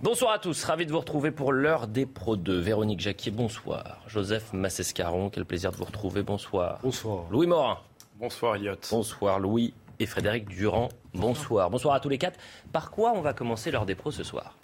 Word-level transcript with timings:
Bonsoir 0.00 0.32
à 0.32 0.38
tous, 0.38 0.62
ravi 0.64 0.86
de 0.86 0.92
vous 0.92 1.00
retrouver 1.00 1.30
pour 1.32 1.52
l'heure 1.52 1.88
des 1.88 2.06
Pro 2.06 2.36
2. 2.36 2.58
Véronique 2.60 3.00
Jacquier, 3.00 3.32
bonsoir. 3.32 4.00
Joseph 4.06 4.52
Massescaron, 4.52 5.28
quel 5.28 5.44
plaisir 5.44 5.72
de 5.72 5.76
vous 5.76 5.84
retrouver, 5.84 6.22
bonsoir. 6.22 6.78
Bonsoir. 6.82 7.24
Louis 7.30 7.46
Morin. 7.48 7.78
Bonsoir, 8.16 8.56
Yot. 8.56 8.76
Bonsoir 8.90 9.40
Louis 9.40 9.74
et 9.98 10.06
Frédéric 10.06 10.46
Durand, 10.48 10.88
bonsoir. 11.14 11.68
Bonsoir 11.70 11.94
à 11.94 12.00
tous 12.00 12.08
les 12.08 12.18
quatre. 12.18 12.38
Par 12.72 12.90
quoi 12.92 13.12
on 13.12 13.20
va 13.20 13.32
commencer 13.32 13.70
l'heure 13.72 13.86
des 13.86 13.96
pros 13.96 14.12
ce 14.12 14.22
soir? 14.22 14.56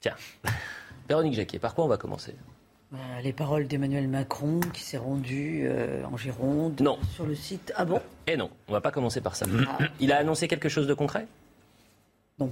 Tiens, 0.00 0.14
Véronique 1.08 1.34
Jacquier, 1.34 1.58
par 1.58 1.74
quoi 1.74 1.84
on 1.84 1.88
va 1.88 1.96
commencer? 1.96 2.36
Bah, 2.92 2.98
les 3.24 3.32
paroles 3.32 3.66
d'Emmanuel 3.66 4.06
Macron 4.06 4.60
qui 4.72 4.82
s'est 4.82 4.98
rendu 4.98 5.62
euh, 5.66 6.04
en 6.04 6.16
Gironde 6.16 6.80
Non. 6.80 6.98
sur 7.14 7.26
le 7.26 7.34
site. 7.34 7.72
Ah 7.76 7.84
bon? 7.84 8.00
Eh 8.28 8.36
non, 8.36 8.50
on 8.68 8.72
va 8.72 8.80
pas 8.80 8.90
commencer 8.92 9.20
par 9.20 9.34
ça. 9.34 9.46
Ah. 9.68 9.78
Il 9.98 10.12
a 10.12 10.18
annoncé 10.18 10.46
quelque 10.46 10.68
chose 10.68 10.86
de 10.86 10.94
concret? 10.94 11.26
Non. 12.38 12.50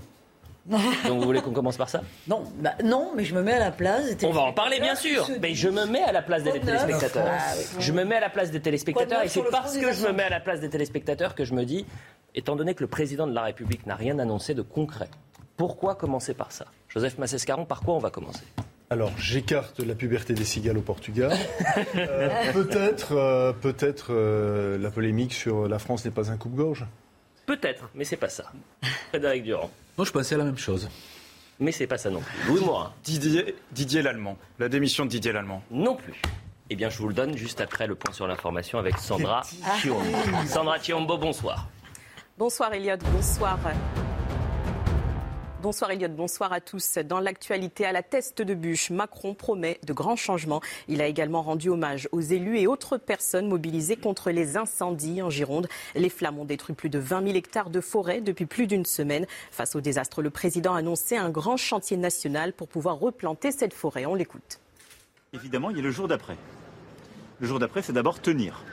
Donc 1.06 1.20
vous 1.20 1.24
voulez 1.24 1.40
qu'on 1.40 1.52
commence 1.52 1.76
par 1.76 1.88
ça? 1.88 2.02
Non, 2.28 2.44
bah, 2.58 2.74
non, 2.84 3.12
mais 3.16 3.24
je 3.24 3.34
me 3.34 3.42
mets 3.42 3.52
à 3.54 3.58
la 3.58 3.70
place. 3.70 4.16
des 4.16 4.26
On 4.26 4.32
va 4.32 4.42
en 4.42 4.52
parler 4.52 4.80
bien 4.80 4.94
sûr, 4.94 5.28
mais 5.40 5.54
je 5.54 5.68
me 5.68 5.86
mets 5.86 6.02
à 6.02 6.12
la 6.12 6.22
place 6.22 6.42
des 6.42 6.58
téléspectateurs. 6.60 7.26
Ah 7.28 7.54
oui. 7.56 7.64
Je 7.78 7.92
me 7.92 8.04
mets 8.04 8.16
à 8.16 8.20
la 8.20 8.30
place 8.30 8.50
des 8.50 8.60
téléspectateurs 8.60 9.22
et 9.22 9.28
c'est 9.28 9.42
parce 9.50 9.76
que 9.76 9.92
je 9.92 10.06
me 10.06 10.12
mets 10.12 10.24
à 10.24 10.30
la 10.30 10.40
place 10.40 10.60
des 10.60 10.70
téléspectateurs 10.70 11.34
que 11.34 11.44
je 11.44 11.54
me 11.54 11.64
dis, 11.64 11.86
étant 12.34 12.56
donné 12.56 12.74
que 12.74 12.82
le 12.82 12.88
président 12.88 13.26
de 13.26 13.34
la 13.34 13.42
République 13.42 13.86
n'a 13.86 13.94
rien 13.94 14.18
annoncé 14.18 14.54
de 14.54 14.62
concret, 14.62 15.08
pourquoi 15.56 15.94
commencer 15.94 16.34
par 16.34 16.52
ça? 16.52 16.66
Joseph 16.88 17.18
Massescaron, 17.18 17.64
par 17.64 17.80
quoi 17.82 17.94
on 17.94 17.98
va 17.98 18.10
commencer? 18.10 18.44
Alors, 18.92 19.12
j'écarte 19.18 19.78
la 19.78 19.94
puberté 19.94 20.34
des 20.34 20.44
cigales 20.44 20.78
au 20.78 20.82
Portugal. 20.82 21.32
Euh, 21.96 22.52
peut-être 22.52 23.12
euh, 23.12 23.52
peut-être 23.52 24.08
euh, 24.10 24.78
la 24.78 24.90
polémique 24.90 25.32
sur 25.32 25.68
la 25.68 25.78
France 25.78 26.04
n'est 26.04 26.10
pas 26.10 26.30
un 26.30 26.36
coupe-gorge. 26.36 26.86
Peut-être, 27.50 27.90
mais 27.96 28.04
c'est 28.04 28.16
pas 28.16 28.28
ça. 28.28 28.44
Frédéric 29.08 29.42
Durand, 29.42 29.72
Moi, 29.98 30.04
je 30.06 30.12
pensais 30.12 30.36
à 30.36 30.38
la 30.38 30.44
même 30.44 30.56
chose. 30.56 30.88
mais 31.58 31.72
c'est 31.72 31.88
pas 31.88 31.98
ça 31.98 32.08
non 32.08 32.20
plus. 32.20 32.38
Louis 32.48 32.60
Morin, 32.64 32.92
Didier, 33.02 33.56
Didier 33.72 34.02
Lallemand. 34.02 34.38
La 34.60 34.68
démission 34.68 35.04
de 35.04 35.10
Didier 35.10 35.32
Lallemand. 35.32 35.60
non 35.68 35.96
plus. 35.96 36.14
Eh 36.70 36.76
bien, 36.76 36.90
je 36.90 36.98
vous 36.98 37.08
le 37.08 37.14
donne 37.14 37.36
juste 37.36 37.60
après 37.60 37.88
le 37.88 37.96
point 37.96 38.12
sur 38.14 38.28
l'information 38.28 38.78
avec 38.78 38.96
Sandra 38.98 39.42
Chiombo. 39.80 40.04
Sandra 40.46 40.78
Chiombo, 40.78 41.18
bonsoir. 41.18 41.66
Bonsoir 42.38 42.72
Elliot, 42.72 42.98
bonsoir. 43.12 43.58
Bonsoir 45.62 45.90
Elliot, 45.90 46.08
bonsoir 46.08 46.54
à 46.54 46.62
tous. 46.62 46.96
Dans 46.96 47.20
l'actualité, 47.20 47.84
à 47.84 47.92
la 47.92 48.02
teste 48.02 48.40
de 48.40 48.54
bûche, 48.54 48.88
Macron 48.88 49.34
promet 49.34 49.78
de 49.86 49.92
grands 49.92 50.16
changements. 50.16 50.62
Il 50.88 51.02
a 51.02 51.06
également 51.06 51.42
rendu 51.42 51.68
hommage 51.68 52.08
aux 52.12 52.22
élus 52.22 52.58
et 52.58 52.66
autres 52.66 52.96
personnes 52.96 53.46
mobilisées 53.46 53.96
contre 53.96 54.30
les 54.30 54.56
incendies 54.56 55.20
en 55.20 55.28
Gironde. 55.28 55.68
Les 55.94 56.08
flammes 56.08 56.38
ont 56.38 56.46
détruit 56.46 56.74
plus 56.74 56.88
de 56.88 56.98
20 56.98 57.24
000 57.24 57.36
hectares 57.36 57.68
de 57.68 57.82
forêt 57.82 58.22
depuis 58.22 58.46
plus 58.46 58.66
d'une 58.66 58.86
semaine. 58.86 59.26
Face 59.50 59.76
au 59.76 59.82
désastre, 59.82 60.22
le 60.22 60.30
président 60.30 60.72
a 60.72 60.78
annoncé 60.78 61.18
un 61.18 61.28
grand 61.28 61.58
chantier 61.58 61.98
national 61.98 62.54
pour 62.54 62.66
pouvoir 62.66 62.98
replanter 62.98 63.52
cette 63.52 63.74
forêt. 63.74 64.06
On 64.06 64.14
l'écoute. 64.14 64.60
Évidemment, 65.34 65.68
il 65.68 65.76
y 65.76 65.80
a 65.80 65.82
le 65.82 65.90
jour 65.90 66.08
d'après. 66.08 66.38
Le 67.38 67.46
jour 67.46 67.58
d'après, 67.58 67.82
c'est 67.82 67.92
d'abord 67.92 68.18
tenir. 68.20 68.64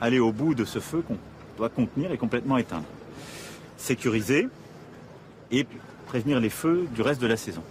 Aller 0.00 0.18
au 0.18 0.32
bout 0.32 0.56
de 0.56 0.64
ce 0.64 0.80
feu 0.80 1.02
qu'on 1.02 1.18
doit 1.56 1.68
contenir 1.68 2.10
et 2.10 2.18
complètement 2.18 2.58
éteindre. 2.58 2.86
Sécuriser 3.76 4.48
et 5.52 5.66
prévenir 6.12 6.40
les 6.40 6.50
feux 6.50 6.86
du 6.94 7.00
reste 7.00 7.22
de 7.22 7.26
la 7.26 7.38
saison. 7.38 7.62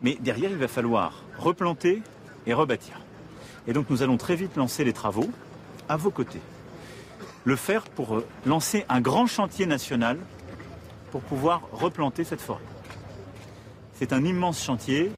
Mais 0.00 0.16
derrière, 0.18 0.50
il 0.50 0.56
va 0.56 0.66
falloir 0.66 1.24
replanter 1.36 2.02
et 2.46 2.54
rebâtir. 2.54 3.02
Et 3.66 3.74
donc 3.74 3.90
nous 3.90 4.02
allons 4.02 4.16
très 4.16 4.34
vite 4.34 4.56
lancer 4.56 4.82
les 4.82 4.94
travaux 4.94 5.28
à 5.90 5.98
vos 5.98 6.10
côtés. 6.10 6.40
Le 7.44 7.54
faire 7.54 7.82
pour 7.82 8.16
euh, 8.16 8.26
lancer 8.46 8.86
un 8.88 9.02
grand 9.02 9.26
chantier 9.26 9.66
national 9.66 10.16
pour 11.10 11.20
pouvoir 11.20 11.60
replanter 11.70 12.24
cette 12.24 12.40
forêt. 12.40 12.64
C'est 13.92 14.14
un 14.14 14.24
immense 14.24 14.64
chantier. 14.64 15.12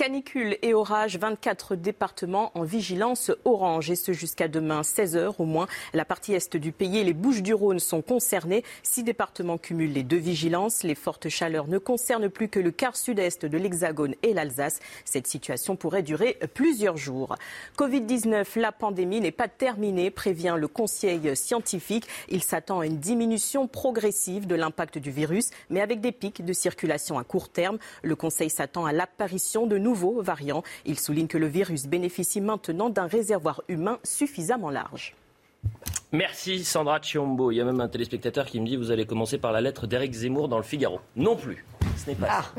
Canicule 0.00 0.56
et 0.62 0.72
orage, 0.72 1.18
24 1.18 1.76
départements 1.76 2.52
en 2.54 2.62
vigilance 2.62 3.30
orange. 3.44 3.90
Et 3.90 3.96
ce 3.96 4.14
jusqu'à 4.14 4.48
demain, 4.48 4.80
16h 4.80 5.34
au 5.38 5.44
moins. 5.44 5.66
La 5.92 6.06
partie 6.06 6.32
est 6.32 6.56
du 6.56 6.72
pays 6.72 6.96
et 6.96 7.04
les 7.04 7.12
Bouches 7.12 7.42
du 7.42 7.52
Rhône 7.52 7.80
sont 7.80 8.00
concernées. 8.00 8.64
Six 8.82 9.02
départements 9.04 9.58
cumulent 9.58 9.92
les 9.92 10.02
deux 10.02 10.16
vigilances. 10.16 10.84
Les 10.84 10.94
fortes 10.94 11.28
chaleurs 11.28 11.68
ne 11.68 11.76
concernent 11.76 12.30
plus 12.30 12.48
que 12.48 12.58
le 12.58 12.70
quart 12.70 12.96
sud-est 12.96 13.44
de 13.44 13.58
l'Hexagone 13.58 14.14
et 14.22 14.32
l'Alsace. 14.32 14.80
Cette 15.04 15.26
situation 15.26 15.76
pourrait 15.76 16.02
durer 16.02 16.38
plusieurs 16.54 16.96
jours. 16.96 17.36
Covid-19, 17.76 18.58
la 18.58 18.72
pandémie 18.72 19.20
n'est 19.20 19.32
pas 19.32 19.48
terminée, 19.48 20.10
prévient 20.10 20.56
le 20.58 20.66
Conseil 20.66 21.36
scientifique. 21.36 22.06
Il 22.30 22.42
s'attend 22.42 22.80
à 22.80 22.86
une 22.86 22.96
diminution 22.96 23.68
progressive 23.68 24.46
de 24.46 24.54
l'impact 24.54 24.96
du 24.96 25.10
virus, 25.10 25.50
mais 25.68 25.82
avec 25.82 26.00
des 26.00 26.12
pics 26.12 26.42
de 26.42 26.54
circulation 26.54 27.18
à 27.18 27.24
court 27.24 27.50
terme. 27.50 27.76
Le 28.02 28.16
Conseil 28.16 28.48
s'attend 28.48 28.86
à 28.86 28.94
l'apparition 28.94 29.66
de 29.66 29.76
nouveaux 29.76 29.89
variants. 29.94 30.62
Il 30.84 30.98
souligne 30.98 31.26
que 31.26 31.38
le 31.38 31.46
virus 31.46 31.86
bénéficie 31.86 32.40
maintenant 32.40 32.90
d'un 32.90 33.06
réservoir 33.06 33.62
humain 33.68 33.98
suffisamment 34.04 34.70
large. 34.70 35.14
Merci 36.12 36.64
Sandra 36.64 37.00
Chiombo. 37.00 37.52
Il 37.52 37.56
y 37.56 37.60
a 37.60 37.64
même 37.64 37.80
un 37.80 37.88
téléspectateur 37.88 38.46
qui 38.46 38.60
me 38.60 38.66
dit 38.66 38.76
vous 38.76 38.90
allez 38.90 39.06
commencer 39.06 39.38
par 39.38 39.52
la 39.52 39.60
lettre 39.60 39.86
d'Éric 39.86 40.12
Zemmour 40.12 40.48
dans 40.48 40.56
le 40.56 40.64
Figaro. 40.64 41.00
Non 41.14 41.36
plus. 41.36 41.64
Ce 41.96 42.08
n'est 42.08 42.16
pas 42.16 42.42
ça. 42.42 42.52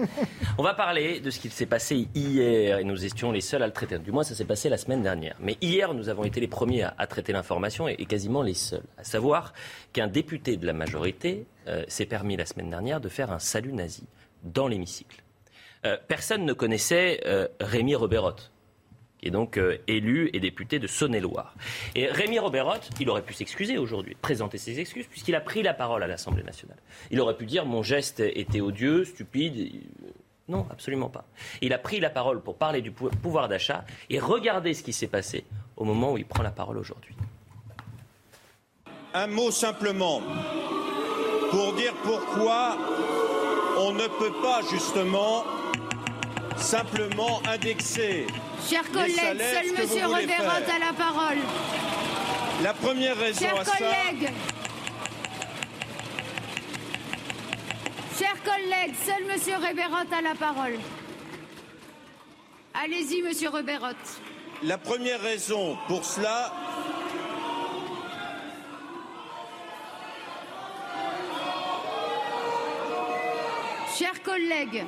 On 0.57 0.63
va 0.63 0.73
parler 0.73 1.19
de 1.19 1.29
ce 1.31 1.39
qui 1.39 1.49
s'est 1.49 1.65
passé 1.65 2.07
hier 2.13 2.77
et 2.77 2.83
nous 2.83 3.03
étions 3.03 3.31
les 3.31 3.41
seuls 3.41 3.63
à 3.63 3.67
le 3.67 3.73
traiter. 3.73 3.97
Du 3.97 4.11
moins, 4.11 4.23
ça 4.23 4.35
s'est 4.35 4.45
passé 4.45 4.69
la 4.69 4.77
semaine 4.77 5.01
dernière. 5.01 5.35
Mais 5.39 5.57
hier, 5.61 5.93
nous 5.93 6.09
avons 6.09 6.23
été 6.23 6.39
les 6.39 6.47
premiers 6.47 6.83
à, 6.83 6.93
à 6.97 7.07
traiter 7.07 7.33
l'information 7.33 7.87
et, 7.87 7.95
et 7.97 8.05
quasiment 8.05 8.43
les 8.43 8.53
seuls. 8.53 8.83
À 8.97 9.03
savoir 9.03 9.53
qu'un 9.93 10.07
député 10.07 10.57
de 10.57 10.65
la 10.65 10.73
majorité 10.73 11.45
euh, 11.67 11.83
s'est 11.87 12.05
permis 12.05 12.37
la 12.37 12.45
semaine 12.45 12.69
dernière 12.69 13.01
de 13.01 13.09
faire 13.09 13.31
un 13.31 13.39
salut 13.39 13.73
nazi 13.73 14.03
dans 14.43 14.67
l'hémicycle. 14.67 15.23
Euh, 15.85 15.97
personne 16.07 16.45
ne 16.45 16.53
connaissait 16.53 17.21
euh, 17.25 17.47
Rémi 17.59 17.95
Roberotte 17.95 18.51
qui 19.19 19.27
est 19.27 19.31
donc 19.31 19.57
euh, 19.57 19.77
élu 19.87 20.31
et 20.33 20.39
député 20.39 20.79
de 20.79 20.87
Saône-et-Loire. 20.87 21.53
Et 21.93 22.07
Rémi 22.07 22.39
Roberotte, 22.39 22.89
il 22.99 23.07
aurait 23.07 23.21
pu 23.21 23.35
s'excuser 23.35 23.77
aujourd'hui, 23.77 24.15
présenter 24.19 24.57
ses 24.57 24.79
excuses, 24.79 25.05
puisqu'il 25.05 25.35
a 25.35 25.41
pris 25.41 25.61
la 25.61 25.75
parole 25.75 26.01
à 26.01 26.07
l'Assemblée 26.07 26.41
nationale. 26.41 26.79
Il 27.11 27.21
aurait 27.21 27.37
pu 27.37 27.45
dire 27.45 27.67
mon 27.67 27.83
geste 27.83 28.19
était 28.19 28.61
odieux, 28.61 29.05
stupide. 29.05 29.71
Non, 30.47 30.65
absolument 30.71 31.09
pas. 31.09 31.25
Il 31.61 31.71
a 31.71 31.77
pris 31.77 31.99
la 31.99 32.09
parole 32.09 32.41
pour 32.41 32.55
parler 32.57 32.81
du 32.81 32.89
pou- 32.89 33.11
pouvoir 33.21 33.47
d'achat 33.47 33.85
et 34.09 34.17
regardez 34.17 34.73
ce 34.73 34.81
qui 34.81 34.91
s'est 34.91 35.05
passé 35.07 35.45
au 35.77 35.83
moment 35.85 36.13
où 36.13 36.17
il 36.17 36.25
prend 36.25 36.41
la 36.41 36.49
parole 36.49 36.79
aujourd'hui. 36.79 37.13
Un 39.13 39.27
mot 39.27 39.51
simplement 39.51 40.23
pour 41.51 41.73
dire 41.73 41.93
pourquoi 42.03 42.75
on 43.77 43.91
ne 43.91 44.07
peut 44.07 44.33
pas 44.41 44.61
justement 44.71 45.43
simplement 46.61 47.41
indexer. 47.47 48.27
Chers 48.69 48.89
collègues, 48.91 49.15
seul 49.17 50.05
Reberotte 50.05 50.27
faire. 50.27 50.75
a 50.75 50.79
la 50.79 50.93
parole. 50.93 51.37
La 52.63 52.73
première 52.73 53.17
raison 53.17 53.39
Chers 53.39 53.59
à 53.59 53.65
ça, 53.65 53.77
collègues, 53.77 54.29
chers 58.17 58.43
collègues, 58.43 58.95
seul 59.03 59.25
Monsieur 59.27 59.55
Reberotte 59.55 60.13
a 60.13 60.21
la 60.21 60.35
parole. 60.35 60.77
Allez-y, 62.73 63.21
Monsieur 63.23 63.49
Reberotte. 63.49 64.21
la 64.63 64.77
première 64.77 65.19
raison 65.21 65.77
pour 65.87 66.05
cela, 66.05 66.53
Chers 73.97 74.21
collègues, 74.23 74.85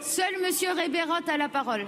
seul 0.00 0.34
Monsieur 0.44 0.70
Reberotte 0.70 1.28
a 1.28 1.36
la 1.36 1.48
parole. 1.48 1.84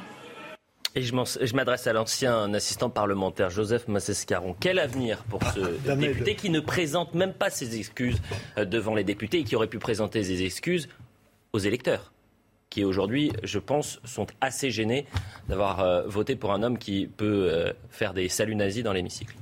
Et 0.96 1.02
je 1.02 1.54
m'adresse 1.54 1.86
à 1.86 1.92
l'ancien 1.92 2.52
assistant 2.52 2.90
parlementaire 2.90 3.48
Joseph 3.48 3.86
Massescaron. 3.86 4.56
Quel 4.58 4.80
avenir 4.80 5.22
pour 5.24 5.40
ce 5.54 5.60
Damned. 5.86 6.00
député 6.00 6.34
qui 6.34 6.50
ne 6.50 6.58
présente 6.58 7.14
même 7.14 7.32
pas 7.32 7.48
ses 7.48 7.78
excuses 7.78 8.20
euh, 8.58 8.64
devant 8.64 8.94
les 8.94 9.04
députés 9.04 9.38
et 9.38 9.44
qui 9.44 9.54
aurait 9.54 9.68
pu 9.68 9.78
présenter 9.78 10.24
ses 10.24 10.42
excuses 10.42 10.88
aux 11.52 11.60
électeurs 11.60 12.12
qui 12.70 12.84
aujourd'hui, 12.84 13.32
je 13.42 13.58
pense, 13.58 14.00
sont 14.04 14.28
assez 14.40 14.70
gênés 14.70 15.04
d'avoir 15.48 15.80
euh, 15.80 16.02
voté 16.06 16.36
pour 16.36 16.52
un 16.52 16.62
homme 16.62 16.78
qui 16.78 17.08
peut 17.08 17.48
euh, 17.50 17.72
faire 17.90 18.14
des 18.14 18.28
saluts 18.28 18.54
nazis 18.54 18.84
dans 18.84 18.92
l'hémicycle. 18.92 19.34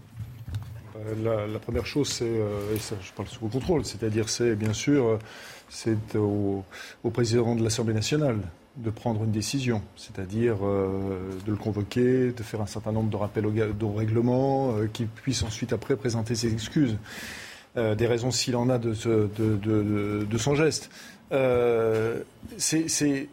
La, 1.22 1.46
la 1.46 1.58
première 1.58 1.86
chose, 1.86 2.08
c'est, 2.08 2.24
euh, 2.24 2.74
et 2.74 2.78
ça, 2.78 2.96
je 3.00 3.12
parle 3.12 3.28
sous 3.28 3.46
contrôle, 3.46 3.84
c'est-à-dire 3.84 4.28
c'est 4.28 4.54
bien 4.56 4.72
sûr, 4.72 5.04
euh, 5.06 5.18
c'est 5.68 6.16
au, 6.16 6.64
au 7.04 7.10
président 7.10 7.54
de 7.54 7.62
l'Assemblée 7.62 7.94
nationale 7.94 8.38
de 8.76 8.90
prendre 8.90 9.24
une 9.24 9.32
décision, 9.32 9.82
c'est-à-dire 9.96 10.56
euh, 10.62 11.30
de 11.46 11.50
le 11.50 11.56
convoquer, 11.56 12.30
de 12.32 12.42
faire 12.42 12.60
un 12.60 12.66
certain 12.66 12.92
nombre 12.92 13.10
de 13.10 13.16
rappels 13.16 13.46
au, 13.46 13.52
au 13.52 13.92
règlement, 13.92 14.76
euh, 14.76 14.86
qu'il 14.92 15.06
puisse 15.08 15.42
ensuite 15.42 15.72
après 15.72 15.96
présenter 15.96 16.34
ses 16.34 16.52
excuses, 16.52 16.96
euh, 17.76 17.94
des 17.94 18.06
raisons 18.06 18.30
s'il 18.30 18.54
en 18.56 18.68
a 18.68 18.78
de, 18.78 18.92
de, 18.94 20.38
son 20.38 20.54
geste. 20.54 20.90
Euh, 21.32 22.20
c'est- 22.56 23.26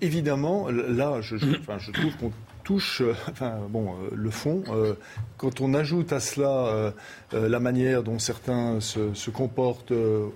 évidemment, 0.00 0.68
là, 0.70 1.20
je 1.20 1.36
trouve 1.36 2.16
qu'on 2.18 2.32
touche 2.64 3.02
euh, 3.02 3.12
enfin, 3.30 3.58
bon, 3.68 3.90
euh, 3.92 4.10
le 4.14 4.30
fond. 4.30 4.64
Euh, 4.70 4.94
quand 5.36 5.60
on 5.60 5.74
ajoute 5.74 6.12
à 6.12 6.20
cela 6.20 6.92
la 7.32 7.60
manière 7.60 8.02
dont 8.02 8.18
certains 8.18 8.80
se, 8.80 9.12
se 9.14 9.30
comportent 9.30 9.92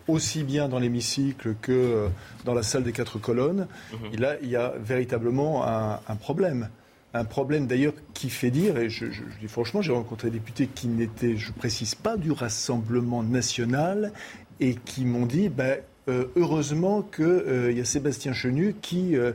aussi 0.07 0.43
bien 0.45 0.69
dans 0.69 0.79
l'hémicycle 0.79 1.55
que 1.63 2.09
dans 2.45 2.53
la 2.55 2.63
salle 2.63 2.83
des 2.85 2.93
quatre 2.93 3.19
colonnes, 3.19 3.67
et 4.13 4.17
là, 4.17 4.35
il 4.43 4.49
y 4.51 4.57
a 4.57 4.75
véritablement 4.79 5.67
un, 5.67 6.01
un 6.07 6.17
problème. 6.17 6.69
Un 7.15 7.25
problème 7.25 7.67
d'ailleurs 7.67 7.95
qui 8.13 8.29
fait 8.29 8.51
dire, 8.51 8.77
et 8.77 8.91
je, 8.91 9.07
je- 9.07 9.23
je 9.23 9.39
dis 9.41 9.49
franchement, 9.49 9.81
j'ai 9.81 9.93
rencontré 9.93 10.29
des 10.29 10.39
députés 10.39 10.67
qui 10.67 10.89
n'étaient, 10.89 11.37
je 11.39 11.53
précise 11.53 11.95
pas, 11.95 12.17
du 12.19 12.33
Rassemblement 12.33 13.23
national 13.23 14.13
et 14.61 14.75
qui 14.75 15.07
m'ont 15.07 15.25
dit, 15.27 15.49
ben, 15.49 15.79
euh, 16.09 16.27
heureusement 16.37 17.01
qu'il 17.03 17.73
y 17.75 17.81
a 17.81 17.85
Sébastien 17.85 18.33
Chenu 18.35 18.75
qui 18.83 19.17
euh, 19.17 19.33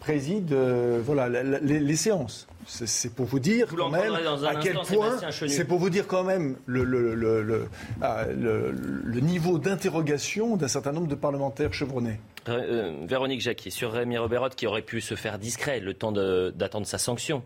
préside 0.00 0.52
euh, 0.52 1.00
voilà, 1.04 1.28
la- 1.28 1.42
la- 1.42 1.58
les, 1.60 1.80
les 1.80 1.96
séances. 1.96 2.46
C'est- 2.68 3.14
pour 3.14 3.26
vous 3.26 3.38
dire 3.38 3.66
Vous 3.70 3.76
quand 3.76 3.90
même 3.90 4.12
à 4.12 4.56
quel 4.60 4.76
instant, 4.76 4.94
point. 4.94 5.16
C'est 5.46 5.64
pour 5.66 5.78
vous 5.78 5.88
dire 5.90 6.06
quand 6.08 6.24
même 6.24 6.56
le, 6.66 6.82
le- 6.82 7.14
le- 7.14 7.42
le- 7.42 7.68
le- 8.34 8.70
le 9.04 9.20
niveau 9.20 9.58
d'interrogation 9.58 10.56
d'un 10.56 10.66
certain 10.68 10.90
nombre 10.92 11.06
de 11.06 11.14
parlementaires 11.14 11.72
chevronnés. 11.72 12.18
Euh, 12.48 12.52
euh, 13.00 13.06
Véronique 13.06 13.40
Jacquier, 13.40 13.70
sur 13.70 13.92
Rémi 13.92 14.18
Robert 14.18 14.50
qui 14.50 14.66
aurait 14.66 14.82
pu 14.82 15.00
se 15.00 15.14
faire 15.14 15.38
discret 15.38 15.78
le 15.80 15.94
temps 15.94 16.12
d'attendre 16.12 16.86
sa 16.86 16.98
sanction, 16.98 17.42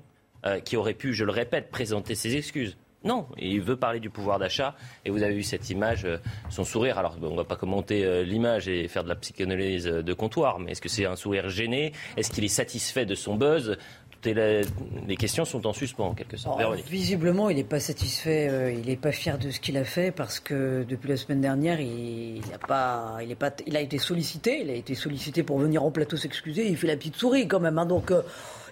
euh, 0.47 0.59
qui 0.61 0.77
aurait 0.79 0.95
pu, 0.95 1.13
je 1.13 1.25
le 1.25 1.33
répète, 1.33 1.71
présenter 1.71 2.15
ses 2.15 2.37
excuses. 2.37 2.77
Non, 3.03 3.27
il 3.39 3.63
veut 3.63 3.77
parler 3.77 3.99
du 3.99 4.11
pouvoir 4.11 4.39
d'achat 4.39 4.75
et 5.07 5.11
vous 5.11 5.23
avez 5.23 5.35
vu 5.35 5.43
cette 5.43 5.71
image, 5.71 6.05
euh, 6.05 6.19
son 6.51 6.65
sourire. 6.65 6.99
Alors 6.99 7.17
on 7.23 7.31
ne 7.31 7.37
va 7.37 7.45
pas 7.45 7.57
commenter 7.57 8.05
euh, 8.05 8.25
l'image 8.25 8.69
et 8.69 8.89
faire 8.89 9.05
de 9.05 9.09
la 9.09 9.15
psychanalyse 9.15 9.87
euh, 9.87 10.03
de 10.03 10.13
comptoir, 10.13 10.59
mais 10.59 10.73
est-ce 10.73 10.83
que 10.83 10.91
c'est 10.91 11.07
un 11.07 11.17
sourire 11.17 11.49
gêné? 11.49 11.93
Est-ce 12.19 12.31
qu'il 12.31 12.45
est 12.45 12.49
satisfait 12.49 13.07
de 13.07 13.15
son 13.15 13.37
buzz? 13.37 13.79
Toutes 14.11 14.35
les, 14.35 14.61
les 15.09 15.17
questions 15.17 15.47
sont 15.47 15.67
en 15.67 15.73
suspens 15.73 16.09
en 16.09 16.15
quelque 16.15 16.37
sorte. 16.37 16.61
Oh, 16.63 16.75
visiblement, 16.87 17.49
il 17.49 17.57
n'est 17.57 17.65
pas 17.65 17.81
satisfait, 17.81 18.49
euh, 18.51 18.71
il 18.71 18.85
n'est 18.87 18.97
pas 18.97 19.13
fier 19.13 19.39
de 19.39 19.51
ce 19.51 19.61
qu'il 19.61 19.79
a 19.79 19.85
fait 19.85 20.11
parce 20.11 20.39
que 20.39 20.85
depuis 20.87 21.09
la 21.09 21.17
semaine 21.17 21.41
dernière, 21.41 21.81
il, 21.81 22.37
il 22.37 22.55
a 22.55 22.59
pas, 22.59 23.17
il 23.23 23.31
est 23.31 23.35
pas, 23.35 23.51
il 23.67 23.79
a 23.79 23.81
été 23.81 23.97
sollicité, 23.97 24.61
il 24.63 24.69
a 24.69 24.75
été 24.75 24.95
sollicité 24.95 25.43
pour 25.43 25.59
venir 25.59 25.83
en 25.83 25.91
plateau 25.91 26.19
s'excuser. 26.19 26.69
Il 26.69 26.77
fait 26.77 26.87
la 26.87 26.97
petite 26.99 27.17
souris 27.17 27.49
quand 27.49 27.61
même, 27.61 27.79
hein, 27.79 27.87
donc. 27.87 28.11
euh, 28.11 28.21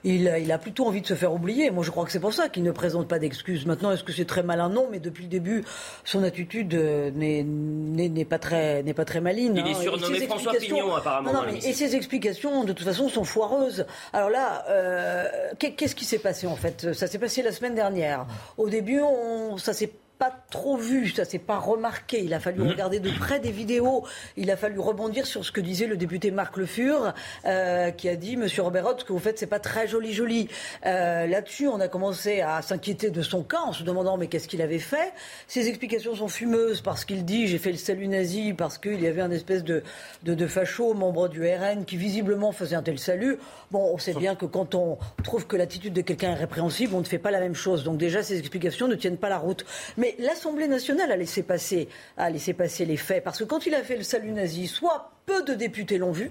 il, 0.04 0.28
a- 0.28 0.38
il 0.38 0.50
a 0.52 0.58
plutôt 0.58 0.86
envie 0.86 1.00
de 1.00 1.06
se 1.06 1.14
faire 1.14 1.32
oublier. 1.32 1.70
Moi, 1.70 1.84
je 1.84 1.90
crois 1.90 2.04
que 2.04 2.12
c'est 2.12 2.20
pour 2.20 2.32
ça 2.32 2.48
qu'il 2.48 2.62
ne 2.62 2.70
présente 2.72 3.08
pas 3.08 3.18
d'excuses. 3.18 3.66
Maintenant, 3.66 3.90
est-ce 3.92 4.04
que 4.04 4.12
c'est 4.12 4.24
très 4.24 4.42
malin 4.42 4.68
Non, 4.68 4.88
mais 4.90 4.98
depuis 5.00 5.24
le 5.24 5.28
début, 5.30 5.64
son 6.04 6.22
attitude 6.22 6.74
euh, 6.74 7.10
n'est- 7.14 8.24
pas 8.24 8.38
très, 8.38 8.82
n'est 8.82 8.94
pas 8.94 9.04
très 9.04 9.20
maligne. 9.20 9.56
Il 9.56 9.66
est 9.66 9.74
hein. 9.74 9.78
Et 9.80 9.82
surnommé 9.82 10.20
François 10.26 10.52
explications- 10.52 10.76
Pignon, 10.84 10.94
apparemment, 10.96 11.32
Non, 11.32 11.42
non, 11.42 11.52
mais- 11.52 11.58
et 11.66 11.72
ses 11.72 11.96
explications, 11.96 12.64
de 12.64 12.72
toute 12.72 12.84
façon, 12.86 13.08
sont 13.08 13.24
foireuses. 13.24 13.86
Alors 14.12 14.30
là, 14.30 14.64
euh, 14.68 15.24
qu'est- 15.58 15.72
qu'est-ce 15.72 15.94
qui 15.94 16.04
s'est 16.04 16.18
passé 16.18 16.46
en 16.46 16.56
fait? 16.56 16.92
Ça 16.92 17.06
s'est 17.06 17.18
passé 17.18 17.42
la 17.42 17.52
semaine 17.52 17.74
dernière. 17.74 18.26
Au 18.56 18.68
début, 18.68 19.00
on, 19.00 19.56
ça 19.58 19.72
s'est 19.72 19.90
pas 20.18 20.32
trop 20.50 20.76
vu, 20.76 21.08
ça 21.10 21.24
s'est 21.24 21.38
pas 21.38 21.58
remarqué. 21.58 22.20
Il 22.24 22.34
a 22.34 22.40
fallu 22.40 22.60
Mhm. 22.62 22.68
regarder 22.70 23.00
de 23.00 23.10
près 23.10 23.38
des 23.40 23.50
vidéos. 23.52 24.04
Il 24.36 24.50
a 24.50 24.56
fallu 24.56 24.78
rebondir 24.80 25.26
sur 25.26 25.44
ce 25.44 25.52
que 25.52 25.60
disait 25.60 25.86
le 25.86 25.96
député 25.96 26.30
Marc 26.30 26.56
Le 26.56 26.66
Fur, 26.66 27.12
euh, 27.46 27.90
qui 27.92 28.08
a 28.08 28.16
dit, 28.16 28.36
Monsieur 28.36 28.62
Robert 28.62 28.84
Roth, 28.86 29.00
ce 29.00 29.04
que 29.04 29.12
vous 29.12 29.18
faites, 29.18 29.38
c'est 29.38 29.46
pas 29.46 29.60
très 29.60 29.86
joli, 29.86 30.12
joli. 30.12 30.48
Euh, 30.86 31.26
Là-dessus, 31.26 31.68
on 31.68 31.78
a 31.80 31.88
commencé 31.88 32.40
à 32.40 32.62
s'inquiéter 32.62 33.10
de 33.10 33.22
son 33.22 33.42
cas 33.42 33.60
en 33.60 33.72
se 33.72 33.82
demandant 33.84 34.16
mais 34.16 34.26
qu'est-ce 34.26 34.48
qu'il 34.48 34.62
avait 34.62 34.78
fait? 34.78 35.12
Ses 35.46 35.68
explications 35.68 36.14
sont 36.14 36.28
fumeuses 36.28 36.80
parce 36.80 37.04
qu'il 37.04 37.24
dit 37.24 37.46
j'ai 37.46 37.58
fait 37.58 37.70
le 37.72 37.78
salut 37.78 38.08
nazi 38.08 38.52
parce 38.54 38.78
qu'il 38.78 39.00
y 39.00 39.06
avait 39.06 39.20
un 39.20 39.30
espèce 39.30 39.62
de, 39.62 39.82
de, 40.24 40.34
de 40.34 40.46
facho, 40.46 40.94
membre 40.94 41.28
du 41.28 41.44
RN, 41.46 41.84
qui 41.84 41.96
visiblement 41.96 42.50
faisait 42.52 42.76
un 42.76 42.82
tel 42.82 42.98
salut. 42.98 43.38
Bon, 43.70 43.92
on 43.94 43.98
sait 43.98 44.14
bien 44.14 44.34
que 44.34 44.46
quand 44.46 44.74
on 44.74 44.98
trouve 45.22 45.46
que 45.46 45.56
l'attitude 45.56 45.92
de 45.92 46.00
quelqu'un 46.00 46.30
est 46.32 46.34
répréhensible, 46.34 46.94
on 46.94 47.00
ne 47.00 47.04
fait 47.04 47.18
pas 47.18 47.30
la 47.30 47.40
même 47.40 47.54
chose. 47.54 47.84
Donc 47.84 47.98
déjà, 47.98 48.22
ces 48.22 48.38
explications 48.38 48.88
ne 48.88 48.94
tiennent 48.94 49.18
pas 49.18 49.28
la 49.28 49.38
route. 49.38 49.64
Mais 49.96 50.07
l'Assemblée 50.18 50.68
nationale 50.68 51.12
a 51.12 51.16
laissé 51.16 51.42
passer, 51.42 51.88
a 52.16 52.30
laissé 52.30 52.52
passer 52.54 52.84
les 52.84 52.96
faits 52.96 53.22
parce 53.24 53.38
que 53.38 53.44
quand 53.44 53.66
il 53.66 53.74
a 53.74 53.82
fait 53.82 53.96
le 53.96 54.02
salut 54.02 54.32
nazi, 54.32 54.66
soit 54.66 55.12
peu 55.26 55.42
de 55.42 55.54
députés 55.54 55.98
l'ont 55.98 56.12
vu. 56.12 56.30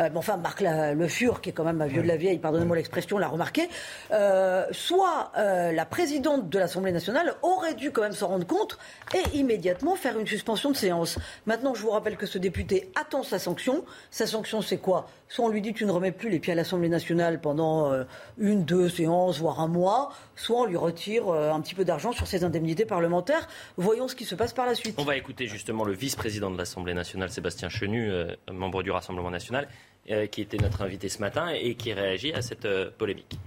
Euh, 0.00 0.08
mais 0.12 0.16
enfin, 0.18 0.36
Marc 0.36 0.60
la- 0.60 0.94
Le 0.94 1.08
Fur, 1.08 1.40
qui 1.40 1.50
est 1.50 1.52
quand 1.52 1.64
même 1.64 1.80
un 1.80 1.86
vieux 1.86 2.02
de 2.02 2.08
la 2.08 2.16
vieille, 2.16 2.38
pardonnez-moi 2.38 2.76
l'expression, 2.76 3.18
l'a 3.18 3.28
remarqué. 3.28 3.68
Euh, 4.12 4.64
soit 4.72 5.32
euh, 5.38 5.72
la 5.72 5.86
présidente 5.86 6.48
de 6.48 6.58
l'Assemblée 6.58 6.92
nationale 6.92 7.34
aurait 7.42 7.74
dû 7.74 7.90
quand 7.90 8.02
même 8.02 8.12
s'en 8.12 8.28
rendre 8.28 8.46
compte 8.46 8.78
et 9.14 9.36
immédiatement 9.38 9.94
faire 9.96 10.18
une 10.18 10.26
suspension 10.26 10.70
de 10.70 10.76
séance. 10.76 11.18
Maintenant, 11.46 11.74
je 11.74 11.82
vous 11.82 11.90
rappelle 11.90 12.16
que 12.16 12.26
ce 12.26 12.38
député 12.38 12.90
attend 12.94 13.22
sa 13.22 13.38
sanction. 13.38 13.84
Sa 14.10 14.26
sanction, 14.26 14.62
c'est 14.62 14.78
quoi? 14.78 15.08
Soit 15.28 15.44
on 15.44 15.48
lui 15.48 15.60
dit 15.60 15.72
tu 15.72 15.86
ne 15.86 15.90
remets 15.90 16.12
plus 16.12 16.28
les 16.30 16.38
pieds 16.38 16.52
à 16.52 16.56
l'Assemblée 16.56 16.88
nationale 16.88 17.40
pendant 17.40 17.92
euh, 17.92 18.04
une, 18.38 18.64
deux 18.64 18.88
séances, 18.88 19.38
voire 19.40 19.60
un 19.60 19.66
mois, 19.66 20.12
soit 20.36 20.60
on 20.60 20.64
lui 20.66 20.76
retire 20.76 21.28
euh, 21.28 21.50
un 21.52 21.60
petit 21.60 21.74
peu 21.74 21.84
d'argent 21.84 22.12
sur 22.12 22.26
ses 22.26 22.44
indemnités 22.44 22.84
parlementaires. 22.84 23.48
Voyons 23.76 24.06
ce 24.08 24.14
qui 24.14 24.24
se 24.24 24.34
passe 24.34 24.52
par 24.52 24.66
la 24.66 24.74
suite. 24.74 24.94
On 24.98 25.04
va 25.04 25.16
écouter 25.16 25.46
justement 25.46 25.84
le 25.84 25.92
vice-président 25.92 26.50
de 26.50 26.58
l'Assemblée 26.58 26.94
nationale, 26.94 27.30
Sébastien 27.30 27.68
Chenu, 27.68 28.10
euh, 28.10 28.34
membre 28.52 28.82
du 28.84 28.90
Rassemblement 28.92 29.30
national, 29.30 29.66
qui 30.30 30.42
était 30.42 30.58
notre 30.58 30.82
invité 30.82 31.08
ce 31.08 31.20
matin 31.20 31.48
et 31.48 31.74
qui 31.74 31.92
réagit 31.92 32.32
à 32.32 32.42
cette 32.42 32.64
euh, 32.64 32.90
polémique. 32.96 33.38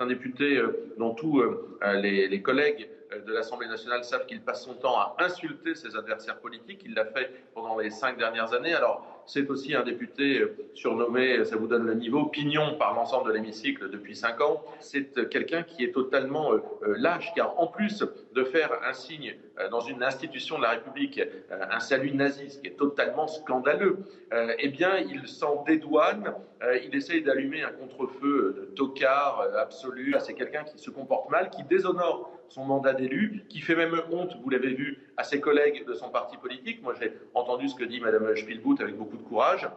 Un 0.00 0.06
député 0.06 0.56
euh, 0.56 0.94
dont 0.98 1.12
tous 1.12 1.40
euh, 1.40 1.76
les, 2.00 2.40
collègues 2.40 2.88
euh, 3.12 3.20
de 3.20 3.34
l'Assemblée 3.34 3.68
nationale 3.68 4.02
savent 4.02 4.24
qu'il 4.24 4.40
passe 4.40 4.64
son 4.64 4.72
temps 4.72 4.98
à 4.98 5.14
insulter 5.18 5.74
ses 5.74 5.94
adversaires 5.94 6.38
politiques. 6.38 6.80
Il 6.86 6.94
l'a 6.94 7.04
fait 7.04 7.30
pendant 7.54 7.78
les 7.78 7.90
cinq 7.90 8.16
dernières 8.16 8.54
années. 8.54 8.72
Alors, 8.72 9.19
c'est 9.32 9.48
aussi 9.48 9.74
un 9.76 9.84
député 9.84 10.40
euh, 10.40 10.56
surnommé, 10.74 11.44
ça 11.44 11.56
vous 11.56 11.68
donne 11.68 11.86
le 11.86 11.94
niveau, 11.94 12.26
pignon 12.26 12.74
par 12.76 12.94
l'ensemble 12.94 13.28
de 13.28 13.34
l'hémicycle 13.34 13.88
depuis 13.88 14.16
cinq 14.16 14.40
ans. 14.40 14.64
C'est 14.80 15.16
euh, 15.18 15.24
quelqu'un 15.24 15.62
qui 15.62 15.84
est 15.84 15.92
totalement 15.92 16.52
euh, 16.52 16.58
euh, 16.82 16.96
lâche, 16.98 17.32
car 17.34 17.58
en 17.60 17.68
plus 17.68 18.04
de 18.32 18.44
faire 18.44 18.70
un 18.84 18.92
signe 18.92 19.36
euh, 19.58 19.68
dans 19.68 19.80
une 19.80 20.02
institution 20.02 20.58
de 20.58 20.62
la 20.62 20.70
République, 20.70 21.20
euh, 21.20 21.64
un 21.70 21.78
salut 21.80 22.12
nazi, 22.12 22.50
ce 22.50 22.58
qui 22.58 22.66
est 22.66 22.76
totalement 22.76 23.28
scandaleux, 23.28 23.98
euh, 24.32 24.54
eh 24.58 24.68
bien, 24.68 24.96
il 24.98 25.28
s'en 25.28 25.62
dédouane. 25.62 26.34
Euh, 26.62 26.78
il 26.84 26.94
essaye 26.94 27.22
d'allumer 27.22 27.62
un 27.62 27.70
contre-feu 27.70 28.54
de 28.58 28.74
tocard 28.74 29.40
euh, 29.40 29.58
absolu. 29.58 30.14
C'est 30.20 30.34
quelqu'un 30.34 30.64
qui 30.64 30.78
se 30.78 30.90
comporte 30.90 31.30
mal, 31.30 31.48
qui 31.48 31.62
déshonore 31.62 32.30
son 32.48 32.64
mandat 32.64 32.92
d'élu, 32.92 33.44
qui 33.48 33.60
fait 33.60 33.76
même 33.76 33.94
honte, 34.10 34.36
vous 34.42 34.50
l'avez 34.50 34.74
vu, 34.74 35.10
à 35.16 35.24
ses 35.24 35.40
collègues 35.40 35.86
de 35.86 35.94
son 35.94 36.10
parti 36.10 36.36
politique. 36.36 36.82
Moi, 36.82 36.94
j'ai 37.00 37.12
entendu 37.34 37.68
ce 37.68 37.74
que 37.74 37.84
dit 37.84 38.00
Mme 38.00 38.36
Spielbout 38.36 38.76
avec 38.80 38.96
beaucoup 38.96 39.16
de 39.16 39.22
courage. 39.22 39.68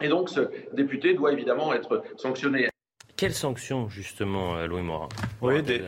Et 0.00 0.08
donc, 0.08 0.30
ce 0.30 0.40
député 0.72 1.14
doit 1.14 1.32
évidemment 1.32 1.72
être 1.74 2.02
sanctionné. 2.16 2.68
Quelle 3.20 3.34
sanction, 3.34 3.86
justement, 3.90 4.56
euh, 4.56 4.66
Louis 4.66 4.80
Morin 4.80 5.10
Oui, 5.42 5.62
des- 5.62 5.82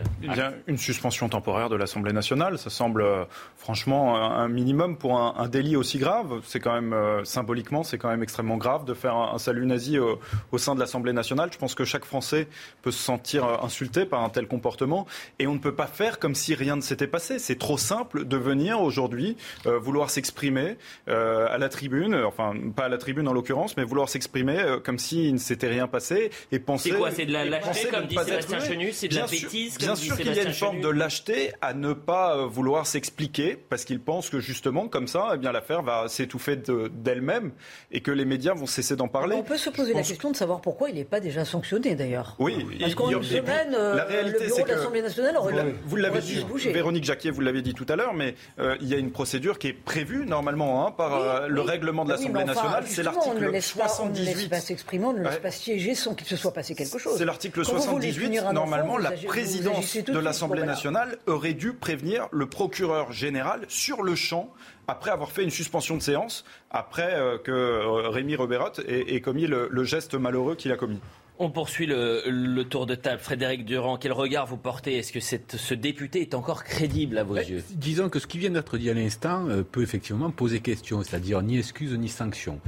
une 0.66 0.76
suspension 0.76 1.30
temporaire 1.30 1.70
de 1.70 1.76
l'Assemblée 1.76 2.12
nationale. 2.12 2.58
Ça 2.58 2.68
semble 2.68 3.00
euh, 3.00 3.24
franchement 3.56 4.16
un 4.16 4.48
minimum 4.48 4.98
pour 4.98 5.18
un, 5.18 5.32
un 5.38 5.48
délit 5.48 5.74
aussi 5.74 5.96
grave. 5.96 6.42
C'est 6.44 6.60
quand 6.60 6.74
même 6.74 6.92
euh, 6.92 7.24
symboliquement, 7.24 7.84
c'est 7.84 7.96
quand 7.96 8.10
même 8.10 8.22
extrêmement 8.22 8.58
grave 8.58 8.84
de 8.84 8.92
faire 8.92 9.14
un, 9.16 9.32
un 9.34 9.38
salut 9.38 9.64
nazi 9.64 9.98
au, 9.98 10.18
au 10.50 10.58
sein 10.58 10.74
de 10.74 10.80
l'Assemblée 10.80 11.14
nationale. 11.14 11.48
Je 11.50 11.56
pense 11.56 11.74
que 11.74 11.86
chaque 11.86 12.04
Français 12.04 12.48
peut 12.82 12.90
se 12.90 13.02
sentir 13.02 13.46
insulté 13.64 14.04
par 14.04 14.22
un 14.22 14.28
tel 14.28 14.46
comportement 14.46 15.06
et 15.38 15.46
on 15.46 15.54
ne 15.54 15.58
peut 15.58 15.74
pas 15.74 15.86
faire 15.86 16.18
comme 16.18 16.34
si 16.34 16.54
rien 16.54 16.76
ne 16.76 16.82
s'était 16.82 17.06
passé. 17.06 17.38
C'est 17.38 17.58
trop 17.58 17.78
simple 17.78 18.26
de 18.26 18.36
venir 18.36 18.82
aujourd'hui 18.82 19.38
euh, 19.64 19.78
vouloir 19.78 20.10
s'exprimer 20.10 20.76
euh, 21.08 21.46
à 21.50 21.56
la 21.56 21.70
tribune, 21.70 22.14
enfin 22.26 22.52
pas 22.76 22.84
à 22.84 22.88
la 22.90 22.98
tribune 22.98 23.26
en 23.26 23.32
l'occurrence, 23.32 23.78
mais 23.78 23.84
vouloir 23.84 24.10
s'exprimer 24.10 24.58
euh, 24.58 24.80
comme 24.80 24.98
s'il 24.98 25.32
ne 25.32 25.38
s'était 25.38 25.68
rien 25.68 25.86
passé 25.86 26.30
et 26.50 26.58
penser. 26.58 26.90
Quoi 26.90 27.10
C'est 27.22 27.26
de 27.26 27.32
la 27.32 27.44
et 27.44 27.48
lâcheté, 27.50 27.68
penser 27.68 27.88
comme 27.88 28.06
dit 28.06 28.14
pas 28.16 28.24
Sébastien. 28.24 28.60
Chenu 28.60 28.92
C'est 28.92 29.08
de 29.08 29.14
la 29.14 29.20
Bien 29.26 29.28
sûr- 29.28 29.48
bêtise, 29.48 29.78
Bien 29.78 29.94
sûr 29.94 30.16
qu'il 30.16 30.34
y 30.34 30.38
a 30.40 30.42
une 30.42 30.52
forme 30.52 30.80
de 30.80 30.88
lâcheté 30.88 31.52
à 31.60 31.72
ne 31.74 31.92
pas 31.92 32.36
euh, 32.36 32.46
vouloir 32.46 32.86
s'expliquer 32.86 33.56
parce 33.68 33.84
qu'il 33.84 34.00
pense 34.00 34.28
que 34.30 34.40
justement 34.40 34.88
comme 34.88 35.06
ça, 35.06 35.30
eh 35.34 35.38
bien 35.38 35.52
l'affaire 35.52 35.82
va 35.82 36.08
s'étouffer 36.08 36.56
de- 36.56 36.90
d'elle-même 36.92 37.52
et 37.92 38.00
que 38.00 38.10
les 38.10 38.24
médias 38.24 38.54
vont 38.54 38.66
cesser 38.66 38.96
d'en 38.96 39.08
parler. 39.08 39.36
On 39.36 39.42
peut 39.42 39.56
se 39.56 39.70
poser 39.70 39.94
la 39.94 40.02
question 40.02 40.30
de 40.32 40.36
savoir 40.36 40.60
pourquoi 40.60 40.88
il 40.90 40.96
n'est 40.96 41.04
pas 41.04 41.20
déjà 41.20 41.44
sanctionné 41.44 41.94
d'ailleurs. 41.94 42.34
Oui, 42.38 42.66
Parce 42.80 42.94
qu'en 42.94 43.10
une 43.10 43.22
semaine, 43.22 43.74
euh, 43.74 43.94
la 43.96 44.04
réalité, 44.04 44.38
le 44.40 44.46
bureau 44.46 44.56
c'est 44.58 44.64
de 44.64 44.68
l'Assemblée 44.68 45.02
nationale 45.02 45.36
aurait 45.36 45.52
vous 45.86 45.96
l'avez- 45.96 46.20
dit, 46.20 46.40
se 46.40 46.44
bouger. 46.44 46.72
Véronique 46.72 47.04
Jacquier, 47.04 47.30
vous 47.30 47.40
l'avez 47.40 47.62
dit 47.62 47.74
tout 47.74 47.86
à 47.88 47.96
l'heure, 47.96 48.14
mais 48.14 48.34
euh, 48.58 48.76
il 48.80 48.88
y 48.88 48.94
a 48.94 48.96
une 48.98 49.10
procédure 49.12 49.58
qui 49.58 49.68
est 49.68 49.72
prévue 49.72 50.26
normalement 50.26 50.86
hein, 50.86 50.90
par 50.90 51.48
le 51.48 51.60
règlement 51.60 52.04
de 52.04 52.10
l'Assemblée 52.10 52.44
nationale, 52.44 52.84
c'est 52.86 53.02
l'article 53.02 53.50
laisse 53.50 53.72
pas- 53.72 53.86
On 54.00 54.06
ne 54.06 54.12
laisse 54.14 54.24
78. 54.24 54.48
pas 54.48 54.60
s'exprimer, 54.60 55.04
on 55.04 55.12
ne 55.12 55.22
laisse 55.22 55.38
pas 55.38 55.50
siéger 55.50 55.94
sans 55.94 56.14
qu'il 56.14 56.26
se 56.26 56.36
soit 56.36 56.52
passé 56.52 56.74
quelque 56.74 56.98
chose. 56.98 57.11
Chose. 57.12 57.18
C'est 57.18 57.24
l'article 57.24 57.62
Quand 57.64 57.72
vous 57.72 57.82
voulez 57.94 58.12
78. 58.12 58.24
punir 58.26 58.46
un 58.48 58.52
Normalement, 58.52 58.94
enfant, 58.94 58.98
la 59.02 59.12
présidence 59.12 59.96
de 59.96 60.18
l'Assemblée 60.18 60.64
nationale 60.64 61.18
aurait 61.26 61.54
dû 61.54 61.72
prévenir 61.72 62.28
le 62.32 62.46
procureur 62.46 63.12
général 63.12 63.62
sur 63.68 64.02
le 64.02 64.14
champ 64.14 64.52
après 64.88 65.10
avoir 65.10 65.30
fait 65.30 65.44
une 65.44 65.50
suspension 65.50 65.96
de 65.96 66.02
séance, 66.02 66.44
après 66.70 67.14
euh, 67.14 67.38
que 67.38 67.52
euh, 67.52 68.08
Rémi 68.08 68.34
Reberotte 68.36 68.80
ait, 68.88 69.14
ait 69.14 69.20
commis 69.20 69.46
le, 69.46 69.68
le 69.70 69.84
geste 69.84 70.14
malheureux 70.14 70.54
qu'il 70.56 70.72
a 70.72 70.76
commis. 70.76 70.98
On 71.38 71.50
poursuit 71.50 71.86
le, 71.86 72.22
le 72.26 72.64
tour 72.64 72.86
de 72.86 72.94
table. 72.94 73.20
Frédéric 73.20 73.64
Durand, 73.64 73.96
quel 73.96 74.12
regard 74.12 74.46
vous 74.46 74.56
portez? 74.58 74.98
Est-ce 74.98 75.12
que 75.12 75.18
cette- 75.20 75.56
ce 75.56 75.74
député 75.74 76.20
est 76.20 76.34
encore 76.34 76.62
crédible 76.62 77.16
à 77.18 77.24
vos 77.24 77.36
yeux? 77.36 77.62
Disons 77.70 78.08
que 78.10 78.18
ce 78.18 78.26
qui 78.26 78.38
vient 78.38 78.50
d'être 78.50 78.76
dit 78.76 78.90
à 78.90 78.94
l'instant 78.94 79.46
euh, 79.48 79.62
peut 79.62 79.82
effectivement 79.82 80.30
poser 80.30 80.60
question, 80.60 81.02
c'est-à-dire 81.02 81.40
ni 81.42 81.58
excuse 81.58 81.92
ni 81.98 82.08
sanction. 82.08 82.60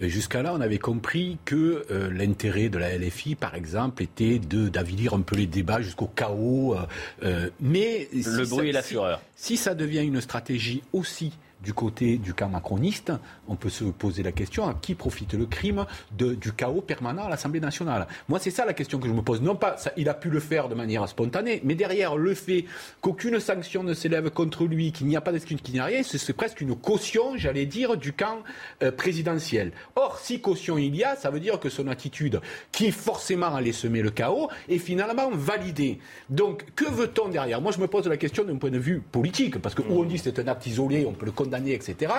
Jusqu'à 0.00 0.42
là, 0.42 0.52
on 0.54 0.60
avait 0.60 0.78
compris 0.78 1.36
que 1.44 1.84
euh, 1.90 2.10
l'intérêt 2.12 2.68
de 2.68 2.78
la 2.78 2.96
LFI, 2.96 3.34
par 3.34 3.54
exemple, 3.54 4.02
était 4.02 4.38
d'avilir 4.38 5.14
un 5.14 5.20
peu 5.20 5.36
les 5.36 5.46
débats 5.46 5.82
jusqu'au 5.82 6.06
chaos. 6.06 6.74
euh, 6.74 6.86
euh, 7.24 7.50
mais 7.60 8.08
Le 8.12 8.22
si 8.22 8.50
bruit 8.50 8.58
ça- 8.58 8.64
et 8.64 8.72
la 8.72 8.82
si- 8.82 8.88
fureur. 8.90 9.20
Si 9.36 9.56
ça 9.56 9.74
devient 9.74 10.02
une 10.02 10.20
stratégie 10.20 10.82
aussi 10.92 11.32
du 11.62 11.74
côté 11.74 12.16
du 12.16 12.32
camp 12.32 12.48
macroniste, 12.48 13.12
on 13.48 13.56
peut 13.56 13.68
se 13.68 13.84
poser 13.84 14.22
la 14.22 14.32
question 14.32 14.66
à 14.68 14.74
qui 14.74 14.94
profite 14.94 15.34
le 15.34 15.46
crime 15.46 15.84
du 16.16 16.52
chaos 16.52 16.80
permanent 16.80 17.24
à 17.24 17.28
l'Assemblée 17.28 17.60
nationale? 17.60 18.06
Moi, 18.28 18.38
c'est 18.38 18.50
ça 18.50 18.64
la 18.64 18.72
question 18.72 18.98
que 18.98 19.08
je 19.08 19.12
me 19.12 19.22
pose. 19.22 19.42
Non 19.42 19.56
pas, 19.56 19.76
il 19.96 20.08
a 20.08 20.14
pu 20.14 20.30
le 20.30 20.40
faire 20.40 20.68
de 20.68 20.74
manière 20.74 21.06
spontanée, 21.08 21.60
mais 21.64 21.74
derrière 21.74 22.16
le 22.16 22.34
fait 22.34 22.64
qu'aucune 23.00 23.40
sanction 23.40 23.82
ne 23.82 23.94
s'élève 23.94 24.30
contre 24.30 24.64
lui, 24.64 24.92
qu'il 24.92 25.06
n'y 25.06 25.16
a 25.16 25.20
pas 25.20 25.32
d'excuse, 25.32 25.60
qu'il 25.60 25.74
n'y 25.74 25.80
a 25.80 25.84
rien, 25.84 26.02
c'est 26.02 26.18
c'est 26.18 26.32
presque 26.32 26.60
une 26.60 26.76
caution, 26.76 27.36
j'allais 27.36 27.66
dire, 27.66 27.96
du 27.96 28.12
camp 28.12 28.38
euh, 28.82 28.92
présidentiel. 28.92 29.72
Or, 29.96 30.18
si 30.20 30.40
caution 30.40 30.78
il 30.78 30.94
y 30.94 31.02
a, 31.02 31.16
ça 31.16 31.30
veut 31.30 31.40
dire 31.40 31.58
que 31.58 31.68
son 31.68 31.88
attitude, 31.88 32.40
qui 32.70 32.92
forcément 32.92 33.54
allait 33.54 33.72
semer 33.72 34.02
le 34.02 34.10
chaos, 34.10 34.48
est 34.68 34.78
finalement 34.78 35.30
validée. 35.32 35.98
Donc, 36.28 36.64
que 36.76 36.84
veut-on 36.84 37.28
derrière? 37.28 37.60
Moi, 37.60 37.72
je 37.72 37.80
me 37.80 37.88
pose 37.88 38.06
la 38.06 38.16
question 38.16 38.44
d'un 38.44 38.56
point 38.56 38.70
de 38.70 38.78
vue 38.78 39.00
politique, 39.00 39.58
parce 39.58 39.74
que 39.74 39.82
où 39.82 40.00
on 40.00 40.04
dit 40.04 40.18
c'est 40.18 40.38
un 40.38 40.46
acte 40.46 40.66
isolé, 40.66 41.04
on 41.04 41.12
peut 41.12 41.26
le 41.26 41.32
condamner, 41.32 41.49
etc. 41.54 42.12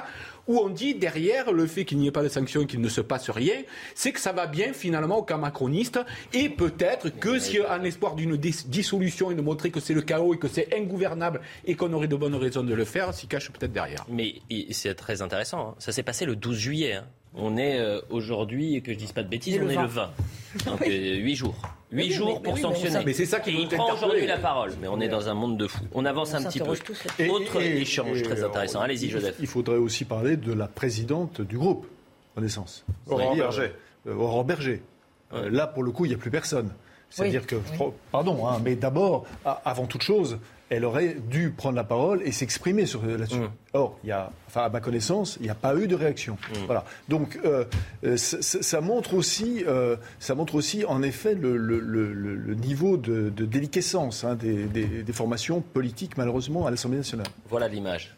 Où 0.47 0.57
on 0.59 0.69
dit 0.69 0.95
derrière 0.95 1.51
le 1.51 1.65
fait 1.67 1.85
qu'il 1.85 1.97
n'y 1.99 2.07
ait 2.07 2.11
pas 2.11 2.23
de 2.23 2.29
sanction, 2.29 2.65
qu'il 2.65 2.81
ne 2.81 2.89
se 2.89 3.01
passe 3.01 3.29
rien, 3.29 3.61
c'est 3.95 4.11
que 4.11 4.19
ça 4.19 4.31
va 4.31 4.47
bien 4.47 4.73
finalement 4.73 5.17
au 5.17 5.23
camp 5.23 5.37
macroniste, 5.37 5.99
et 6.33 6.49
peut-être 6.49 7.09
que 7.09 7.39
si 7.39 7.59
en 7.61 7.83
espoir 7.83 8.15
d'une 8.15 8.37
dis- 8.37 8.65
dissolution 8.67 9.31
et 9.31 9.35
de 9.35 9.41
montrer 9.41 9.69
que 9.71 9.79
c'est 9.79 9.93
le 9.93 10.01
chaos 10.01 10.33
et 10.33 10.37
que 10.37 10.47
c'est 10.47 10.73
ingouvernable 10.75 11.41
et 11.65 11.75
qu'on 11.75 11.91
aurait 11.93 12.07
de 12.07 12.15
bonnes 12.15 12.35
raisons 12.35 12.63
de 12.63 12.73
le 12.73 12.85
faire, 12.85 13.13
s'y 13.13 13.27
cache 13.27 13.51
peut-être 13.51 13.71
derrière. 13.73 14.05
Mais 14.09 14.35
c'est 14.71 14.95
très 14.95 15.21
intéressant. 15.21 15.69
hein. 15.69 15.75
Ça 15.79 15.91
s'est 15.91 16.03
passé 16.03 16.25
le 16.25 16.35
12 16.35 16.57
juillet. 16.57 16.93
hein. 16.93 17.05
On 17.33 17.55
est 17.57 17.79
euh, 17.79 18.01
aujourd'hui, 18.09 18.81
que 18.81 18.91
je 18.91 18.97
dise 18.97 19.13
pas 19.13 19.23
de 19.23 19.29
bêtises, 19.29 19.57
on 19.63 19.69
est 19.69 19.75
20. 19.75 19.81
le 19.83 19.87
20. 19.87 20.09
Donc 20.65 20.79
8 20.85 21.35
jours. 21.35 21.55
8 21.93 21.97
Oui, 22.03 22.07
mais- 22.09 22.13
jours 22.13 22.27
mais 22.27 22.43
pour 22.43 22.55
mais 22.55 22.61
sanctionner. 22.61 22.99
Mais 23.05 23.13
c'est 23.13 23.25
ça 23.25 23.39
qui 23.39 23.51
il 23.51 23.67
prend 23.69 23.93
aujourd'hui 23.93 24.27
la 24.27 24.37
parole. 24.37 24.71
Mais 24.81 24.87
on 24.89 24.99
est 24.99 25.07
dans 25.07 25.29
un 25.29 25.33
monde 25.33 25.57
de 25.57 25.67
fous. 25.67 25.85
On 25.93 26.03
avance 26.05 26.33
On 26.33 26.37
un 26.37 26.43
petit 26.43 26.59
peu. 26.59 26.71
Autre 27.29 27.61
Et- 27.61 27.81
échange 27.81 28.19
et- 28.19 28.23
très 28.23 28.43
intéressant. 28.43 28.81
Allez-y, 28.81 29.05
il- 29.05 29.11
Joseph. 29.11 29.35
Il 29.39 29.47
faudrait 29.47 29.77
aussi 29.77 30.03
parler 30.05 30.35
de 30.35 30.51
la 30.53 30.67
présidente 30.67 31.39
du 31.41 31.57
groupe 31.57 31.87
Renaissance. 32.35 32.85
Aurore 33.07 33.21
C'est-à-dire, 33.21 33.43
Berger. 33.43 33.71
euh, 34.07 34.15
Aurore 34.15 34.43
Berger. 34.45 34.81
Euh, 35.33 35.49
là, 35.49 35.67
pour 35.67 35.83
le 35.83 35.91
coup, 35.91 36.05
il 36.05 36.09
n'y 36.09 36.15
a 36.15 36.17
plus 36.17 36.31
personne. 36.31 36.69
C'est-à-dire 37.11 37.41
Oui, 37.41 37.47
que, 37.47 37.55
oui. 37.83 37.91
pardon, 38.11 38.47
hein, 38.47 38.59
mais 38.63 38.75
d'abord, 38.75 39.25
avant 39.45 39.85
toute 39.85 40.01
chose, 40.01 40.39
elle 40.69 40.85
aurait 40.85 41.17
dû 41.29 41.49
prendre 41.51 41.75
la 41.75 41.83
parole 41.83 42.21
et 42.23 42.31
s'exprimer 42.31 42.85
sur 42.85 43.05
là-dessus. 43.05 43.35
Mm. 43.39 43.49
Or, 43.73 43.99
il 44.05 44.07
y 44.07 44.11
a, 44.13 44.31
enfin, 44.47 44.61
à 44.61 44.69
ma 44.69 44.79
connaissance, 44.79 45.35
il 45.41 45.43
n'y 45.43 45.49
a 45.49 45.55
pas 45.55 45.75
eu 45.75 45.85
de 45.87 45.95
réaction. 45.95 46.37
Mm. 46.49 46.65
Voilà. 46.65 46.85
Donc, 47.09 47.37
euh, 47.43 47.65
euh, 48.05 48.15
ça, 48.15 48.79
montre 48.79 49.13
aussi, 49.13 49.65
euh, 49.67 49.97
ça 50.19 50.33
montre 50.33 50.55
aussi, 50.55 50.85
en 50.85 51.03
effet, 51.03 51.35
le, 51.35 51.57
le- 51.57 51.81
le- 51.81 52.13
le- 52.13 52.35
le 52.35 52.55
niveau 52.55 52.95
de, 52.95 53.29
de 53.29 53.45
déliquescence 53.45 54.23
hein, 54.23 54.35
des, 54.35 54.63
des- 54.65 55.03
des 55.03 55.13
formations 55.13 55.59
politiques, 55.59 56.15
malheureusement, 56.17 56.65
à 56.65 56.71
l'Assemblée 56.71 56.99
nationale. 56.99 57.27
Voilà 57.49 57.67
l'image 57.67 58.13
euh, 58.13 58.15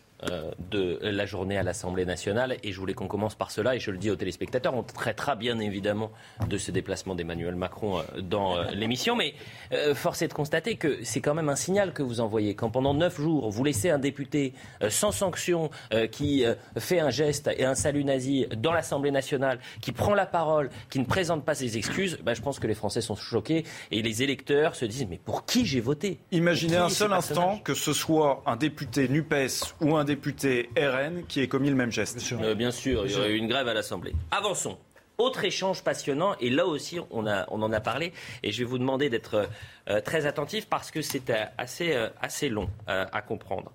de 0.72 1.00
la 1.02 1.26
journée 1.26 1.58
à 1.58 1.64
l'Assemblée 1.64 2.06
nationale. 2.06 2.58
Et 2.64 2.72
je 2.72 2.80
voulais 2.80 2.94
qu'on 2.94 3.08
commence 3.08 3.36
par 3.36 3.52
cela. 3.52 3.76
Et 3.76 3.80
je 3.80 3.92
le 3.92 3.98
dis 3.98 4.10
aux 4.10 4.16
téléspectateurs, 4.16 4.76
on 4.76 4.84
traitera 4.84 5.36
bien 5.36 5.60
évidemment 5.60 6.12
de 6.48 6.58
ce 6.58 6.72
déplacement 6.72 7.16
d'Emmanuel 7.16 7.56
Macron 7.56 8.00
euh, 8.00 8.22
dans 8.22 8.58
euh, 8.58 8.72
l'émission. 8.72 9.16
Mais 9.16 9.34
euh, 9.72 9.96
force 9.96 10.22
est 10.22 10.28
de 10.28 10.34
constater 10.34 10.76
que 10.76 11.00
c'est 11.04 11.22
quand 11.22 11.34
même 11.34 11.50
un 11.50 11.56
signal 11.56 11.94
que 11.94 12.04
vous 12.04 12.20
envoyez. 12.20 12.56
Quand 12.56 12.70
pendant 12.70 12.94
neuf 12.94 13.20
jours, 13.20 13.50
vous 13.50 13.64
laissez 13.64 13.90
un 13.90 14.00
député 14.00 14.54
euh, 14.82 14.90
sans 14.90 15.12
sanction 15.12 15.70
euh, 15.94 16.08
qui 16.08 16.46
euh, 16.46 16.56
fait 16.78 17.00
un 17.00 17.10
geste 17.10 17.50
et 17.58 17.66
un 17.66 17.76
salut 17.76 18.04
nazi 18.04 18.48
dans 18.58 18.74
l'Assemblée 18.74 19.12
nationale, 19.12 19.60
qui 19.82 19.92
prend 19.92 20.14
la 20.14 20.26
parole, 20.26 20.70
qui 20.90 21.00
ne 21.00 21.06
présente 21.06 21.46
pas 21.46 21.56
ses 21.56 21.78
excuses, 21.78 22.18
ben, 22.24 22.34
je 22.34 22.42
pense 22.42 22.60
que 22.60 22.68
les 22.68 22.74
Français 22.74 23.02
sont 23.02 23.16
choqués. 23.16 23.66
Et 23.92 24.02
les 24.02 24.24
électeurs 24.24 24.76
se 24.76 24.86
disent, 24.86 25.08
mais 25.10 25.20
pour 25.24 25.46
qui 25.46 25.66
j'ai 25.66 25.82
voté? 25.82 26.20
Imaginez 26.32 26.78
un 26.78 26.90
seul 26.90 27.14
instant 27.14 27.60
que 27.64 27.74
ce 27.74 27.94
soit 27.94 28.44
un 28.46 28.56
député 28.56 29.08
NUPES 29.08 29.76
ou 29.82 29.96
un 29.96 30.04
député 30.04 30.13
RN 30.16 31.26
qui 31.28 31.42
ait 31.42 31.48
commis 31.48 31.70
le 31.70 31.76
même 31.76 31.92
geste. 31.92 32.20
Euh, 32.34 32.56
bien 32.56 32.72
sûr, 32.72 33.06
il 33.06 33.12
y 33.12 33.16
aurait 33.16 33.32
eu 33.32 33.38
une 33.38 33.48
grève 33.48 33.68
à 33.68 33.74
l'Assemblée. 33.74 34.14
Avançons. 34.32 34.78
Autre 35.20 35.46
échange 35.46 35.84
passionnant, 35.84 36.36
et 36.40 36.50
là 36.50 36.66
aussi 36.66 37.00
on, 37.12 37.28
en 37.28 37.72
a 37.72 37.80
parlé, 37.80 38.14
et 38.42 38.52
je 38.52 38.60
vais 38.60 38.66
vous 38.66 38.80
demander 38.80 39.12
d'être 39.12 39.48
euh, 39.88 40.02
très 40.02 40.26
attentif 40.26 40.68
parce 40.68 40.90
que 40.90 41.04
c'est 41.04 41.30
euh, 41.30 41.46
assez, 41.60 41.96
assez 42.20 42.50
long 42.50 42.68
à 42.88 43.22
comprendre. 43.22 43.72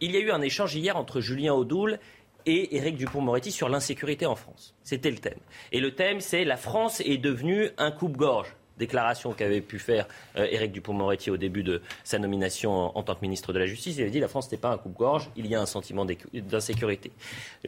Il 0.00 0.10
y 0.10 0.16
a 0.16 0.20
eu 0.20 0.30
un 0.30 0.42
échange 0.42 0.74
hier 0.74 0.98
entre 0.98 1.20
Julien 1.20 1.54
Audoul 1.54 1.98
et 2.44 2.76
Éric 2.76 2.96
Dupont-Moretti 2.96 3.52
sur 3.52 3.70
l'insécurité 3.70 4.26
en 4.26 4.36
France. 4.36 4.74
C'était 4.82 5.10
le 5.10 5.18
thème. 5.18 5.38
Et 5.72 5.80
le 5.80 5.94
thème, 5.94 6.20
c'est 6.20 6.44
la 6.44 6.56
France 6.56 7.00
est 7.00 7.18
devenue 7.18 7.70
un 7.78 7.90
coupe-gorge. 7.90 8.54
Déclaration 8.80 9.32
qu'avait 9.32 9.60
pu 9.60 9.78
faire 9.78 10.08
euh, 10.36 10.46
Éric 10.50 10.72
Dupont-Moretti 10.72 11.30
au 11.30 11.36
début 11.36 11.62
de 11.62 11.82
sa 12.02 12.18
nomination 12.18 12.96
en, 12.96 13.02
tant 13.02 13.14
que 13.14 13.20
ministre 13.20 13.52
de 13.52 13.58
la 13.58 13.66
Justice. 13.66 13.96
Il 13.98 14.02
avait 14.02 14.10
dit 14.10 14.20
la 14.20 14.28
France 14.28 14.50
n'est 14.50 14.58
pas 14.58 14.70
un 14.70 14.78
coupe-gorge, 14.78 15.30
il 15.36 15.46
y 15.46 15.54
a 15.54 15.60
un 15.60 15.66
sentiment 15.66 16.06
d'insécurité. 16.32 17.12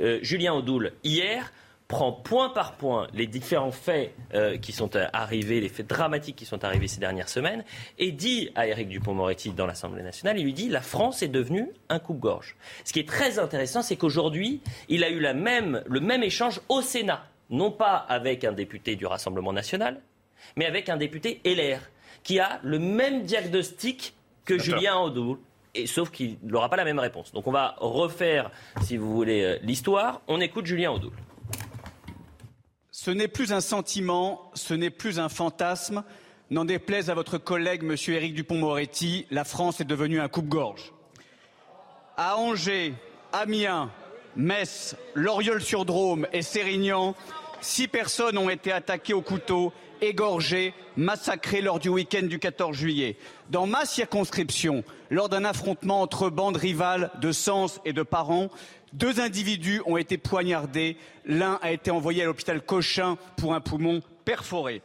Euh, 0.01 0.19
Julien 0.23 0.55
Audoul, 0.55 0.93
hier, 1.05 1.53
prend 1.87 2.13
point 2.13 2.49
par 2.49 2.77
point 2.77 3.07
les 3.13 3.27
différents 3.27 3.71
faits 3.71 4.15
euh, 4.33 4.57
qui 4.57 4.73
sont 4.73 4.97
arrivés, 5.13 5.61
les 5.61 5.69
faits 5.69 5.87
dramatiques 5.87 6.37
qui 6.37 6.47
sont 6.47 6.65
arrivés 6.65 6.89
ces 6.89 7.01
dernières 7.01 7.29
semaines, 7.29 7.65
et 7.99 8.13
dit 8.13 8.51
à 8.55 8.67
Éric 8.67 8.89
Dupont-Moretti 8.89 9.51
dans 9.51 9.67
l'Assemblée 9.67 10.03
nationale, 10.03 10.39
il 10.39 10.45
lui 10.45 10.55
dit 10.55 10.71
la 10.71 10.81
France 10.81 11.23
est 11.23 11.29
devenue 11.29 11.69
un 11.91 11.99
coupe-gorge. 11.99 12.57
Ce 12.85 12.95
qui 12.95 13.01
est 13.01 13.09
très 13.09 13.39
intéressant, 13.39 13.83
c'est 13.83 13.97
qu'aujourd'hui, 13.97 14.63
il 14.89 15.05
a 15.05 15.11
eu 15.11 15.21
le 15.21 16.01
même 16.01 16.23
échange 16.23 16.63
au 16.71 16.81
Sénat, 16.81 17.27
non 17.51 17.71
pas 17.71 17.97
avec 17.97 18.45
un 18.45 18.53
député 18.53 18.97
du 18.97 19.05
Rassemblement 19.05 19.53
national, 19.53 20.01
mais 20.57 20.67
avec 20.67 20.89
un 20.89 20.97
député 20.97 21.41
LR, 21.45 21.81
qui 22.23 22.39
a 22.41 22.61
le 22.63 22.79
même 22.79 23.25
diagnostic 23.25 24.15
que. 24.45 24.59
Julien 24.59 24.97
Audoul. 24.99 25.39
Et, 25.75 25.87
sauf 25.87 26.11
qu'il 26.11 26.37
n'aura 26.43 26.69
pas 26.69 26.77
la 26.77 26.85
même 26.85 26.99
réponse. 26.99 27.33
Donc 27.33 27.47
on 27.47 27.53
va 27.53 27.77
refaire, 27.79 28.51
si 28.83 28.99
vous 28.99 29.11
voulez, 29.15 29.43
euh, 29.43 29.59
l'histoire. 29.63 30.21
On 30.29 30.41
écoute 30.41 30.67
Julien 30.67 30.93
Audoul. 30.93 31.13
Ce 32.91 33.11
n'est 33.11 33.29
plus 33.29 33.53
un 33.53 33.63
sentiment, 33.63 34.51
ce 34.55 34.75
n'est 34.75 34.91
plus 34.91 35.19
un 35.19 35.31
fantasme. 35.31 36.05
N'en 36.51 36.67
déplaise 36.67 37.09
à 37.09 37.15
votre 37.15 37.39
collègue, 37.39 37.83
Monsieur 37.83 38.15
Éric 38.15 38.35
Dupont-Moretti, 38.35 39.27
la 39.31 39.45
France 39.45 39.81
est 39.81 39.87
devenue 39.87 40.21
un 40.21 40.29
coupe-gorge. 40.29 40.93
À 42.19 42.37
Angers, 42.37 42.93
Amiens, 43.33 43.91
Metz, 44.37 44.95
Loriol-sur-Drôme 45.15 46.27
et 46.35 46.43
Sérignan, 46.43 47.15
six 47.63 47.89
personnes 47.89 48.39
ont 48.39 48.51
été 48.51 48.73
attaquées 48.73 49.15
au 49.15 49.23
couteau, 49.23 49.73
égorgées, 50.01 50.75
massacrées 50.97 51.61
lors 51.61 51.79
du 51.79 51.89
week-end 51.89 52.23
du 52.23 52.39
14 52.39 52.77
juillet. 52.77 53.17
Dans 53.51 53.67
ma 53.67 53.85
circonscription, 53.85 54.85
lors 55.11 55.29
d'un 55.29 55.45
affrontement 55.45 56.03
entre 56.03 56.29
bandes 56.29 56.57
rivales 56.57 57.11
de 57.21 57.33
Sens 57.33 57.81
et 57.85 57.93
de 57.93 58.03
Parents, 58.03 58.51
deux 58.93 59.21
individus 59.21 59.81
ont 59.87 59.97
été 59.97 60.19
poignardés. 60.19 60.97
L'un 61.25 61.59
a 61.63 61.73
été 61.73 61.91
envoyé 61.91 62.23
à 62.23 62.27
l'hôpital 62.27 62.61
Cochin 62.61 63.17
pour 63.37 63.55
un 63.55 63.61
poumon 63.61 64.01
perforé. 64.25 64.83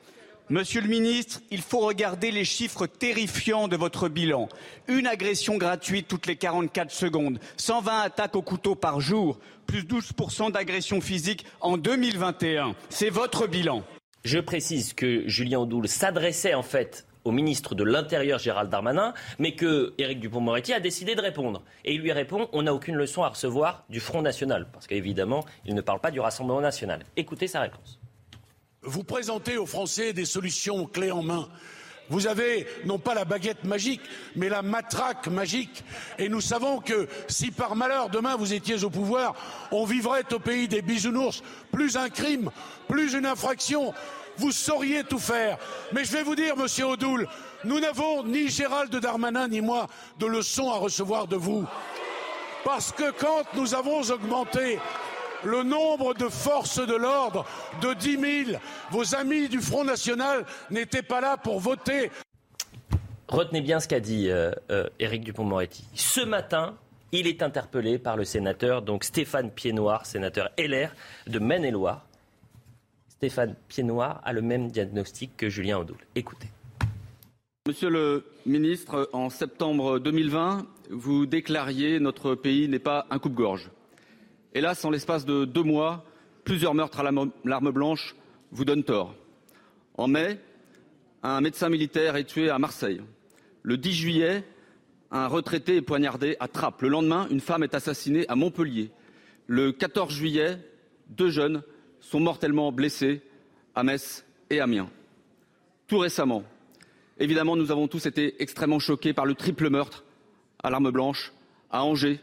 Monsieur 0.50 0.80
le 0.80 0.88
ministre, 0.88 1.42
il 1.52 1.62
faut 1.62 1.80
regarder 1.80 2.32
les 2.32 2.46
chiffres 2.46 2.88
terrifiants 2.88 3.68
de 3.68 3.76
votre 3.76 4.08
bilan. 4.08 4.48
Une 4.88 5.06
agression 5.06 5.58
gratuite 5.58 6.08
toutes 6.08 6.26
les 6.26 6.38
44 6.38 6.90
secondes, 6.90 7.40
120 7.58 8.00
attaques 8.00 8.38
au 8.38 8.42
couteau 8.42 8.74
par 8.74 9.02
jour, 9.02 9.40
plus 9.66 9.82
12% 9.82 10.54
d'agressions 10.54 11.02
physiques 11.02 11.46
en 11.60 11.76
2021. 11.76 12.76
C'est 12.88 13.10
votre 13.10 13.46
bilan. 13.48 13.84
Je 14.24 14.40
précise 14.40 14.94
que 14.94 15.28
Julien 15.28 15.60
Audoul 15.60 15.90
s'adressait 15.90 16.54
en 16.54 16.64
fait 16.64 17.06
au 17.26 17.32
ministre 17.32 17.76
de 17.76 17.84
l'Intérieur 17.84 18.40
Gérald 18.40 18.70
Darmanin, 18.70 19.14
mais 19.40 19.54
que 19.54 19.94
Éric 19.98 20.22
Dupond-Moretti 20.22 20.72
a 20.72 20.80
décidé 20.80 21.16
de 21.16 21.22
répondre. 21.22 21.62
Et 21.84 21.94
il 21.94 22.00
lui 22.00 22.14
répond 22.14 22.48
on 22.54 22.62
n'a 22.62 22.74
aucune 22.74 22.96
leçon 22.96 23.22
à 23.24 23.28
recevoir 23.28 23.84
du 23.90 24.00
Front 24.00 24.22
National, 24.22 24.70
parce 24.72 24.88
qu'évidemment, 24.88 25.44
il 25.66 25.76
ne 25.76 25.82
parle 25.82 26.00
pas 26.00 26.12
du 26.12 26.22
Rassemblement 26.22 26.62
National. 26.62 27.02
Écoutez 27.18 27.48
sa 27.48 27.60
réponse. 27.60 28.00
Vous 28.88 29.04
présentez 29.04 29.58
aux 29.58 29.66
Français 29.66 30.14
des 30.14 30.24
solutions 30.24 30.86
clés 30.86 31.12
en 31.12 31.22
main. 31.22 31.50
Vous 32.10 32.26
avez 32.26 32.66
non 32.86 33.00
pas 33.00 33.14
la 33.14 33.26
baguette 33.26 33.66
magique, 33.66 34.00
mais 34.38 34.48
la 34.48 34.62
matraque 34.62 35.28
magique. 35.28 35.84
Et 36.18 36.30
nous 36.30 36.40
savons 36.40 36.80
que 36.80 37.10
si 37.28 37.52
par 37.52 37.76
malheur 37.76 38.10
demain 38.10 38.38
vous 38.38 38.54
étiez 38.54 38.86
au 38.86 38.90
pouvoir, 38.90 39.36
on 39.74 39.84
vivrait 39.84 40.24
au 40.34 40.40
pays 40.40 40.70
des 40.70 40.82
bisounours. 40.82 41.44
Plus 41.70 41.98
un 41.98 42.08
crime, 42.08 42.50
plus 42.88 43.14
une 43.14 43.26
infraction, 43.26 43.94
vous 44.38 44.54
sauriez 44.54 45.04
tout 45.04 45.20
faire. 45.20 45.58
Mais 45.92 46.06
je 46.06 46.14
vais 46.14 46.24
vous 46.24 46.36
dire, 46.36 46.56
monsieur 46.56 46.86
Odoul, 46.86 47.28
nous 47.66 47.82
n'avons 47.82 48.24
ni 48.24 48.48
Gérald 48.48 48.96
Darmanin 48.96 49.50
ni 49.50 49.60
moi 49.60 49.88
de 50.18 50.28
leçons 50.28 50.72
à 50.72 50.78
recevoir 50.78 51.28
de 51.28 51.36
vous. 51.36 51.66
Parce 52.64 52.94
que 52.94 53.12
quand 53.12 53.44
nous 53.54 53.76
avons 53.76 54.02
augmenté 54.10 54.80
le 55.44 55.64
nombre 55.64 56.14
de 56.14 56.30
forces 56.30 56.86
de 56.86 56.96
l'ordre 56.96 57.46
de 57.82 57.94
10 57.94 58.46
000, 58.46 58.60
vos 58.92 59.16
amis 59.16 59.50
du 59.50 59.60
Front 59.60 59.84
National 59.84 60.46
n'étaient 60.70 61.02
pas 61.02 61.22
là 61.22 61.38
pour 61.38 61.60
voter. 61.60 62.12
Retenez 63.28 63.62
bien 63.62 63.80
ce 63.80 63.88
qu'a 63.88 64.00
dit 64.00 64.30
euh, 64.30 64.52
euh, 64.72 64.88
Éric 65.00 65.24
Dupont-Moretti. 65.24 65.86
Ce 65.94 66.22
matin, 66.22 66.76
il 67.12 67.28
est 67.28 67.42
interpellé 67.42 68.00
par 68.00 68.16
le 68.18 68.26
sénateur 68.26 68.82
donc 68.82 69.04
Stéphane 69.04 69.52
Piednoir, 69.52 70.06
sénateur 70.06 70.50
LR 70.58 70.92
de 71.28 71.40
Maine-et-Loire. 71.40 72.06
Stéphane 73.10 73.56
Piednoir 73.68 74.22
a 74.24 74.32
le 74.32 74.42
même 74.42 74.70
diagnostic 74.70 75.36
que 75.36 75.50
Julien 75.50 75.80
Audoul. 75.80 75.98
Écoutez. 76.16 76.48
Monsieur 77.68 77.90
le 77.90 78.26
ministre, 78.46 79.10
en 79.12 79.30
septembre 79.30 80.00
2020, 80.00 80.66
vous 80.90 81.26
déclariez 81.26 82.00
notre 82.00 82.34
pays 82.34 82.70
n'est 82.70 82.80
pas 82.80 83.06
un 83.10 83.20
coupe-gorge. 83.20 83.70
Hélas, 84.54 84.84
en 84.86 84.90
l'espace 84.90 85.26
de 85.26 85.46
deux 85.46 85.64
mois, 85.64 86.06
plusieurs 86.44 86.74
meurtres 86.74 87.02
à 87.02 87.12
l'arme 87.44 87.72
blanche 87.72 88.16
vous 88.52 88.66
donnent 88.66 88.84
tort. 88.84 89.14
En 89.96 90.08
mai, 90.08 90.40
un 91.22 91.42
médecin 91.42 91.70
militaire 91.70 92.16
est 92.16 92.24
tué 92.24 92.50
à 92.50 92.58
Marseille. 92.58 93.02
Le 93.62 93.78
10 93.78 93.94
juillet, 93.94 94.44
un 95.12 95.28
retraité 95.28 95.76
est 95.76 95.82
poignardé 95.82 96.38
à 96.40 96.48
Trappes. 96.48 96.82
Le 96.82 96.88
lendemain, 96.88 97.28
une 97.30 97.42
femme 97.42 97.64
est 97.64 97.76
assassinée 97.76 98.26
à 98.30 98.36
Montpellier. 98.36 98.90
Le 99.48 99.72
14 99.74 100.14
juillet, 100.14 100.58
deux 101.10 101.30
jeunes 101.30 101.62
sont 102.00 102.22
mortellement 102.22 102.72
blessés 102.72 103.22
à 103.76 103.84
Metz 103.84 104.26
et 104.50 104.62
Amiens. 104.62 104.90
Tout 105.88 106.00
récemment, 106.00 106.44
évidemment, 107.20 107.58
nous 107.58 107.72
avons 107.72 107.88
tous 107.88 108.06
été 108.06 108.42
extrêmement 108.42 108.80
choqués 108.80 109.14
par 109.14 109.26
le 109.26 109.36
triple 109.36 109.70
meurtre 109.70 110.06
à 110.64 110.70
l'arme 110.70 110.92
blanche 110.92 111.34
à 111.70 111.84
Angers, 111.84 112.20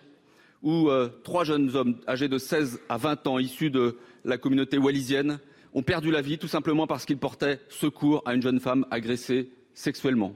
où 0.65 0.89
euh, 0.89 1.11
trois 1.23 1.45
jeunes 1.45 1.77
hommes 1.77 2.01
âgés 2.09 2.29
de 2.29 2.39
16 2.39 2.81
à 2.89 2.97
20 2.97 3.27
ans, 3.29 3.39
issus 3.39 3.71
de 3.71 3.97
la 4.25 4.39
communauté 4.39 4.79
wallisienne, 4.79 5.39
ont 5.75 5.83
perdu 5.83 6.11
la 6.11 6.23
vie 6.23 6.39
tout 6.39 6.49
simplement 6.49 6.87
parce 6.87 7.05
qu'ils 7.05 7.19
portaient 7.19 7.61
secours 7.69 8.23
à 8.25 8.35
une 8.35 8.43
jeune 8.43 8.61
femme 8.61 8.87
agressée 8.91 9.51
sexuellement. 9.75 10.35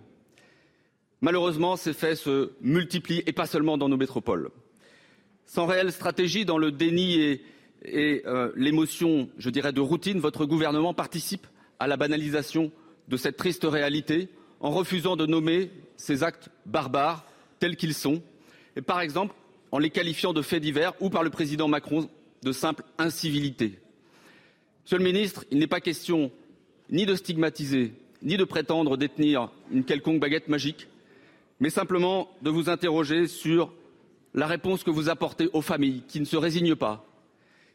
Malheureusement, 1.23 1.77
ces 1.77 1.95
faits 1.95 2.19
se 2.19 2.53
multiplient 2.61 3.23
et 3.27 3.33
pas 3.33 3.47
seulement 3.47 3.79
dans 3.79 3.89
nos 3.89 3.97
métropoles. 3.97 4.51
Sans 5.47 5.67
réelle 5.67 5.93
stratégie 5.93 6.45
dans 6.45 6.59
le 6.59 6.71
déni 6.71 7.15
et, 7.15 7.43
euh, 8.27 8.53
l'émotion, 8.55 9.31
je 9.39 9.49
dirais, 9.49 9.73
de 9.73 9.81
routine, 9.81 10.21
votre 10.21 10.45
gouvernement 10.45 10.93
participe 10.93 11.47
à 11.79 11.87
la 11.87 11.97
banalisation 11.97 12.71
de 13.09 13.17
cette 13.17 13.39
triste 13.39 13.65
réalité 13.65 14.29
en 14.61 14.71
refusant 14.71 15.17
de 15.17 15.25
nommer 15.25 15.71
ces 15.97 16.23
actes 16.23 16.51
barbares 16.67 17.25
tels 17.61 17.77
qu'ils 17.77 17.95
sont, 17.95 18.23
et 18.77 18.83
par 18.83 19.01
exemple 19.01 19.35
en 19.73 19.79
les 19.79 19.91
qualifiant 19.91 20.33
de 20.33 20.43
faits 20.43 20.63
divers 20.63 20.93
ou 21.01 21.11
par 21.11 21.23
le 21.23 21.31
président 21.31 21.69
Macron 21.69 22.09
de 22.43 22.53
simple 22.53 22.85
incivilité. 22.99 23.79
Monsieur 24.85 24.99
le 24.99 25.05
ministre, 25.05 25.45
il 25.51 25.59
n'est 25.59 25.67
pas 25.67 25.81
question 25.81 26.31
ni 26.91 27.05
de 27.05 27.15
stigmatiser, 27.15 27.93
ni 28.23 28.37
de 28.37 28.45
prétendre 28.45 28.97
détenir 28.97 29.51
une 29.71 29.85
quelconque 29.85 30.21
baguette 30.21 30.49
magique, 30.49 30.89
mais 31.61 31.71
simplement 31.71 32.29
de 32.43 32.51
vous 32.51 32.71
interroger 32.71 33.27
sur 33.27 33.73
la 34.35 34.47
réponse 34.47 34.85
que 34.85 34.91
vous 34.91 35.09
apportez 35.09 35.49
aux 35.53 35.63
familles 35.63 36.03
qui 36.09 36.21
ne 36.21 36.25
se 36.25 36.37
résignent 36.37 36.77
pas, 36.77 37.05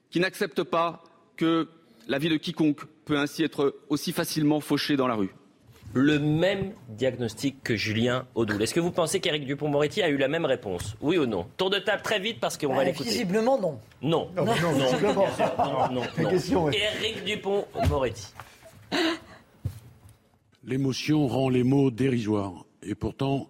qui 0.10 0.20
n'acceptent 0.20 0.64
pas 0.64 1.04
que 1.36 1.68
la 2.08 2.18
vie 2.18 2.30
de 2.30 2.38
quiconque 2.38 2.86
peut 3.06 3.18
ainsi 3.18 3.44
être 3.44 3.76
aussi 3.90 4.12
facilement 4.12 4.60
fauchée 4.60 4.96
dans 4.96 5.08
la 5.08 5.16
rue 5.16 5.34
le 5.94 6.18
même 6.18 6.74
diagnostic 6.90 7.62
que 7.64 7.76
Julien 7.76 8.26
Audoul. 8.36 8.62
Est-ce 8.62 8.74
que 8.74 8.80
vous 8.80 8.92
pensez 8.92 9.20
qu'Éric 9.20 9.46
Dupont-Moretti 9.46 10.02
a 10.02 10.10
eu 10.10 10.18
la 10.18 10.28
même 10.28 10.46
réponse? 10.46 10.96
Oui 11.02 11.18
ou 11.18 11.26
non? 11.26 11.46
Tour 11.58 11.70
de 11.70 11.78
table 11.78 12.02
très 12.02 12.20
vite 12.20 12.40
parce 12.40 12.58
qu'on 12.58 12.70
va 12.70 12.78
bah, 12.78 12.84
l'écouter. 12.86 13.10
Visiblement 13.10 13.60
non. 13.60 13.80
Non. 14.02 14.30
Non, 14.36 14.46
non, 14.46 14.54
non. 14.56 15.92
non, 15.92 16.02
non, 16.52 16.72
Éric 16.72 17.24
Dupont-Moretti. 17.26 18.34
L'émotion 20.64 21.28
rend 21.28 21.50
les 21.50 21.64
mots 21.64 21.92
dérisoires. 21.92 22.66
Et 22.82 22.96
pourtant, 22.96 23.50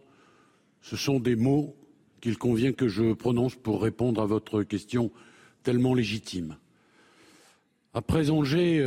ce 0.82 0.98
sont 0.98 1.20
des 1.20 1.36
mots 1.36 1.76
qu'il 2.22 2.38
convient 2.38 2.74
que 2.74 2.88
je 2.88 3.14
prononce 3.14 3.56
pour 3.56 3.82
répondre 3.82 4.22
à 4.22 4.26
votre 4.26 4.64
question 4.64 5.12
tellement 5.64 5.94
légitime. 5.94 6.58
Après 7.94 8.30
Angers, 8.30 8.86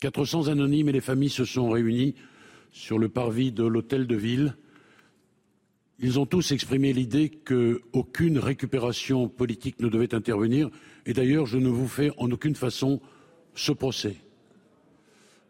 400 0.00 0.48
euh, 0.48 0.52
anonymes 0.52 0.88
et 0.88 0.92
les 0.92 1.00
familles 1.00 1.30
se 1.30 1.44
sont 1.44 1.70
réunis 1.70 2.14
sur 2.76 2.98
le 2.98 3.08
parvis 3.08 3.52
de 3.52 3.64
l'hôtel 3.64 4.06
de 4.06 4.14
ville. 4.14 4.54
Ils 5.98 6.20
ont 6.20 6.26
tous 6.26 6.52
exprimé 6.52 6.92
l'idée 6.92 7.30
qu'aucune 7.30 8.38
récupération 8.38 9.28
politique 9.30 9.80
ne 9.80 9.88
devait 9.88 10.14
intervenir. 10.14 10.68
Et 11.06 11.14
d'ailleurs, 11.14 11.46
je 11.46 11.56
ne 11.56 11.70
vous 11.70 11.88
fais 11.88 12.12
en 12.18 12.30
aucune 12.30 12.54
façon 12.54 13.00
ce 13.54 13.72
procès. 13.72 14.16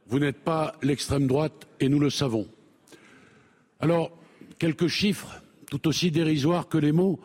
Vous 0.06 0.20
n'êtes 0.20 0.38
pas 0.38 0.76
l'extrême 0.82 1.26
droite 1.26 1.66
et 1.80 1.88
nous 1.88 1.98
le 1.98 2.10
savons. 2.10 2.46
Alors, 3.80 4.16
quelques 4.60 4.86
chiffres 4.86 5.42
tout 5.68 5.88
aussi 5.88 6.12
dérisoires 6.12 6.68
que 6.68 6.78
les 6.78 6.92
mots 6.92 7.18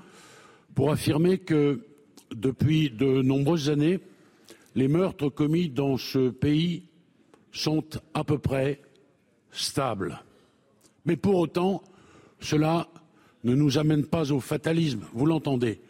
pour 0.74 0.92
affirmer 0.92 1.38
que 1.38 1.86
depuis 2.34 2.90
de 2.90 3.22
nombreuses 3.22 3.70
années, 3.70 4.00
les 4.74 4.88
meurtres 4.88 5.30
commis 5.30 5.70
dans 5.70 5.98
ce 5.98 6.32
pays 6.32 6.86
sont 7.52 7.86
à 8.16 8.24
peu 8.24 8.40
près 8.40 8.82
stable. 9.52 10.24
Mais 11.06 11.16
pour 11.16 11.36
autant, 11.36 11.84
cela 12.40 12.88
ne 13.44 13.56
nous 13.56 13.78
amène 13.78 14.06
pas 14.06 14.32
au 14.32 14.40
fatalisme, 14.40 15.06
vous 15.14 15.26
l'entendez. 15.26 15.82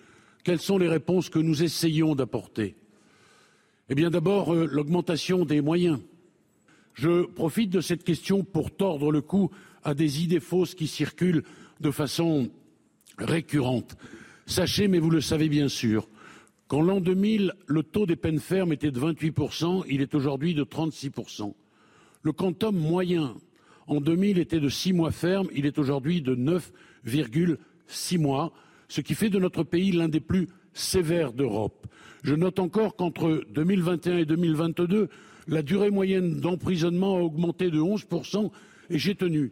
Quelles 0.44 0.62
sont 0.62 0.78
les 0.78 0.88
réponses 0.88 1.30
que 1.30 1.40
nous 1.40 1.64
essayons 1.64 2.16
d'apporter? 2.16 2.76
Eh 3.90 3.96
bien 3.96 4.10
d'abord, 4.10 4.54
euh, 4.54 4.66
l'augmentation 4.66 5.46
des 5.46 5.62
moyens. 5.62 6.00
Je 6.94 7.26
profite 7.26 7.70
de 7.70 7.82
cette 7.82 8.04
question 8.04 8.44
pour 8.44 8.72
tordre 8.72 9.12
le 9.12 9.22
cou 9.22 9.52
à 9.84 9.94
des 9.94 10.24
idées 10.24 10.40
fausses 10.40 10.76
qui 10.76 10.88
circulent 10.88 11.44
de 11.80 11.92
façon 11.92 12.50
récurrente. 13.18 13.98
Sachez, 14.46 14.88
mais 14.88 15.00
vous 15.00 15.10
le 15.10 15.22
savez 15.22 15.50
bien 15.50 15.68
sûr, 15.68 16.08
qu'en 16.68 16.82
l'an 16.82 17.02
2000, 17.02 17.54
le 17.68 17.84
taux 17.84 18.06
des 18.06 18.16
peines 18.16 18.40
fermes 18.40 18.74
était 18.74 18.92
de 18.92 19.00
28%, 19.00 19.84
il 19.90 20.02
est 20.02 20.16
aujourd'hui 20.16 20.54
de 20.54 20.64
36%. 20.64 21.54
Le 22.24 22.32
quantum 22.32 22.76
moyen 22.76 23.36
en 23.88 24.02
2000 24.02 24.40
était 24.40 24.60
de 24.60 24.70
six 24.70 24.94
mois 24.94 25.12
ferme, 25.12 25.48
il 25.54 25.66
est 25.66 25.80
aujourd'hui 25.80 26.22
de 26.22 26.36
9,6 26.36 28.18
mois, 28.20 28.52
ce 28.88 29.02
qui 29.02 29.16
fait 29.16 29.30
de 29.30 29.40
notre 29.40 29.64
pays 29.64 29.92
l'un 29.92 30.10
des 30.10 30.20
plus 30.20 30.48
sévères 30.74 31.34
d'Europe. 31.34 31.88
Je 32.24 32.36
note 32.36 32.60
encore 32.60 32.96
qu'entre 32.96 33.44
2021 33.50 34.18
et 34.20 34.26
2022, 34.26 35.10
la 35.48 35.62
durée 35.64 35.90
moyenne 35.90 36.40
d'emprisonnement 36.40 37.18
a 37.18 37.22
augmenté 37.22 37.72
de 37.72 37.80
11% 37.80 38.52
et 38.90 39.00
j'ai 39.00 39.16
tenu, 39.16 39.52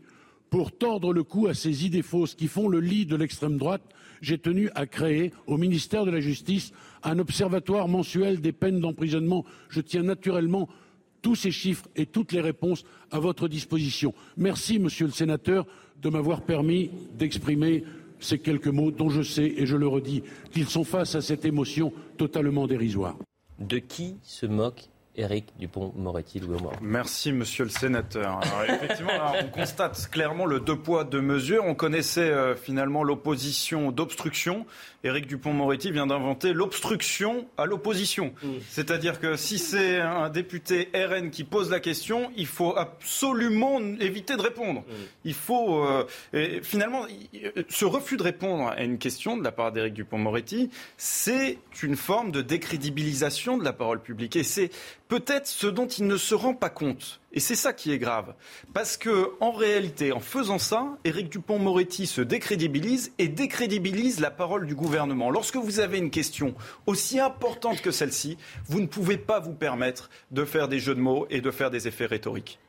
pour 0.50 0.72
tordre 0.72 1.14
le 1.14 1.24
cou 1.24 1.48
à 1.48 1.54
ces 1.54 1.86
idées 1.86 2.02
fausses 2.02 2.36
qui 2.36 2.48
font 2.48 2.68
le 2.68 2.80
lit 2.80 3.06
de 3.06 3.16
l'extrême 3.16 3.58
droite, 3.58 3.84
j'ai 4.22 4.38
tenu 4.38 4.70
à 4.76 4.86
créer 4.86 5.32
au 5.48 5.58
ministère 5.58 6.06
de 6.06 6.12
la 6.12 6.20
Justice 6.20 6.72
un 7.04 7.20
observatoire 7.20 7.88
mensuel 7.88 8.42
des 8.42 8.52
peines 8.52 8.80
d'emprisonnement. 8.80 9.46
Je 9.70 9.82
tiens 9.82 10.04
naturellement 10.04 10.68
tous 11.22 11.36
ces 11.36 11.52
chiffres 11.52 11.88
et 11.96 12.06
toutes 12.06 12.32
les 12.32 12.42
réponses 12.42 12.84
à 13.12 13.20
votre 13.20 13.48
disposition. 13.48 14.14
Merci, 14.38 14.80
monsieur 14.80 15.06
le 15.06 15.12
sénateur, 15.12 15.66
de 16.02 16.10
m'avoir 16.10 16.42
permis 16.42 16.92
d'exprimer 17.18 17.84
ces 18.20 18.40
quelques 18.40 18.68
mots 18.68 18.92
dont 18.92 19.10
je 19.10 19.22
sais, 19.22 19.54
et 19.58 19.66
je 19.66 19.76
le 19.76 19.88
redis, 19.88 20.24
qu'ils 20.52 20.68
sont 20.68 20.84
face 20.84 21.16
à 21.16 21.22
cette 21.22 21.46
émotion 21.46 21.94
totalement 22.18 22.68
dérisoire. 22.68 23.18
De 23.60 23.80
qui 23.80 24.16
se 24.24 24.46
moque 24.46 24.90
Éric 25.20 25.48
Dupont-Moretti, 25.60 26.42
Merci, 26.82 27.34
monsieur 27.34 27.66
le 27.66 27.70
sénateur. 27.70 28.40
effectivement, 28.68 29.12
on 29.42 29.48
constate 29.50 30.10
clairement 30.10 30.46
le 30.46 30.62
deux 30.62 30.78
poids, 30.78 31.04
deux 31.04 31.22
mesures. 31.22 31.66
On 31.66 31.76
connaissait 31.76 32.30
euh, 32.30 32.56
finalement 32.56 33.04
l'opposition 33.04 33.92
d'obstruction. 33.92 34.66
Éric 35.04 35.28
Dupont-Moretti 35.28 35.92
vient 35.92 36.08
d'inventer 36.08 36.54
l'obstruction 36.54 37.48
à 37.58 37.66
l'opposition. 37.66 38.34
Mm. 38.42 38.48
C'est-à-dire 38.70 39.20
que 39.20 39.36
si 39.36 39.60
c'est 39.60 40.00
un 40.00 40.30
député 40.30 40.90
RN 40.94 41.32
qui 41.32 41.44
pose 41.44 41.70
la 41.70 41.82
question, 41.82 42.32
il 42.38 42.48
faut 42.48 42.78
absolument 42.78 43.80
éviter 44.00 44.38
de 44.38 44.42
répondre. 44.42 44.82
Mm. 44.82 44.94
Il 45.26 45.34
faut 45.34 45.84
euh, 45.84 46.06
finalement 46.64 47.06
ce 47.68 47.86
refus 47.86 48.16
de 48.16 48.24
répondre 48.24 48.68
à 48.68 48.82
une 48.84 48.98
question 48.98 49.36
de 49.36 49.44
la 49.44 49.52
part 49.52 49.74
d'Éric 49.74 49.94
Dupont-Moretti, 49.94 50.70
c'est 50.98 51.58
une 51.84 51.96
forme 51.98 52.32
de 52.32 52.42
décrédibilisation 52.42 53.58
de 53.58 53.64
la 53.66 53.74
parole 53.74 54.02
publique. 54.02 54.36
Et 54.36 54.44
c'est 54.44 54.70
peut-être 55.10 55.48
ce 55.48 55.68
dont 55.68 55.88
il 55.88 56.08
ne 56.08 56.16
se 56.16 56.36
rend 56.36 56.54
pas 56.54 56.70
compte. 56.70 57.20
Et 57.34 57.40
c'est 57.40 57.56
ça 57.56 57.74
qui 57.74 57.92
est 57.92 57.98
grave. 57.98 58.34
Parce 58.74 58.96
que, 58.96 59.32
en 59.42 59.52
réalité, 59.52 60.12
en 60.12 60.20
faisant 60.20 60.60
ça, 60.60 60.98
Éric 61.04 61.30
Dupont-Moretti 61.30 62.08
se 62.08 62.22
décrédibilise 62.22 63.12
et 63.18 63.28
décrédibilise 63.28 64.20
la 64.20 64.32
parole 64.32 64.68
du 64.68 64.76
gouvernement. 64.76 65.32
Lorsque 65.32 65.58
vous 65.58 65.80
avez 65.80 65.98
une 65.98 66.12
question 66.12 66.56
aussi 66.86 67.20
importante 67.20 67.82
que 67.82 67.92
celle-ci, 67.92 68.38
vous 68.68 68.80
ne 68.80 68.88
pouvez 68.88 69.18
pas 69.18 69.40
vous 69.40 69.54
permettre 69.54 70.10
de 70.32 70.46
faire 70.46 70.68
des 70.68 70.80
jeux 70.80 70.96
de 70.96 71.02
mots 71.02 71.28
et 71.30 71.42
de 71.42 71.52
faire 71.52 71.72
des 71.72 71.88
effets 71.88 72.06
rhétoriques. 72.06 72.60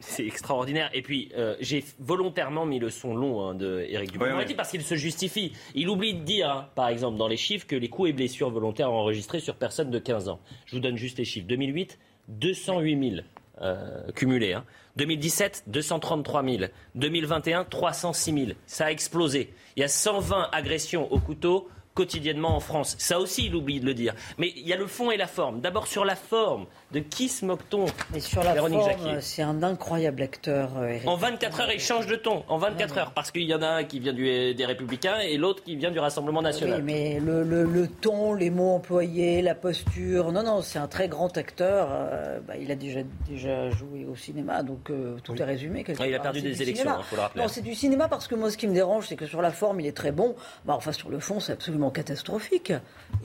C'est 0.00 0.26
extraordinaire. 0.26 0.90
Et 0.92 1.02
puis, 1.02 1.30
euh, 1.36 1.56
j'ai 1.60 1.84
volontairement 1.98 2.66
mis 2.66 2.78
le 2.78 2.90
son 2.90 3.14
long 3.14 3.42
hein, 3.42 3.54
de 3.54 3.84
Éric 3.88 4.12
Dupond-Moretti 4.12 4.54
parce 4.54 4.70
qu'il 4.70 4.82
se 4.82 4.94
justifie. 4.94 5.52
Il 5.74 5.88
oublie 5.88 6.14
de 6.14 6.20
dire, 6.20 6.50
hein, 6.50 6.68
par 6.74 6.88
exemple, 6.88 7.18
dans 7.18 7.28
les 7.28 7.36
chiffres, 7.36 7.66
que 7.66 7.76
les 7.76 7.88
coups 7.88 8.10
et 8.10 8.12
blessures 8.12 8.50
volontaires 8.50 8.92
enregistrés 8.92 9.40
sur 9.40 9.56
personnes 9.56 9.90
de 9.90 9.98
15 9.98 10.28
ans. 10.28 10.40
Je 10.66 10.76
vous 10.76 10.80
donne 10.80 10.96
juste 10.96 11.18
les 11.18 11.24
chiffres. 11.24 11.46
2008, 11.46 11.98
208 12.28 13.10
000 13.10 13.22
euh, 13.62 14.10
cumulés. 14.12 14.52
Hein. 14.52 14.64
2017, 14.96 15.64
233 15.66 16.44
000. 16.44 16.64
2021, 16.94 17.64
306 17.64 18.32
000. 18.32 18.46
Ça 18.66 18.86
a 18.86 18.90
explosé. 18.90 19.52
Il 19.76 19.80
y 19.80 19.84
a 19.84 19.88
120 19.88 20.48
agressions 20.52 21.10
au 21.12 21.18
couteau 21.18 21.68
quotidiennement 21.96 22.54
en 22.54 22.60
France. 22.60 22.94
Ça 22.98 23.18
aussi, 23.18 23.46
il 23.46 23.54
oublie 23.54 23.80
de 23.80 23.86
le 23.86 23.94
dire. 23.94 24.14
Mais 24.38 24.52
il 24.54 24.68
y 24.68 24.72
a 24.72 24.76
le 24.76 24.86
fond 24.86 25.10
et 25.10 25.16
la 25.16 25.26
forme. 25.26 25.60
D'abord 25.60 25.86
sur 25.88 26.04
la 26.04 26.14
forme. 26.14 26.66
De 26.92 27.00
qui 27.00 27.28
se 27.28 27.44
moque-t-on 27.44 27.86
Mais 28.14 28.20
sur 28.20 28.44
la 28.44 28.52
Véronique 28.54 28.78
forme, 28.78 28.90
Jacquier. 28.90 29.20
c'est 29.20 29.42
un 29.42 29.60
incroyable 29.64 30.22
acteur, 30.22 30.70
euh, 30.78 30.86
Éric. 30.90 31.08
En 31.08 31.16
24 31.16 31.60
heures, 31.62 31.72
il 31.72 31.80
change 31.80 32.06
de 32.06 32.14
ton. 32.14 32.44
En 32.48 32.58
24 32.58 32.96
heures. 32.98 33.10
Parce 33.12 33.32
qu'il 33.32 33.42
y 33.42 33.52
en 33.54 33.60
a 33.62 33.66
un 33.66 33.82
qui 33.84 33.98
vient 33.98 34.12
du- 34.12 34.54
des 34.54 34.64
Républicains 34.64 35.18
et 35.18 35.36
l'autre 35.36 35.64
qui 35.64 35.74
vient 35.74 35.90
du 35.90 35.98
Rassemblement 35.98 36.42
national. 36.42 36.76
Oui, 36.78 36.84
mais 36.84 37.18
le, 37.18 37.42
le- 37.42 37.64
le 37.64 37.88
ton, 37.88 38.34
les 38.34 38.50
mots 38.50 38.70
employés, 38.74 39.42
la 39.42 39.56
posture, 39.56 40.30
non, 40.30 40.44
non, 40.44 40.62
c'est 40.62 40.78
un 40.78 40.86
très 40.86 41.08
grand 41.08 41.36
acteur. 41.36 41.88
euh, 41.90 42.38
bah, 42.46 42.54
il 42.56 42.70
a 42.70 42.76
déjà, 42.76 43.00
déjà 43.28 43.68
joué 43.70 44.06
au 44.08 44.14
cinéma, 44.14 44.62
donc 44.62 44.88
euh, 44.90 45.16
tout 45.24 45.34
est 45.34 45.44
résumé. 45.44 45.82
quelque 45.82 46.00
Ah, 46.00 46.06
il 46.06 46.14
a 46.14 46.20
perdu 46.20 46.38
C'est 46.38 46.44
des 46.50 46.54
du 46.54 46.62
élections, 46.62 46.84
cinéma. 46.84 47.00
hein, 47.00 47.04
faut 47.10 47.16
le 47.16 47.22
rappeler. 47.22 47.42
Non, 47.42 47.48
c'est 47.48 47.62
du 47.62 47.74
cinéma 47.74 48.06
parce 48.06 48.28
que 48.28 48.36
moi, 48.36 48.48
ce 48.48 48.56
qui 48.56 48.68
me 48.68 48.74
dérange, 48.74 49.08
c'est 49.08 49.16
que 49.16 49.26
sur 49.26 49.42
la 49.42 49.50
forme, 49.50 49.80
il 49.80 49.86
est 49.88 49.96
très 49.96 50.12
bon. 50.12 50.36
Bah, 50.64 50.74
enfin, 50.76 50.92
sur 50.92 51.08
le 51.10 51.18
fond, 51.18 51.40
c'est 51.40 51.52
absolument 51.52 51.90
catastrophique. 51.90 52.72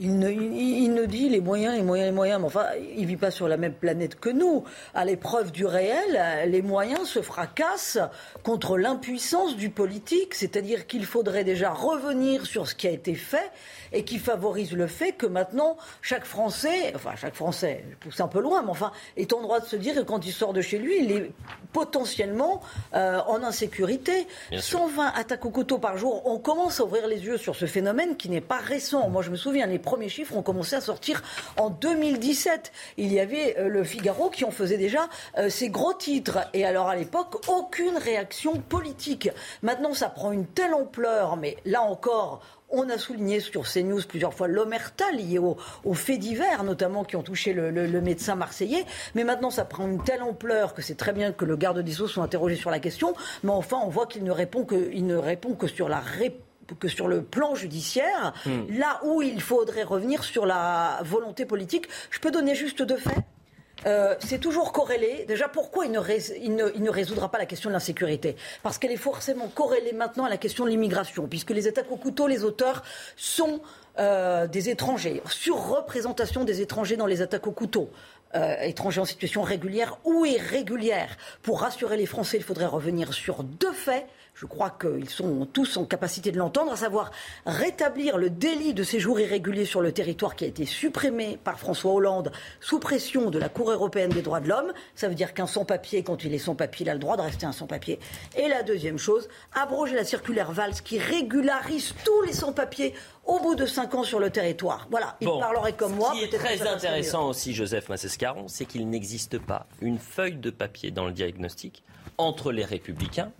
Il, 0.00 0.18
ne, 0.18 0.28
il, 0.30 0.82
il 0.82 0.94
ne 0.94 1.06
dit 1.06 1.28
les 1.28 1.40
moyens, 1.40 1.76
les 1.76 1.82
moyens, 1.84 2.08
les 2.10 2.14
moyens, 2.16 2.40
mais 2.40 2.46
enfin, 2.46 2.66
il 2.96 3.06
vit 3.06 3.16
pas 3.16 3.30
sur 3.30 3.46
la 3.46 3.51
même 3.56 3.74
planète 3.74 4.18
que 4.18 4.30
nous. 4.30 4.64
À 4.94 5.04
l'épreuve 5.04 5.52
du 5.52 5.66
réel, 5.66 6.50
les 6.50 6.62
moyens 6.62 7.08
se 7.08 7.22
fracassent 7.22 7.98
contre 8.42 8.78
l'impuissance 8.78 9.56
du 9.56 9.70
politique, 9.70 10.34
c'est-à-dire 10.34 10.86
qu'il 10.86 11.04
faudrait 11.04 11.44
déjà 11.44 11.70
revenir 11.70 12.46
sur 12.46 12.68
ce 12.68 12.74
qui 12.74 12.86
a 12.86 12.90
été 12.90 13.14
fait 13.14 13.50
et 13.92 14.04
qui 14.04 14.18
favorise 14.18 14.72
le 14.72 14.86
fait 14.86 15.12
que 15.12 15.26
maintenant, 15.26 15.76
chaque 16.00 16.24
Français, 16.24 16.92
enfin, 16.94 17.12
chaque 17.16 17.34
Français, 17.34 17.84
je 17.90 17.96
pousse 17.96 18.20
un 18.20 18.28
peu 18.28 18.40
loin, 18.40 18.62
mais 18.62 18.70
enfin, 18.70 18.92
est 19.16 19.32
en 19.32 19.40
droit 19.42 19.60
de 19.60 19.66
se 19.66 19.76
dire 19.76 19.94
que 19.94 20.00
quand 20.00 20.26
il 20.26 20.32
sort 20.32 20.52
de 20.52 20.60
chez 20.60 20.78
lui, 20.78 21.04
il 21.04 21.12
est 21.12 21.30
potentiellement 21.72 22.60
euh, 22.94 23.20
en 23.26 23.42
insécurité. 23.42 24.26
Bien 24.50 24.60
sûr. 24.60 24.78
120 24.80 25.12
attaques 25.14 25.44
au 25.44 25.50
couteau 25.50 25.78
par 25.78 25.96
jour, 25.98 26.22
on 26.26 26.38
commence 26.38 26.80
à 26.80 26.84
ouvrir 26.84 27.06
les 27.06 27.24
yeux 27.24 27.36
sur 27.36 27.56
ce 27.56 27.66
phénomène 27.66 28.16
qui 28.16 28.28
n'est 28.28 28.40
pas 28.40 28.58
récent. 28.58 29.08
Moi, 29.08 29.22
je 29.22 29.30
me 29.30 29.36
souviens, 29.36 29.66
les 29.66 29.78
premiers 29.78 30.08
chiffres 30.08 30.36
ont 30.36 30.42
commencé 30.42 30.74
à 30.76 30.80
sortir 30.80 31.22
en 31.56 31.70
2017. 31.70 32.72
Il 32.96 33.12
y 33.12 33.20
avait 33.20 33.41
euh, 33.58 33.68
le 33.68 33.84
Figaro 33.84 34.30
qui 34.30 34.44
en 34.44 34.50
faisait 34.50 34.78
déjà 34.78 35.08
euh, 35.38 35.48
ses 35.48 35.68
gros 35.68 35.94
titres. 35.94 36.38
Et 36.54 36.64
alors, 36.64 36.88
à 36.88 36.96
l'époque, 36.96 37.48
aucune 37.48 37.96
réaction 37.96 38.54
politique. 38.56 39.30
Maintenant, 39.62 39.94
ça 39.94 40.08
prend 40.08 40.32
une 40.32 40.46
telle 40.46 40.74
ampleur, 40.74 41.36
mais 41.36 41.56
là 41.64 41.82
encore, 41.82 42.40
on 42.74 42.88
a 42.88 42.96
souligné 42.96 43.40
sur 43.40 43.64
CNews 43.70 44.00
plusieurs 44.08 44.32
fois 44.32 44.48
l'omerta 44.48 45.10
liée 45.12 45.38
aux, 45.38 45.58
aux 45.84 45.92
faits 45.94 46.18
divers, 46.18 46.64
notamment 46.64 47.04
qui 47.04 47.16
ont 47.16 47.22
touché 47.22 47.52
le, 47.52 47.70
le- 47.70 47.86
le 47.86 48.00
médecin 48.00 48.34
marseillais. 48.34 48.86
Mais 49.14 49.24
maintenant, 49.24 49.50
ça 49.50 49.64
prend 49.66 49.86
une 49.86 50.02
telle 50.02 50.22
ampleur 50.22 50.72
que 50.72 50.80
c'est 50.80 50.96
très 50.96 51.12
bien 51.12 51.32
que 51.32 51.44
le 51.44 51.56
garde 51.56 51.80
des 51.80 51.92
Sceaux 51.92 52.08
soit 52.08 52.24
interrogé 52.24 52.56
sur 52.56 52.70
la 52.70 52.78
question. 52.78 53.14
Mais 53.42 53.50
enfin, 53.50 53.78
on 53.84 53.88
voit 53.90 54.06
qu'il 54.06 54.24
ne 54.24 54.30
répond 54.30 54.64
que, 54.64 54.90
il 54.94 55.06
ne 55.06 55.16
répond 55.16 55.52
que 55.54 55.66
sur 55.66 55.88
la 55.90 56.00
ré- 56.00 56.40
que 56.80 56.88
sur 56.88 57.08
le 57.08 57.22
plan 57.22 57.54
judiciaire, 57.54 58.32
Hmm. 58.46 58.62
là 58.78 59.00
où 59.04 59.20
il 59.20 59.42
faudrait 59.42 59.82
revenir 59.82 60.24
sur 60.24 60.46
la 60.46 61.00
volonté 61.04 61.44
politique. 61.44 61.86
Je 62.10 62.20
peux 62.20 62.30
donner 62.30 62.54
juste 62.54 62.80
deux 62.80 62.96
faits? 62.96 63.18
Euh, 63.86 64.14
c'est 64.20 64.38
toujours 64.38 64.72
corrélé. 64.72 65.24
Déjà, 65.26 65.48
pourquoi 65.48 65.86
il 65.86 65.92
ne, 65.92 66.90
résoudra 66.90 67.30
pas 67.30 67.38
la 67.38 67.46
question 67.46 67.70
de 67.70 67.74
l'insécurité? 67.74 68.36
Parce 68.62 68.78
qu'elle 68.78 68.92
est 68.92 68.96
forcément 68.96 69.48
corrélée 69.48 69.92
maintenant 69.92 70.24
à 70.24 70.30
la 70.30 70.36
question 70.36 70.64
de 70.64 70.70
l'immigration, 70.70 71.26
puisque 71.26 71.50
les 71.50 71.68
attaques 71.68 71.90
au 71.90 71.96
couteau, 71.96 72.26
les 72.26 72.44
auteurs 72.44 72.82
sont 73.16 73.60
euh, 73.98 74.46
des 74.46 74.68
étrangers. 74.68 75.22
Surreprésentation 75.28 76.44
des 76.44 76.60
étrangers 76.60 76.96
dans 76.96 77.06
les 77.06 77.22
attaques 77.22 77.46
au 77.46 77.52
couteau. 77.52 77.90
Euh, 78.34 78.62
étrangers 78.62 79.00
en 79.00 79.04
situation 79.04 79.42
régulière 79.42 79.98
ou 80.04 80.24
irrégulière. 80.24 81.18
Pour 81.42 81.60
rassurer 81.60 81.98
les 81.98 82.06
Français, 82.06 82.38
il 82.38 82.42
faudrait 82.42 82.66
revenir 82.66 83.12
sur 83.12 83.42
deux 83.42 83.72
faits. 83.72 84.06
Je 84.34 84.46
crois 84.46 84.70
qu'ils 84.70 85.10
sont 85.10 85.46
tous 85.52 85.76
en 85.76 85.84
capacité 85.84 86.32
de 86.32 86.38
l'entendre, 86.38 86.72
à 86.72 86.76
savoir 86.76 87.10
rétablir 87.46 88.16
le 88.18 88.30
délit 88.30 88.74
de 88.74 88.82
séjour 88.82 89.20
irrégulier 89.20 89.64
sur 89.64 89.80
le 89.80 89.92
territoire 89.92 90.34
qui 90.36 90.44
a 90.44 90.48
été 90.48 90.64
supprimé 90.64 91.38
par 91.44 91.58
François 91.60 91.92
Hollande 91.92 92.32
sous 92.60 92.78
pression 92.80 93.30
de 93.30 93.38
la 93.38 93.48
Cour 93.48 93.70
européenne 93.70 94.10
des 94.10 94.22
droits 94.22 94.40
de 94.40 94.48
l'homme. 94.48 94.72
Ça 94.94 95.08
veut 95.08 95.14
dire 95.14 95.34
qu'un 95.34 95.46
sans-papier, 95.46 96.02
quand 96.02 96.24
il 96.24 96.34
est 96.34 96.38
sans-papier, 96.38 96.86
il 96.86 96.90
a 96.90 96.94
le 96.94 96.98
droit 97.00 97.16
de 97.16 97.22
rester 97.22 97.46
un 97.46 97.52
sans-papier. 97.52 98.00
Et 98.36 98.48
la 98.48 98.62
deuxième 98.62 98.98
chose, 98.98 99.28
abroger 99.54 99.94
la 99.94 100.04
circulaire 100.04 100.50
Valls 100.50 100.72
qui 100.82 100.98
régularise 100.98 101.94
tous 102.04 102.22
les 102.22 102.32
sans-papiers 102.32 102.94
au 103.26 103.38
bout 103.38 103.54
de 103.54 103.66
cinq 103.66 103.94
ans 103.94 104.02
sur 104.02 104.18
le 104.18 104.30
territoire. 104.30 104.88
Voilà, 104.90 105.16
il 105.20 105.26
Bon. 105.28 105.38
parlerait 105.38 105.74
comme 105.74 105.94
moi. 105.94 106.12
Ce 106.14 106.18
qui 106.18 106.24
est 106.24 106.38
très 106.38 106.66
intéressant 106.66 107.28
aussi, 107.28 107.54
Joseph 107.54 107.88
Massescaron, 107.88 108.48
c'est 108.48 108.64
qu'il 108.64 108.88
n'existe 108.88 109.38
pas 109.38 109.66
une 109.80 109.98
feuille 109.98 110.36
de 110.36 110.50
papier 110.50 110.90
dans 110.90 111.06
le 111.06 111.12
diagnostic 111.12 111.84
entre 112.18 112.50
les 112.50 112.64
Républicains 112.64 113.30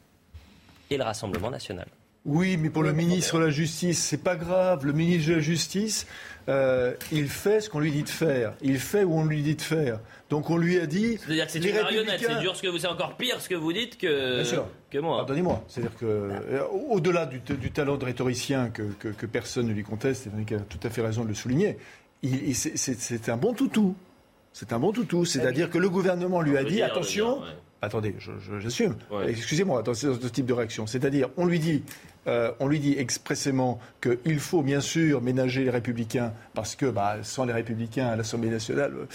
et 0.91 0.97
le 0.97 1.05
Rassemblement 1.05 1.51
national. 1.51 1.87
Oui, 2.25 2.57
mais 2.57 2.71
pour 2.71 2.85
le 2.85 2.93
ministre 2.93 3.39
de 3.41 3.45
la 3.47 3.51
Justice, 3.51 4.01
c'est 4.01 4.23
pas 4.23 4.37
grave. 4.37 4.87
Le 4.87 4.93
ministre 4.93 5.31
de 5.31 5.35
la 5.35 5.41
Justice, 5.41 6.07
euh, 6.49 6.95
il 7.11 7.27
fait 7.29 7.61
ce 7.61 7.69
qu'on 7.69 7.81
lui 7.81 7.91
dit 7.91 8.05
de 8.05 8.09
faire. 8.09 8.55
Il 8.63 8.79
fait 8.79 9.03
où 9.03 9.15
on 9.19 9.25
lui 9.25 9.43
dit 9.43 9.57
de 9.57 9.61
faire. 9.63 9.99
Donc 10.31 10.49
on 10.49 10.57
lui 10.57 10.79
a 10.79 10.87
dit. 10.87 11.19
C'est-à-dire 11.19 11.47
que 11.47 11.53
c'est 11.53 11.59
une 11.59 11.75
marionnette, 11.75 12.21
c'est 12.25 12.39
dur 12.39 12.55
ce 12.55 12.63
que 12.63 12.69
vous, 12.69 12.79
c'est 12.79 12.87
encore 12.87 13.17
pire 13.17 13.41
ce 13.41 13.49
que 13.49 13.57
vous 13.57 13.73
dites 13.73 13.99
que, 13.99 14.37
Bien 14.37 14.45
sûr. 14.45 14.69
que 14.89 14.99
moi. 14.99 15.17
Pardonnez-moi. 15.17 15.65
C'est-à-dire 15.67 15.97
que, 15.99 16.05
euh, 16.07 16.63
au-delà 16.91 17.27
du, 17.27 17.41
du 17.41 17.71
talent 17.73 17.97
de 17.97 18.05
rhétoricien 18.05 18.71
que, 18.71 18.83
que- 19.01 19.09
que 19.09 19.27
personne 19.27 19.67
ne 19.67 19.73
lui 19.73 19.83
conteste, 19.83 20.29
et 20.29 20.55
a 20.55 20.61
tout 20.61 20.79
à 20.85 20.91
fait 20.91 21.03
raison 21.03 21.25
de 21.25 21.29
le 21.29 21.35
souligner, 21.35 21.77
il- 22.23 22.51
il- 22.51 22.55
c'est- 22.55 22.77
c'est 22.77 22.97
c'est 23.01 23.29
un 23.31 23.37
bon 23.37 23.53
toutou. 23.53 23.97
C'est 24.53 24.73
un 24.73 24.79
bon 24.79 24.93
toutou. 24.93 25.25
C'est-à-dire 25.25 25.71
que 25.71 25.79
le 25.79 25.89
gouvernement 25.91 26.41
lui 26.41 26.57
a 26.57 26.63
dit 26.63 26.83
attention. 26.83 27.39
dire, 27.39 27.43
ouais. 27.43 27.55
Attendez, 27.85 28.15
j'assume. 28.61 28.95
Ouais. 29.11 29.31
Excusez-moi, 29.31 29.81
attention 29.81 30.17
ce 30.21 30.29
type 30.29 30.47
de 30.47 30.53
réaction. 30.53 30.87
C'est-à-dire, 30.87 31.29
on 31.37 31.47
lui 31.47 31.59
dit, 31.59 31.83
euh, 32.29 32.53
on 32.61 32.69
lui 32.69 32.79
dit 32.79 32.95
expressément 32.97 33.81
qu'il 34.01 34.39
faut 34.39 34.63
bien 34.63 34.81
sûr 34.81 35.21
ménager 35.21 35.65
les 35.65 35.71
républicains 35.71 36.33
parce 36.55 36.77
que 36.77 36.87
bah, 36.87 37.17
sans 37.23 37.45
les 37.45 37.53
républicains 37.53 38.07
à 38.07 38.15
l'Assemblée 38.15 38.51
nationale, 38.51 38.93
euh, 38.97 39.07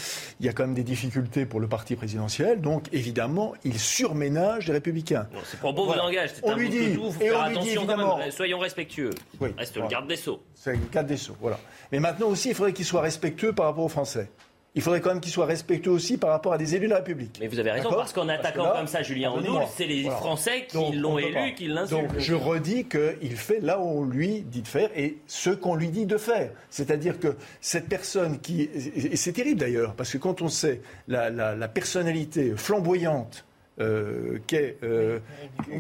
il 0.41 0.45
y 0.45 0.49
a 0.49 0.53
quand 0.53 0.63
même 0.63 0.73
des 0.73 0.83
difficultés 0.83 1.45
pour 1.45 1.61
le 1.61 1.67
parti 1.67 1.95
présidentiel. 1.95 2.59
Donc 2.59 2.89
évidemment, 2.91 3.53
il 3.63 3.79
surménage 3.79 4.67
les 4.67 4.73
républicains. 4.73 5.29
Ces 5.45 5.55
propos 5.55 5.85
Voilà. 5.85 6.03
vous. 6.03 6.11
C'est 6.27 6.43
On 6.43 6.51
un 6.51 6.55
lui 6.57 6.67
dit, 6.69 6.89
de 6.89 6.95
tout, 6.95 7.11
faut 7.11 7.21
et 7.21 7.29
faire 7.29 7.45
on 7.45 7.49
lui 7.49 7.59
dit 7.59 7.75
quand 7.75 7.85
même. 8.17 8.31
Soyons 8.31 8.59
respectueux. 8.59 9.11
Oui, 9.39 9.49
Reste 9.57 9.77
le 9.77 9.87
garde 9.87 10.09
des 10.09 10.17
Sceaux. 10.17 10.43
C'est 10.55 10.73
le 10.73 10.79
cadre 10.91 11.07
des 11.07 11.15
Sceaux, 11.15 11.37
voilà. 11.39 11.57
Mais 11.93 12.01
maintenant 12.01 12.27
aussi, 12.27 12.49
il 12.49 12.55
faudrait 12.55 12.73
qu'il 12.73 12.83
soit 12.83 13.01
respectueux 13.01 13.53
par 13.53 13.67
rapport 13.67 13.85
aux 13.85 13.89
Français. 13.89 14.29
Il 14.77 14.81
faudrait 14.83 15.01
quand 15.01 15.09
même 15.09 15.19
qu'il 15.21 15.31
soit 15.31 15.47
respectueux 15.47 15.89
aussi 15.91 16.17
par 16.17 16.29
rapport 16.29 16.53
à 16.53 16.57
des 16.59 16.75
élus 16.75 16.85
de 16.85 16.91
la 16.91 16.97
République. 16.97 17.35
Mais 17.41 17.47
vous 17.47 17.57
avez 17.57 17.71
raison, 17.71 17.89
parce 17.89 18.13
qu'en 18.13 18.29
attaquant 18.29 18.63
là, 18.63 18.75
comme 18.77 18.85
ça 18.87 19.01
Julien. 19.01 19.31
Audoul, 19.31 19.63
c'est 19.75 19.87
les 19.87 20.03
Voilà. 20.03 20.17
Français 20.17 20.67
qui 20.67 20.91
l'ont 20.95 21.17
élu, 21.17 21.55
qui 21.55 21.67
l'insultent. 21.67 21.99
Donc 22.09 22.19
je 22.19 22.35
redis 22.35 22.85
qu'il 22.85 23.35
fait 23.35 23.59
là 23.59 23.79
où 23.79 23.83
on 23.83 24.03
lui 24.05 24.41
dit 24.41 24.61
de 24.61 24.67
faire 24.67 24.89
et 24.95 25.17
ce 25.25 25.49
qu'on 25.49 25.73
lui 25.75 25.89
dit 25.89 26.05
de 26.05 26.17
faire. 26.17 26.51
C'est-à-dire 26.69 27.19
que 27.19 27.35
cette 27.59 27.89
personne 27.89 28.39
qui... 28.39 28.69
Et 28.95 29.15
c'est 29.15 29.33
terrible 29.33 29.59
d'ailleurs, 29.59 29.95
parce 29.95 30.11
que 30.13 30.19
quand 30.19 30.43
on 30.43 30.47
sait 30.47 30.81
la, 31.07 31.31
la- 31.31 31.55
la 31.55 31.67
personnalité 31.67 32.53
flamboyante 32.55 33.45
euh, 33.79 34.37
qu'est 34.47 34.77
euh, 34.83 35.19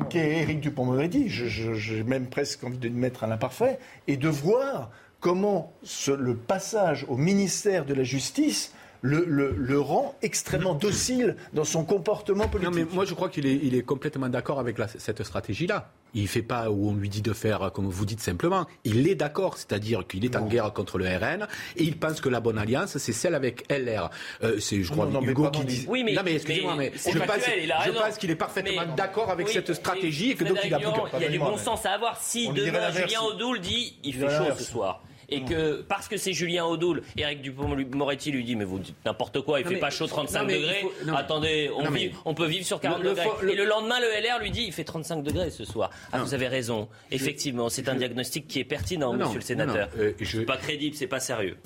qu'est 0.09 0.41
Éric 0.41 0.67
je- 1.27 1.73
j'ai 1.75 2.03
même 2.03 2.27
presque 2.27 2.63
envie 2.63 2.77
de 2.79 2.87
lui 2.87 2.95
mettre 2.95 3.23
un 3.23 3.31
imparfait, 3.31 3.77
et 4.07 4.17
de 4.17 4.27
voir 4.27 4.89
comment 5.19 5.71
ce- 5.83 6.11
le 6.11 6.35
passage 6.35 7.05
au 7.09 7.17
ministère 7.17 7.85
de 7.85 7.93
la 7.93 8.03
Justice 8.03 8.73
le, 9.07 9.23
le- 9.25 9.55
le 9.57 9.79
rend 9.79 10.15
extrêmement 10.21 10.73
docile 10.75 11.35
dans 11.53 11.63
son 11.63 11.85
comportement 11.85 12.47
politique. 12.47 12.73
Non, 12.73 12.77
mais 12.79 12.85
moi 12.93 13.05
je 13.05 13.13
crois 13.13 13.29
qu'il 13.29 13.45
est, 13.45 13.55
il 13.63 13.73
est 13.75 13.81
complètement 13.83 14.27
d'accord 14.29 14.59
avec 14.59 14.77
la- 14.77 14.87
cette 14.87 15.23
stratégie-là. 15.23 15.89
Il 16.13 16.23
ne 16.23 16.27
fait 16.27 16.41
pas 16.41 16.69
où 16.71 16.89
on 16.89 16.93
lui 16.93 17.09
dit 17.09 17.21
de 17.21 17.33
faire, 17.33 17.71
comme 17.73 17.87
vous 17.87 18.05
dites 18.05 18.21
simplement. 18.21 18.65
Il 18.85 19.07
est 19.07 19.15
d'accord, 19.15 19.57
c'est-à-dire 19.57 20.05
qu'il 20.07 20.25
est 20.25 20.35
en 20.35 20.45
guerre 20.45 20.73
contre 20.73 20.97
le 20.97 21.05
RN 21.05 21.47
et 21.75 21.83
il 21.83 21.97
pense 21.97 22.21
que 22.21 22.29
la 22.29 22.39
bonne 22.39 22.57
alliance, 22.57 22.97
c'est 22.97 23.13
celle 23.13 23.35
avec 23.35 23.65
LR. 23.71 24.09
Euh, 24.43 24.59
c'est, 24.59 24.81
je 24.83 24.91
crois, 24.91 25.05
Non, 25.05 25.11
non, 25.13 25.21
mais 25.21 25.31
Hugo 25.31 25.43
pardon, 25.43 25.59
qui 25.59 25.65
mais- 25.65 25.71
dit. 25.73 25.85
Oui, 25.87 26.03
mais- 26.03 26.13
non, 26.13 26.21
mais 26.25 26.35
excusez-moi, 26.35 26.75
mais 26.77 26.91
mais, 26.93 27.11
je, 27.11 27.17
pense, 27.19 27.85
je 27.85 27.91
pense 27.91 28.17
qu'il 28.17 28.31
est 28.31 28.35
parfaitement 28.35 28.81
Mais- 28.87 28.95
d'accord 28.95 29.29
avec 29.29 29.47
Oui, 29.47 29.53
cette 29.53 29.73
stratégie 29.73 30.31
et 30.31 30.35
que 30.35 30.43
donc 30.45 30.57
il 30.63 30.73
a 30.73 30.79
Il 30.79 31.21
y 31.21 31.25
a 31.25 31.29
du 31.29 31.39
bon 31.39 31.57
sens 31.57 31.85
à 31.85 31.91
avoir 31.91 32.19
si 32.21 32.49
demain. 32.49 32.91
Julien 32.91 33.21
Audoul 33.21 33.59
dit 33.59 33.97
il 34.03 34.13
fait 34.15 34.29
chaud 34.29 34.53
ce 34.57 34.63
soir. 34.63 35.03
Et 35.29 35.43
que 35.43 35.81
parce 35.81 36.07
que 36.07 36.15
c'est 36.15 36.31
Julien 36.31 36.63
Audoul, 36.65 37.03
Eric 37.17 37.41
Dupond-Moretti 37.41 38.31
lui 38.31 38.43
dit 38.45 38.55
mais 38.55 38.63
vous 38.63 38.79
dites 38.79 38.95
n'importe 39.05 39.41
quoi, 39.41 39.59
il 39.59 39.63
Non, 39.63 39.69
fait 39.69 39.75
mais- 39.75 39.81
pas 39.81 39.89
chaud 39.89 40.07
35 40.07 40.39
non, 40.41 40.45
mais 40.47 40.55
il 40.55 40.61
degrés. 40.61 40.79
faut- 40.81 41.05
non, 41.05 41.11
mais- 41.13 41.17
Attendez, 41.19 41.69
on, 41.75 41.83
non, 41.83 41.91
mais- 41.91 41.99
vit- 42.07 42.11
on 42.23 42.33
peut 42.33 42.45
vivre 42.45 42.65
sur 42.65 42.79
40 42.79 42.99
Le- 42.99 43.03
le 43.03 43.09
degrés. 43.09 43.27
le- 43.41 43.51
Et 43.51 43.55
le 43.55 43.65
lendemain, 43.65 43.99
le 43.99 44.07
LR 44.07 44.39
lui 44.39 44.51
dit 44.51 44.63
il 44.65 44.71
fait 44.71 44.85
35 44.85 45.23
degrés 45.23 45.49
ce 45.49 45.65
soir. 45.65 45.89
Ah, 46.13 46.19
Non. 46.19 46.23
vous 46.23 46.33
avez 46.33 46.47
raison. 46.47 46.87
Effectivement, 47.11 47.67
c'est 47.69 47.89
un 47.89 47.95
diagnostic 47.95 48.47
qui 48.47 48.59
est 48.59 48.63
pertinent, 48.63 49.13
monsieur 49.13 49.35
le 49.35 49.41
sénateur. 49.41 49.89
euh, 49.99 50.13
je- 50.19 50.39
C'est 50.39 50.45
pas 50.45 50.57
crédible, 50.57 50.95
c'est 50.95 51.07
pas 51.07 51.19
sérieux. 51.19 51.57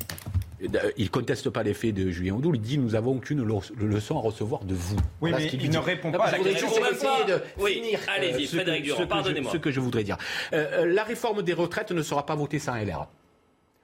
il 0.97 1.09
conteste 1.09 1.49
pas 1.49 1.63
les 1.63 1.73
faits 1.73 1.93
de 1.95 2.09
Julien 2.11 2.35
Audoul, 2.35 2.55
il 2.55 2.61
dit 2.61 2.77
nous 2.77 2.93
avons 2.95 3.17
qu'une 3.19 3.43
leçon 3.43 4.17
à 4.17 4.21
recevoir 4.21 4.63
de 4.63 4.75
vous. 4.75 4.95
Oui, 5.21 5.31
Voilà 5.31 5.37
mais 5.37 5.47
il 5.53 5.69
ne 5.71 5.77
répond 5.79 6.11
pas 6.11 6.25
à 6.25 6.31
la 6.31 6.37
je 6.37 6.37
voudrais 6.65 6.89
question. 6.89 7.25
de 7.27 7.41
Oui, 7.59 7.73
finir, 7.73 7.99
allez-y, 8.15 8.45
euh, 8.45 8.47
Frédéric 8.47 8.83
Durand, 8.83 8.97
ce 8.97 9.01
que 9.01 9.07
je- 9.07 9.09
pardonnez-moi. 9.09 9.51
Ce 9.51 9.57
que 9.57 9.71
je 9.71 9.79
voudrais 9.79 10.03
dire. 10.03 10.17
Euh, 10.53 10.83
euh, 10.83 10.85
la 10.93 11.03
réforme 11.03 11.41
des 11.41 11.53
retraites 11.53 11.91
ne 11.91 12.01
sera 12.03 12.25
pas 12.25 12.35
votée 12.35 12.59
sans 12.59 12.75
LR. 12.75 13.07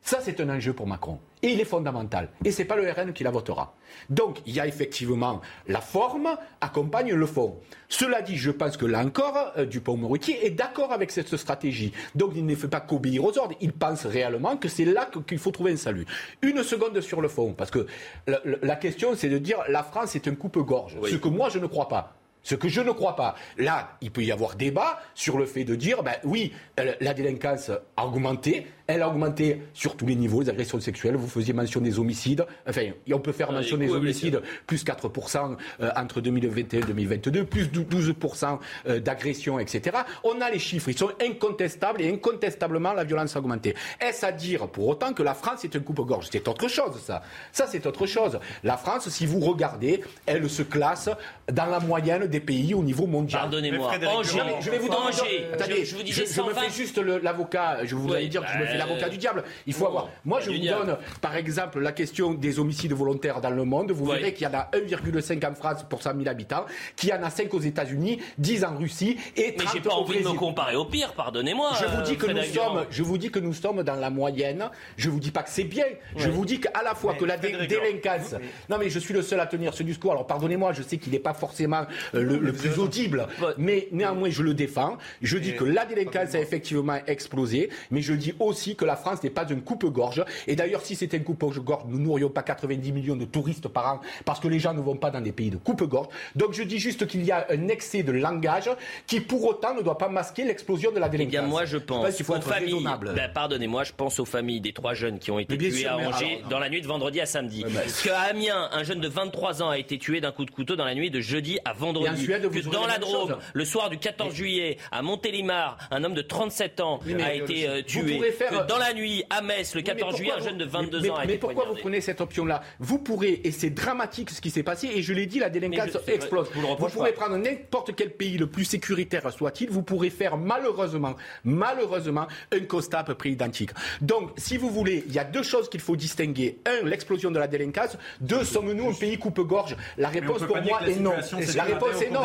Ça, 0.01 0.19
c'est 0.21 0.39
un 0.39 0.47
enjeu 0.49 0.71
pour 0.71 0.87
Macron. 0.87 1.19
Et 1.43 1.49
il 1.49 1.59
est 1.59 1.65
fondamental. 1.65 2.29
Et 2.45 2.51
ce 2.51 2.59
n'est 2.61 2.65
pas 2.67 2.77
le 2.77 2.89
RN 2.89 3.11
qui 3.11 3.25
la 3.25 3.29
votera. 3.31 3.75
Donc, 4.09 4.39
il 4.45 4.55
y 4.55 4.59
a 4.61 4.65
effectivement 4.65 5.41
la 5.67 5.81
forme 5.81 6.29
accompagne 6.61 7.13
le 7.13 7.25
fond. 7.25 7.57
Cela 7.89 8.21
dit, 8.21 8.37
je 8.37 8.49
pense 8.51 8.77
que 8.77 8.85
là 8.85 9.03
encore, 9.03 9.51
euh, 9.57 9.65
Dupont-Moretti 9.65 10.31
est 10.31 10.51
d'accord 10.51 10.93
avec 10.93 11.11
cette 11.11 11.35
stratégie. 11.35 11.91
Donc, 12.15 12.31
il 12.35 12.45
ne 12.45 12.55
fait 12.55 12.69
pas 12.69 12.79
qu'obéir 12.79 13.25
aux 13.25 13.37
ordres. 13.37 13.55
Il 13.59 13.73
pense 13.73 14.05
réellement 14.05 14.55
que 14.55 14.69
c'est 14.69 14.85
là 14.85 15.09
qu'il 15.27 15.39
faut 15.39 15.51
trouver 15.51 15.73
un 15.73 15.77
salut. 15.77 16.05
Une 16.41 16.63
seconde 16.63 16.99
sur 17.01 17.19
le 17.19 17.27
fond. 17.27 17.51
Parce 17.53 17.69
que 17.71 17.85
la, 18.27 18.39
la- 18.45 18.57
la 18.61 18.75
question, 18.77 19.13
c'est 19.13 19.29
de 19.29 19.37
dire 19.39 19.57
la 19.67 19.83
France 19.83 20.15
est 20.15 20.27
un 20.29 20.35
coupe-gorge. 20.35 20.97
Ce 21.05 21.15
que 21.15 21.27
moi, 21.27 21.49
je 21.49 21.59
ne 21.59 21.67
crois 21.67 21.89
pas. 21.89 22.13
Ce 22.43 22.55
que 22.55 22.69
je 22.69 22.79
ne 22.79 22.91
crois 22.91 23.17
pas. 23.17 23.35
Là, 23.57 23.97
il 23.99 24.09
peut 24.09 24.23
y 24.23 24.31
avoir 24.31 24.55
débat 24.55 25.01
sur 25.15 25.37
le 25.37 25.45
fait 25.45 25.65
de 25.65 25.75
dire, 25.75 26.01
ben 26.01 26.15
oui, 26.23 26.53
euh, 26.79 26.93
la 27.01 27.13
délinquance 27.13 27.71
a 27.97 28.05
augmenté, 28.05 28.67
elle 28.87 29.01
a 29.01 29.09
augmenté 29.09 29.61
sur 29.73 29.95
tous 29.95 30.05
les 30.05 30.15
niveaux, 30.15 30.41
les 30.41 30.49
agressions 30.49 30.79
sexuelles, 30.79 31.15
vous 31.15 31.27
faisiez 31.27 31.53
mention 31.53 31.81
des 31.81 31.99
homicides, 31.99 32.45
enfin, 32.67 32.87
on 33.11 33.19
peut 33.19 33.31
faire 33.31 33.51
mention 33.51 33.77
des 33.77 33.89
homicides, 33.91 34.41
plus 34.65 34.83
4% 34.85 35.57
euh, 35.81 35.89
entre 35.95 36.21
2021 36.21 36.79
et 36.79 36.83
2022, 36.83 37.45
plus 37.45 37.67
dou- 37.71 37.83
12% 37.83 38.59
euh, 38.87 38.99
d'agressions, 38.99 39.59
etc. 39.59 39.97
On 40.23 40.39
a 40.41 40.49
les 40.49 40.59
chiffres, 40.59 40.89
ils 40.89 40.97
sont 40.97 41.11
incontestables 41.21 42.01
et 42.01 42.09
incontestablement 42.11 42.93
la 42.93 43.03
violence 43.03 43.35
a 43.35 43.39
augmenté. 43.39 43.75
Est-ce 43.99 44.25
à 44.25 44.31
dire 44.31 44.67
pour 44.69 44.87
autant 44.87 45.13
que 45.13 45.23
la 45.23 45.33
France 45.33 45.63
est 45.65 45.75
un 45.75 45.79
coupe-gorge? 45.79 46.27
C'est 46.31 46.47
autre 46.47 46.67
chose, 46.67 46.99
ça. 47.05 47.21
Ça, 47.51 47.67
c'est 47.67 47.85
autre 47.85 48.05
chose. 48.05 48.39
La 48.63 48.77
France, 48.77 49.09
si 49.09 49.25
vous 49.25 49.39
regardez, 49.39 50.01
elle 50.25 50.49
se 50.49 50.63
classe 50.63 51.09
dans 51.51 51.65
la 51.65 51.79
moyenne 51.79 52.27
des 52.27 52.39
pays 52.39 52.73
au 52.73 52.83
niveau 52.83 53.05
mondial. 53.07 53.41
Pardonnez-moi. 53.41 53.91
Angers, 54.07 54.39
je 54.61 54.69
vais 54.71 54.77
vous 54.79 54.87
donner 54.89 55.47
Attendez, 55.53 55.85
je- 55.85 55.91
je 55.91 55.95
vous 55.95 56.03
disais 56.03 56.25
je, 56.25 56.41
me 56.41 56.47
120. 56.53 56.61
fais 56.61 56.69
juste 56.69 56.97
l'avocat. 56.97 57.79
Je 57.85 57.95
vous 57.95 58.09
Oui, 58.09 58.15
allez 58.15 58.27
dire 58.27 58.41
que 58.41 58.47
je 58.53 58.57
me 58.59 58.65
fais 58.65 58.76
l'avocat 58.77 59.09
du 59.09 59.17
diable. 59.17 59.43
Il 59.65 59.73
faut 59.73 59.87
avoir. 59.87 60.09
Moi, 60.25 60.39
je 60.39 60.51
vous 60.51 60.57
donne, 60.57 60.97
par 61.21 61.35
exemple, 61.35 61.79
la 61.79 61.91
question 61.91 62.33
des 62.33 62.59
homicides 62.59 62.93
volontaires 62.93 63.41
dans 63.41 63.49
le 63.49 63.63
monde. 63.63 63.91
Vous 63.91 64.05
Oui. 64.05 64.17
verrez 64.17 64.33
qu'il 64.33 64.47
y 64.47 64.49
en 64.49 64.53
a 64.57 64.69
1,5 64.73 65.43
en 65.49 65.53
France 65.55 65.85
pour 65.89 66.01
100 66.01 66.15
000 66.17 66.27
habitants, 66.27 66.65
qu'il 66.95 67.09
y 67.09 67.13
en 67.13 67.23
a 67.23 67.29
5 67.29 67.53
aux 67.53 67.59
États-Unis, 67.59 68.19
10 68.37 68.63
en 68.63 68.77
Russie 68.77 69.17
et 69.35 69.55
30 69.55 69.57
Mais 69.59 69.65
j'ai 69.73 69.79
pas 69.81 69.95
au 69.95 70.01
envie 70.01 70.19
de 70.19 70.27
me 70.27 70.33
comparer 70.33 70.75
au 70.75 70.85
pire, 70.85 71.13
pardonnez-moi. 71.13 71.71
Je 71.79 71.85
vous 71.85 71.97
euh, 71.99 72.01
dis 72.03 72.17
que 72.17 72.27
nous 72.27 72.43
sommes, 72.43 72.85
je 72.89 73.03
vous 73.03 73.17
dis 73.17 73.29
que 73.31 73.39
nous 73.39 73.53
sommes 73.53 73.83
dans 73.83 73.95
la 73.95 74.09
moyenne. 74.09 74.69
Je 74.97 75.09
vous 75.09 75.19
dis 75.19 75.31
pas 75.31 75.43
que 75.43 75.49
c'est 75.49 75.63
bien. 75.63 75.85
Je 76.15 76.29
vous 76.29 76.45
dis 76.45 76.59
qu'à 76.59 76.81
la 76.83 76.95
fois 76.95 77.13
Mais 77.13 77.19
que 77.19 77.25
la 77.25 77.37
délinquance. 77.37 78.35
Non 78.69 78.77
mais 78.77 78.89
je 78.89 78.99
suis 78.99 79.13
le 79.13 79.21
seul 79.21 79.39
à 79.39 79.45
tenir 79.45 79.73
ce 79.73 79.83
discours. 79.83 80.11
Alors 80.11 80.27
pardonnez-moi, 80.27 80.73
je 80.73 80.81
sais 80.81 80.97
qu'il 80.97 81.11
n'est 81.13 81.19
pas 81.19 81.33
forcément 81.33 81.85
euh, 82.15 82.21
le, 82.23 82.37
le 82.37 82.53
plus 82.53 82.79
audible, 82.79 83.27
mais 83.57 83.87
néanmoins 83.91 84.29
je 84.29 84.41
le 84.43 84.53
défends. 84.53 84.97
Je 85.21 85.37
dis 85.37 85.55
que 85.55 85.63
la 85.63 85.85
délinquance 85.85 86.35
a 86.35 86.39
effectivement 86.39 86.97
explosé, 87.07 87.69
mais 87.91 88.01
je 88.01 88.13
dis 88.13 88.33
aussi 88.39 88.66
que 88.75 88.85
la 88.85 88.95
France 88.95 89.23
n'est 89.23 89.29
pas 89.29 89.45
un 89.51 89.59
coupe-gorge. 89.59 90.23
Et 90.47 90.55
d'ailleurs, 90.55 90.81
si 90.81 90.95
c'était 90.95 91.17
un 91.17 91.21
coupe-gorge, 91.23 91.61
nous 91.87 91.99
n'aurions 91.99 92.29
pas 92.29 92.43
90 92.43 92.91
millions 92.91 93.15
de 93.15 93.25
touristes 93.25 93.67
par 93.67 93.93
an 93.95 94.01
parce 94.25 94.39
que 94.39 94.47
les 94.47 94.59
gens 94.59 94.73
ne 94.73 94.81
vont 94.81 94.95
pas 94.95 95.09
dans 95.11 95.21
des 95.21 95.31
pays 95.31 95.49
de 95.49 95.57
coupe-gorge. 95.57 96.07
Donc 96.35 96.53
je 96.53 96.63
dis 96.63 96.79
juste 96.79 97.07
qu'il 97.07 97.23
y 97.23 97.31
a 97.31 97.45
un 97.49 97.67
excès 97.67 98.03
de 98.03 98.11
langage 98.11 98.69
qui 99.05 99.19
pour 99.21 99.43
autant 99.45 99.73
ne 99.75 99.81
doit 99.81 99.97
pas 99.97 100.09
masquer 100.09 100.43
l'explosion 100.43 100.91
de 100.91 100.99
la 100.99 101.07
Eh 101.07 101.09
délinquance. 101.11 101.31
bien, 101.31 101.41
moi, 101.43 101.65
je 101.65 101.77
pense 101.77 102.15
qu'il 102.15 102.25
faut 102.25 102.33
aux 102.33 102.37
être 102.37 102.47
familles. 102.47 102.73
raisonnable. 102.73 103.13
Ben, 103.15 103.31
pardonnez-moi, 103.33 103.83
je 103.83 103.91
pense 103.95 104.19
aux 104.19 104.25
familles 104.25 104.61
des 104.61 104.73
trois 104.73 104.93
jeunes 104.93 105.19
qui 105.19 105.31
ont 105.31 105.39
été 105.39 105.57
tués 105.57 105.71
sûr, 105.71 105.91
à 105.91 105.95
Angers 105.97 106.37
alors- 106.39 106.49
dans 106.49 106.59
la 106.59 106.69
nuit 106.69 106.81
de 106.81 106.87
vendredi 106.87 107.19
à 107.21 107.25
samedi. 107.25 107.63
Ouais, 107.63 107.71
bah, 107.73 107.81
Qu'à 108.03 108.19
Amiens, 108.21 108.69
un 108.71 108.83
jeune 108.83 108.99
de 108.99 109.07
23 109.07 109.61
ans 109.63 109.69
a 109.69 109.77
été 109.77 109.97
tué 109.97 110.21
d'un 110.21 110.31
coup 110.31 110.45
de 110.45 110.51
couteau 110.51 110.75
dans 110.75 110.85
la 110.85 110.95
nuit 110.95 111.09
de 111.11 111.19
jeudi 111.19 111.59
à 111.65 111.73
vendredi. 111.73 112.23
Suède, 112.23 112.49
que 112.49 112.59
dans 112.69 112.85
la 112.87 112.97
Drôme, 112.97 113.29
chose. 113.29 113.37
le 113.53 113.65
soir 113.65 113.89
du 113.89 113.97
14 113.97 114.33
juillet, 114.33 114.77
à 114.91 115.01
Montélimar, 115.01 115.77
un 115.91 116.03
homme 116.03 116.13
de 116.13 116.21
37 116.21 116.79
ans 116.79 116.99
Oui, 117.05 117.13
a 117.21 117.27
euh, 117.27 117.33
été 117.33 117.67
euh, 117.67 117.81
tué. 117.81 118.31
faire- 118.31 118.56
Que 118.63 118.67
dans 118.67 118.77
la 118.77 118.93
nuit, 118.93 119.23
à 119.29 119.41
Metz, 119.41 119.73
le 119.75 119.79
Oui, 119.81 119.83
mais 119.87 119.93
14 119.93 120.15
juillet, 120.17 120.31
un 120.37 120.39
jeune 120.43 120.57
de 120.57 120.65
vous- 120.65 120.71
22 120.71 121.01
mais, 121.01 121.09
ans 121.09 121.15
a 121.15 121.19
mais 121.25 121.33
été 121.33 121.37
pourquoi 121.39 121.65
vous 121.65 121.75
prenez 121.75 122.01
cette 122.01 122.21
option-là 122.21 122.61
Vous 122.79 122.99
pourrez, 122.99 123.41
et 123.43 123.51
c'est 123.51 123.69
dramatique 123.69 124.29
ce 124.29 124.41
qui 124.41 124.49
s'est 124.49 124.63
passé, 124.63 124.87
et 124.93 125.01
je 125.01 125.13
l'ai 125.13 125.25
dit, 125.25 125.39
la 125.39 125.49
délinquance 125.49 125.89
Mais 125.95 126.01
je- 126.07 126.11
explose. 126.13 126.49
vous 126.53 126.87
pourrez 126.89 127.11
pas. 127.13 127.25
prendre 127.25 127.37
n'importe 127.37 127.95
quel 127.95 128.11
pays, 128.11 128.37
le 128.37 128.47
plus 128.47 128.65
sécuritaire 128.65 129.31
soit-il, 129.31 129.69
vous 129.69 129.83
pourrez 129.83 130.09
faire 130.09 130.37
malheureusement, 130.37 131.15
malheureusement, 131.43 132.27
un 132.51 132.59
constat 132.61 132.99
à 132.99 133.03
peu 133.03 133.15
près 133.15 133.29
identique. 133.29 133.71
Donc, 134.01 134.31
si 134.37 134.57
vous 134.57 134.69
voulez, 134.69 135.03
il 135.07 135.13
y 135.13 135.19
a 135.19 135.23
deux 135.23 135.43
choses 135.43 135.69
qu'il 135.69 135.79
faut 135.81 135.95
distinguer. 135.95 136.59
Un, 136.65 136.85
l'explosion 136.87 137.31
de 137.31 137.39
la 137.39 137.47
délinquance. 137.47 137.97
Deux, 138.21 138.43
sommes-nous 138.43 138.89
un 138.89 138.93
pays 138.93 139.17
coupe-gorge 139.17 139.75
La 139.97 140.09
réponse 140.09 140.43
pour 140.43 140.61
moi 140.61 140.81
est 140.87 140.95
non. 140.99 141.13
La 141.55 141.63
réponse 141.63 142.01
est 142.01 142.09
non. 142.11 142.23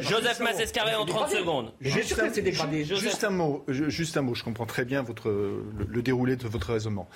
Joseph 0.00 0.40
Massescaré 0.40 0.94
en 0.94 1.04
30 1.06 1.30
secondes. 1.30 1.72
Bien 1.80 2.02
sûr 2.02 2.16
que 2.16 2.32
c'est 2.32 2.42
dégradé. 2.42 2.84
Juste 2.84 3.24
un 3.24 3.30
mot, 3.30 3.64
ju- 3.68 3.90
juste 3.90 4.16
un 4.16 4.22
mot. 4.22 4.34
Je 4.34 4.42
comprends 4.44 4.66
très 4.66 4.84
bien 4.84 5.02
votre, 5.02 5.30
le, 5.88 6.02
déroulé 6.02 6.36
de 6.36 6.46
votre 6.48 6.72
raisonnement. 6.72 7.08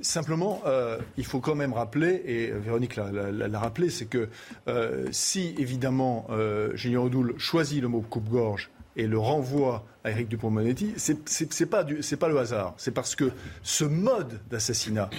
Simplement, 0.00 0.62
euh, 0.66 0.98
il 1.16 1.24
faut 1.24 1.40
quand 1.40 1.54
même 1.54 1.72
rappeler, 1.72 2.22
et 2.26 2.50
Véronique 2.52 2.96
l'a- 2.96 3.58
rappelé, 3.58 3.90
c'est 3.90 4.06
que 4.06 4.28
euh, 4.68 5.06
si 5.10 5.54
évidemment 5.58 6.26
euh, 6.30 6.70
Julien 6.76 7.00
Odoul 7.00 7.34
choisit 7.38 7.82
le 7.82 7.88
mot 7.88 8.00
coupe-gorge 8.00 8.70
et 8.96 9.06
le 9.06 9.18
renvoie 9.18 9.84
à 10.04 10.10
Éric 10.10 10.28
Dupond-Moretti, 10.28 10.94
c'est 10.96 11.66
pas 11.66 11.84
du- 11.84 12.00
pas 12.16 12.28
le 12.28 12.38
hasard. 12.38 12.74
C'est 12.76 12.92
parce 12.92 13.14
que 13.16 13.30
ce 13.62 13.84
mode 13.84 14.40
d'assassinat, 14.50 15.10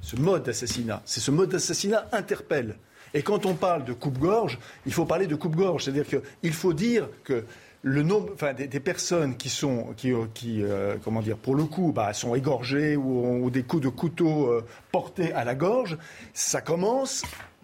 ce 0.00 0.16
mode 0.16 0.42
d'assassinat, 0.44 1.02
c'est 1.04 1.20
ce 1.20 1.30
mode 1.30 1.50
d'assassinat 1.50 2.06
interpelle. 2.12 2.76
Et 3.14 3.22
quand 3.22 3.46
on 3.46 3.54
parle 3.54 3.84
de 3.84 3.92
coupe-gorge, 3.94 4.58
il 4.84 4.92
faut 4.92 5.06
parler 5.06 5.26
de 5.26 5.36
coupe-gorge. 5.36 5.84
C'est-à-dire 5.84 6.04
qu'il 6.06 6.52
faut 6.52 6.74
dire 6.74 7.08
que 7.24 7.44
le 7.82 8.02
nombre, 8.02 8.30
enfin, 8.34 8.52
des, 8.52 8.66
des 8.66 8.80
personnes 8.80 9.36
qui 9.36 9.48
sont, 9.48 9.94
qui, 9.96 10.12
euh, 10.12 10.26
qui, 10.34 10.62
euh, 10.62 10.96
comment 11.02 11.20
dire, 11.22 11.36
pour 11.36 11.54
le 11.54 11.64
coup, 11.64 11.92
bah, 11.92 12.12
sont 12.12 12.34
égorgées 12.34 12.96
ou 12.96 13.24
ont 13.24 13.48
des 13.48 13.62
coups 13.62 13.82
de 13.82 13.88
couteau 13.88 14.46
euh, 14.46 14.64
portés 14.92 15.32
à 15.32 15.44
la 15.44 15.54
gorge, 15.54 15.96
ça 16.34 16.60
commence 16.60 17.22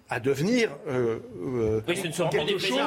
à 0.09 0.21
devenir 0.21 0.71
euh, 0.89 1.19
Oui, 1.89 1.95
quelque 1.95 2.59
chose 2.59 2.79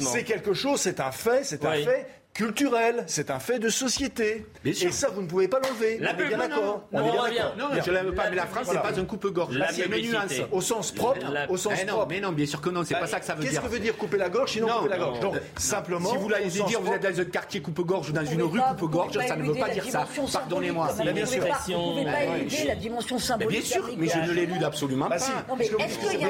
c'est 0.00 0.24
quelque 0.24 0.52
chose, 0.52 0.80
c'est 0.80 1.00
un 1.00 1.12
fait, 1.12 1.44
c'est 1.44 1.64
un 1.64 1.72
fait 1.72 2.06
culturel, 2.38 3.02
c'est 3.08 3.30
un 3.32 3.40
fait 3.40 3.58
de 3.58 3.68
société. 3.68 4.46
Et 4.64 4.72
ça, 4.92 5.08
vous 5.12 5.22
ne 5.22 5.26
pouvez 5.26 5.48
pas 5.48 5.58
l'enlever. 5.58 5.98
La 5.98 6.12
on 6.14 6.18
est 6.20 6.28
bien 6.28 6.38
d'accord. 6.38 6.62
non, 6.64 6.82
On 6.92 6.98
non, 7.00 7.08
est 7.08 7.10
bien 7.10 7.22
d'accord. 7.24 7.54
Non, 7.58 7.74
Bien. 7.74 7.82
je 7.84 7.90
l'aime 7.90 8.14
pas, 8.14 8.30
mais 8.30 8.36
la 8.36 8.46
France, 8.46 8.66
c'est 8.66 8.74
Voilà. 8.76 8.92
pas 8.92 9.00
un 9.00 9.04
coupe-gorge. 9.04 9.56
La 9.58 9.72
C'est 9.72 9.86
une 9.86 10.08
nuance. 10.08 10.32
Au 10.52 10.60
sens 10.60 10.92
propre, 10.92 11.18
La- 11.32 11.50
au 11.50 11.56
sens 11.56 11.72
non, 11.84 11.94
propre. 11.94 12.06
mais 12.10 12.20
non, 12.20 12.30
bien 12.30 12.46
sûr 12.46 12.60
que 12.60 12.70
non, 12.70 12.84
c'est 12.84 12.94
Bah, 12.94 13.00
pas 13.00 13.06
ça 13.08 13.18
que 13.18 13.26
ça 13.26 13.34
veut 13.34 13.40
Qu'est-ce 13.42 13.54
dire. 13.54 13.62
que 13.62 13.66
veut 13.66 13.80
dire 13.80 13.96
couper 13.96 14.18
la 14.18 14.28
gorge 14.28 14.52
sinon 14.52 14.68
Non, 14.68 14.74
couper 14.82 14.88
la 14.90 14.98
gorge? 14.98 15.20
Non. 15.20 15.32
Donc, 15.32 15.40
simplement. 15.56 16.10
Si 16.10 16.16
vous 16.16 16.28
sens 16.28 16.62
dire, 16.62 16.80
vous 16.80 16.92
êtes 16.92 17.02
dans 17.02 17.20
un 17.20 17.24
quartier 17.24 17.60
coupe-gorge 17.60 18.10
ou 18.10 18.12
dans 18.12 18.24
une 18.24 18.42
rue 18.44 18.60
coupe-gorge, 18.78 19.18
ça 19.26 19.34
ne 19.34 19.42
veut 19.44 19.54
pas 19.54 19.68
dire 19.70 19.84
ça. 19.86 20.06
Pardonnez-moi. 20.32 20.90
bien 21.12 21.24
Vous 21.24 21.32
sûr. 21.32 21.40
pouvez 21.40 21.50
pas- 21.50 21.58
vous 21.66 21.90
pouvez 21.90 22.04
pas 22.04 22.36
éluder 22.36 22.64
la 22.68 22.74
dimension 22.76 23.16
Mais 23.16 23.22
symbolique. 23.22 23.60
bien 23.62 23.68
sûr, 23.68 23.90
mais 23.96 24.06
je 24.06 24.18
ne 24.20 24.32
l'élude 24.32 24.62
absolument 24.62 25.08
Bah 25.08 25.16
pas. 25.18 25.24
Non, 25.48 25.56
mais 25.58 25.68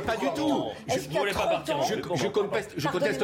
pas 0.01 0.16
du 0.16 0.25
30 0.27 0.37
tout. 0.37 0.64
Je- 0.88 0.94
est-ce 0.94 1.03
qu'il 1.05 1.12
y 1.12 1.16
a 1.16 1.21
voulez 1.21 1.33
pas 1.33 1.38
30 1.40 1.51
partir 1.53 1.77
en 1.77 1.81
ans, 1.81 1.85
Je, 1.85 1.94
je 2.23 2.29
conteste, 2.29 2.73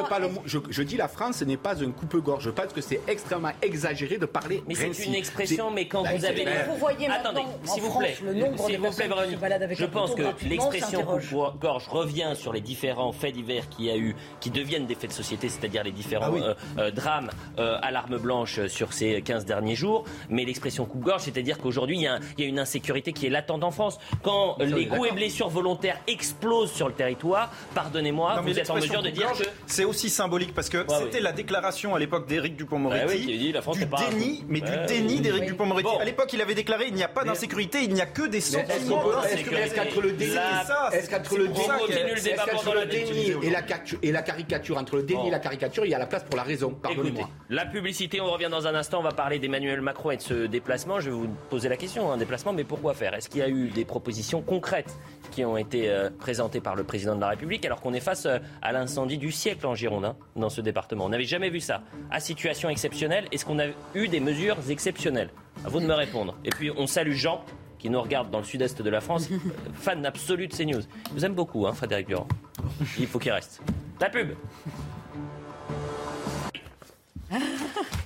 pas 0.07 0.19
le 0.19 0.29
mot. 0.29 0.43
Je, 0.45 0.59
je 0.69 0.83
dis 0.83 0.99
la 0.99 1.09
France 1.09 1.41
n'est 1.41 1.57
pas 1.57 1.83
un 1.83 1.91
coupe-gorge. 1.91 2.51
Que 2.75 2.81
c'est 2.81 3.01
extrêmement 3.07 3.53
exagéré 3.63 4.19
de 4.19 4.27
parler. 4.27 4.63
Mais 4.67 4.75
c'est 4.75 5.05
une 5.05 5.15
expression, 5.15 5.71
mais 5.71 5.87
quand 5.87 6.03
Bah, 6.03 6.11
vous 6.17 6.25
avez... 6.25 6.45
Mais 6.45 6.65
vous 6.69 6.77
voyez 6.77 7.07
Attendez, 7.09 7.43
s'il 7.65 7.83
vous 7.83 7.99
plaît, 7.99 8.17
le 8.25 8.35
nombre 8.35 8.53
de 8.53 8.73
s'il 8.73 8.79
vous 8.79 8.91
plaît, 8.91 9.07
Véronique, 9.07 9.39
je 9.77 9.85
pense 9.85 10.15
que 10.15 10.23
l'expression 10.49 11.03
coupe-gorge 11.05 11.87
revient 11.89 12.33
sur 12.35 12.53
les 12.53 12.61
différents 12.61 13.13
faits 13.13 13.35
divers 13.35 13.69
qu'il 13.69 13.85
y 13.87 13.91
a 13.91 13.97
eu, 13.97 14.17
qui 14.41 14.51
deviennent 14.51 14.87
des 14.87 14.95
faits 14.95 15.11
de 15.11 15.15
société, 15.15 15.49
c'est-à-dire 15.49 15.85
les 15.85 15.93
différents 15.93 16.27
Ah 16.27 16.31
oui. 16.33 16.41
euh, 16.43 16.55
euh, 16.79 16.91
drames 16.91 17.31
euh, 17.59 17.79
à 17.83 17.91
l'arme 17.91 18.19
blanche 18.19 18.67
sur 18.67 18.93
ces 18.93 19.23
15 19.23 19.45
derniers 19.45 19.77
jours. 19.77 20.05
Mais 20.29 20.45
l'expression 20.45 20.85
coupe-gorge, 20.85 21.23
c'est-à-dire 21.23 21.59
qu'aujourd'hui, 21.59 21.97
il 21.99 22.03
y, 22.03 22.09
a 22.09 22.19
une 22.39 22.59
insécurité 22.59 23.13
qui 23.13 23.27
est 23.27 23.31
latente 23.31 23.63
en 23.65 23.71
France. 23.71 23.99
Quand 24.23 24.57
les 24.59 24.89
coups 24.89 25.09
et 25.11 25.15
blessures 25.15 25.49
volontaires 25.49 26.01
explosent 26.09 26.73
sur 26.73 26.89
le 26.89 26.95
territoire, 26.95 27.53
pardonnez-moi, 27.75 28.41
vous 28.43 28.59
êtes 28.59 28.71
en 28.71 28.77
mesure 28.77 29.03
de 29.03 29.11
dire 29.11 29.31
que... 29.33 29.45
C'est 29.67 29.85
aussi 29.85 30.11
symbolique 30.11 30.55
parce 30.55 30.69
que 30.69 30.79
Ouais, 30.79 30.99
c'était 30.99 31.19
oui. 31.19 31.23
la 31.23 31.33
déclaration 31.33 31.95
à 31.95 31.99
l'époque 31.99 32.27
d'Éric 32.27 32.57
Dupond-Moretti. 32.65 33.05
Bah 33.07 33.13
oui, 33.15 33.27
qui 33.27 33.39
dit, 33.39 33.53
la 33.53 33.63
France 33.63 33.79
du 33.79 33.87
pas 33.87 33.99
un 34.07 34.11
déni, 34.11 34.39
coup. 34.41 34.45
mais 34.49 34.61
du 34.61 34.71
déni 34.89 35.21
d'Éric 35.21 35.41
oui. 35.43 35.47
Dupond-Moretti. 35.49 35.89
Bon. 35.89 35.99
À 35.99 36.05
l'époque, 36.05 36.33
il 36.33 36.41
avait 36.41 36.55
déclaré 36.55 36.87
il 36.89 36.95
n'y 36.95 37.03
a 37.03 37.09
pas 37.09 37.25
d'insécurité, 37.25 37.83
il 37.83 37.93
n'y 37.95 38.01
a 38.01 38.07
que 38.07 38.27
des 38.27 38.41
sentiments 38.41 39.09
d'insécurité. 39.11 39.35
est-ce 39.35 39.45
que- 39.51 39.55
est-ce 39.55 39.75
qu'entre 39.75 40.01
le 40.03 40.13
déni, 42.87 43.33
et 43.43 43.51
la, 43.51 43.61
et 44.03 44.13
la 44.13 44.23
caricature, 44.23 44.77
entre 44.79 44.97
le 44.97 45.03
déni 45.03 45.29
et 45.29 45.31
la 45.31 45.39
caricature, 45.39 45.85
il 45.85 45.91
y 45.91 45.95
a 45.95 45.99
la 45.99 46.07
place 46.07 46.25
pour 46.25 46.37
la 46.37 46.43
raison. 46.43 46.71
Pardonnez-moi. 46.71 47.29
la 47.51 47.67
publicité, 47.67 48.21
on 48.21 48.31
revient 48.31 48.49
dans 48.51 48.67
un 48.67 48.75
instant. 48.75 49.01
On 49.01 49.03
va 49.03 49.13
parler 49.13 49.39
d'Emmanuel 49.39 49.81
Macron 49.81 50.11
et 50.11 50.17
de 50.17 50.23
ce 50.23 50.47
déplacement. 50.47 51.01
Je 51.01 51.11
vais 51.11 51.17
vous 51.17 51.29
poser 51.51 51.69
la 51.69 51.77
question, 51.77 52.11
un 52.13 52.17
déplacement, 52.17 52.53
mais 52.53 52.65
pourquoi 52.65 52.95
faire? 52.95 53.15
Est-ce 53.15 53.29
qu'il 53.29 53.41
y 53.41 53.43
a 53.45 53.49
eu 53.49 53.69
des 53.69 53.85
propositions 53.85 54.43
concrètes 54.43 54.95
qui 55.31 55.45
ont 55.45 55.57
été 55.57 55.89
euh, 55.91 56.11
présentées 56.19 56.61
par 56.61 56.75
le 56.77 56.85
président 56.85 57.15
de 57.17 57.21
la 57.21 57.29
République 57.29 57.65
alors 57.65 57.81
qu'on 57.81 57.93
est 57.95 58.01
face 58.01 58.27
euh, 58.27 58.39
à 58.63 58.73
l'incendie 58.73 59.19
du 59.19 59.33
siècle 59.33 59.67
en 59.67 59.75
Gironde, 59.75 60.05
hein, 60.05 60.17
dans 60.37 60.49
ce 60.51 60.61
département? 60.61 61.05
On 61.07 61.09
n'avait 61.09 61.25
jamais 61.25 61.51
vu 61.51 61.61
ça. 61.61 61.83
À 62.11 62.21
situation 62.21 62.44
exceptionnelle, 62.45 63.27
est-ce 63.33 63.45
qu'on 63.45 63.59
a 63.59 63.67
eu 63.95 64.09
des 64.09 64.21
mesures 64.21 64.57
exceptionnelles 64.69 65.31
À 65.65 65.69
vous 65.69 65.81
de 65.81 65.87
me 65.87 65.95
répondre. 65.95 66.37
Et 66.45 66.51
puis, 66.51 66.71
on 66.77 66.87
salue 66.87 67.13
Jean 67.13 67.45
qui 67.79 67.91
nous 67.91 68.01
regarde 68.01 68.31
dans 68.31 68.39
le 68.39 68.45
sud-est 68.45 68.81
de 68.81 68.91
la 68.91 69.01
France, 69.01 69.29
fan 69.75 70.07
absolu 70.07 70.49
de 70.49 70.55
CNews. 70.55 70.81
Je 71.09 71.13
vous 71.13 71.25
aime 71.25 71.35
beaucoup, 71.35 71.67
hein, 71.67 71.75
Frédéric 71.75 72.07
Durand. 72.07 72.27
Il 72.99 73.07
faut 73.07 73.19
qu'il 73.19 73.33
reste. 73.33 73.61
La 74.01 74.09
pub 74.09 74.31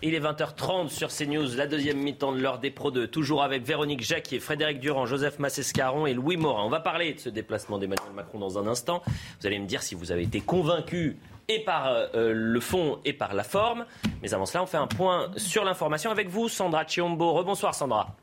Il 0.02 0.14
est 0.14 0.20
20h30 0.20 0.88
sur 0.88 1.08
CNews, 1.08 1.56
la 1.56 1.66
deuxième 1.66 1.98
mi-temps 1.98 2.32
de 2.32 2.40
l'heure 2.40 2.58
des 2.58 2.70
Pro 2.70 2.90
2. 2.90 3.08
Toujours 3.08 3.42
avec 3.42 3.64
Véronique 3.64 4.02
Jacquier, 4.02 4.40
Frédéric 4.40 4.80
Durand, 4.80 5.06
Joseph 5.06 5.38
Massescaron 5.38 6.06
et 6.06 6.14
Louis 6.14 6.36
Morin. 6.36 6.64
On 6.64 6.68
va 6.68 6.80
parler 6.80 7.14
de 7.14 7.18
ce 7.18 7.28
déplacement 7.28 7.78
d'Emmanuel 7.78 8.12
Macron 8.14 8.38
dans 8.38 8.58
un 8.58 8.66
instant. 8.66 9.02
Vous 9.40 9.46
allez 9.46 9.58
me 9.58 9.66
dire 9.66 9.82
si 9.82 9.94
vous 9.94 10.12
avez 10.12 10.22
été 10.22 10.40
convaincu 10.40 11.16
et 11.48 11.60
par 11.60 11.88
euh, 11.88 12.32
le 12.34 12.60
fond 12.60 12.98
et 13.04 13.12
par 13.12 13.34
la 13.34 13.42
forme. 13.42 13.86
Mais 14.22 14.34
avant 14.34 14.46
cela, 14.46 14.62
on 14.62 14.66
fait 14.66 14.76
un 14.76 14.86
point 14.86 15.30
sur 15.36 15.64
l'information 15.64 16.10
avec 16.10 16.28
vous, 16.28 16.48
Sandra 16.48 16.84
Chiombo. 16.86 17.32
Rebonsoir, 17.32 17.74
Sandra. 17.74 18.14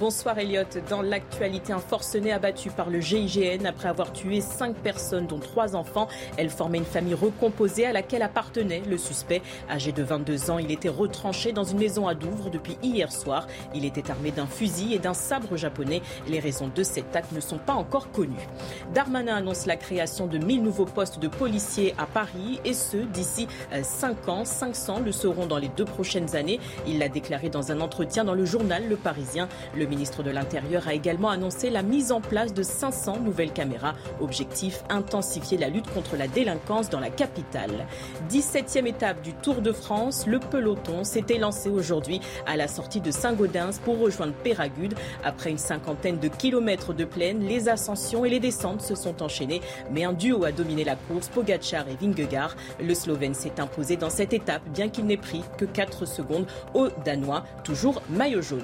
Bonsoir 0.00 0.38
Elliot. 0.38 0.62
Dans 0.88 1.02
l'actualité, 1.02 1.72
un 1.72 1.80
forcené 1.80 2.30
abattu 2.30 2.70
par 2.70 2.88
le 2.88 3.00
GIGN 3.00 3.66
après 3.66 3.88
avoir 3.88 4.12
tué 4.12 4.40
cinq 4.40 4.76
personnes, 4.76 5.26
dont 5.26 5.40
trois 5.40 5.74
enfants. 5.74 6.06
Elle 6.36 6.50
formait 6.50 6.78
une 6.78 6.84
famille 6.84 7.14
recomposée 7.14 7.84
à 7.84 7.92
laquelle 7.92 8.22
appartenait 8.22 8.82
le 8.88 8.96
suspect. 8.96 9.42
Âgé 9.68 9.90
de 9.90 10.04
22 10.04 10.52
ans, 10.52 10.58
il 10.58 10.70
était 10.70 10.88
retranché 10.88 11.50
dans 11.50 11.64
une 11.64 11.78
maison 11.78 12.06
à 12.06 12.14
Douvres 12.14 12.48
depuis 12.48 12.78
hier 12.80 13.10
soir. 13.10 13.48
Il 13.74 13.84
était 13.84 14.08
armé 14.08 14.30
d'un 14.30 14.46
fusil 14.46 14.94
et 14.94 15.00
d'un 15.00 15.14
sabre 15.14 15.56
japonais. 15.56 16.00
Les 16.28 16.38
raisons 16.38 16.70
de 16.72 16.84
cet 16.84 17.16
acte 17.16 17.32
ne 17.32 17.40
sont 17.40 17.58
pas 17.58 17.74
encore 17.74 18.12
connues. 18.12 18.46
Darmanin 18.94 19.34
annonce 19.34 19.66
la 19.66 19.76
création 19.76 20.28
de 20.28 20.38
1000 20.38 20.62
nouveaux 20.62 20.86
postes 20.86 21.18
de 21.18 21.26
policiers 21.26 21.96
à 21.98 22.06
Paris 22.06 22.60
et 22.64 22.74
ce 22.74 22.98
d'ici 22.98 23.48
5 23.82 24.28
ans. 24.28 24.44
500 24.44 25.00
le 25.00 25.10
seront 25.10 25.46
dans 25.46 25.58
les 25.58 25.70
deux 25.76 25.86
prochaines 25.86 26.36
années. 26.36 26.60
Il 26.86 27.00
l'a 27.00 27.08
déclaré 27.08 27.48
dans 27.48 27.72
un 27.72 27.80
entretien 27.80 28.22
dans 28.22 28.34
le 28.34 28.44
journal 28.44 28.88
Le 28.88 28.96
Parisien. 28.96 29.48
Ministre 29.88 30.22
de 30.22 30.30
l'Intérieur 30.30 30.86
a 30.86 30.94
également 30.94 31.30
annoncé 31.30 31.70
la 31.70 31.82
mise 31.82 32.12
en 32.12 32.20
place 32.20 32.54
de 32.54 32.62
500 32.62 33.20
nouvelles 33.20 33.52
caméras. 33.52 33.94
Objectif 34.20 34.84
intensifier 34.88 35.58
la 35.58 35.68
lutte 35.68 35.92
contre 35.92 36.16
la 36.16 36.28
délinquance 36.28 36.90
dans 36.90 37.00
la 37.00 37.10
capitale. 37.10 37.86
17e 38.30 38.86
étape 38.86 39.22
du 39.22 39.32
Tour 39.32 39.56
de 39.62 39.72
France, 39.72 40.26
le 40.26 40.38
peloton 40.38 41.04
s'était 41.04 41.38
lancé 41.38 41.68
aujourd'hui 41.68 42.20
à 42.46 42.56
la 42.56 42.68
sortie 42.68 43.00
de 43.00 43.10
Saint-Gaudens 43.10 43.80
pour 43.84 43.98
rejoindre 43.98 44.34
Péragude. 44.34 44.94
Après 45.24 45.50
une 45.50 45.58
cinquantaine 45.58 46.18
de 46.18 46.28
kilomètres 46.28 46.92
de 46.92 47.04
plaine, 47.04 47.40
les 47.40 47.68
ascensions 47.68 48.24
et 48.24 48.30
les 48.30 48.40
descentes 48.40 48.82
se 48.82 48.94
sont 48.94 49.22
enchaînées, 49.22 49.62
mais 49.90 50.04
un 50.04 50.12
duo 50.12 50.44
a 50.44 50.52
dominé 50.52 50.84
la 50.84 50.96
course, 50.96 51.28
Pogacar 51.28 51.86
et 51.88 51.96
Vingegaard. 52.00 52.54
Le 52.80 52.94
Slovène 52.94 53.34
s'est 53.34 53.60
imposé 53.60 53.96
dans 53.96 54.10
cette 54.10 54.32
étape, 54.32 54.62
bien 54.68 54.88
qu'il 54.88 55.06
n'ait 55.06 55.16
pris 55.16 55.42
que 55.56 55.64
4 55.64 56.06
secondes 56.06 56.46
au 56.74 56.88
Danois, 57.04 57.44
toujours 57.64 58.02
maillot 58.10 58.42
jaune. 58.42 58.62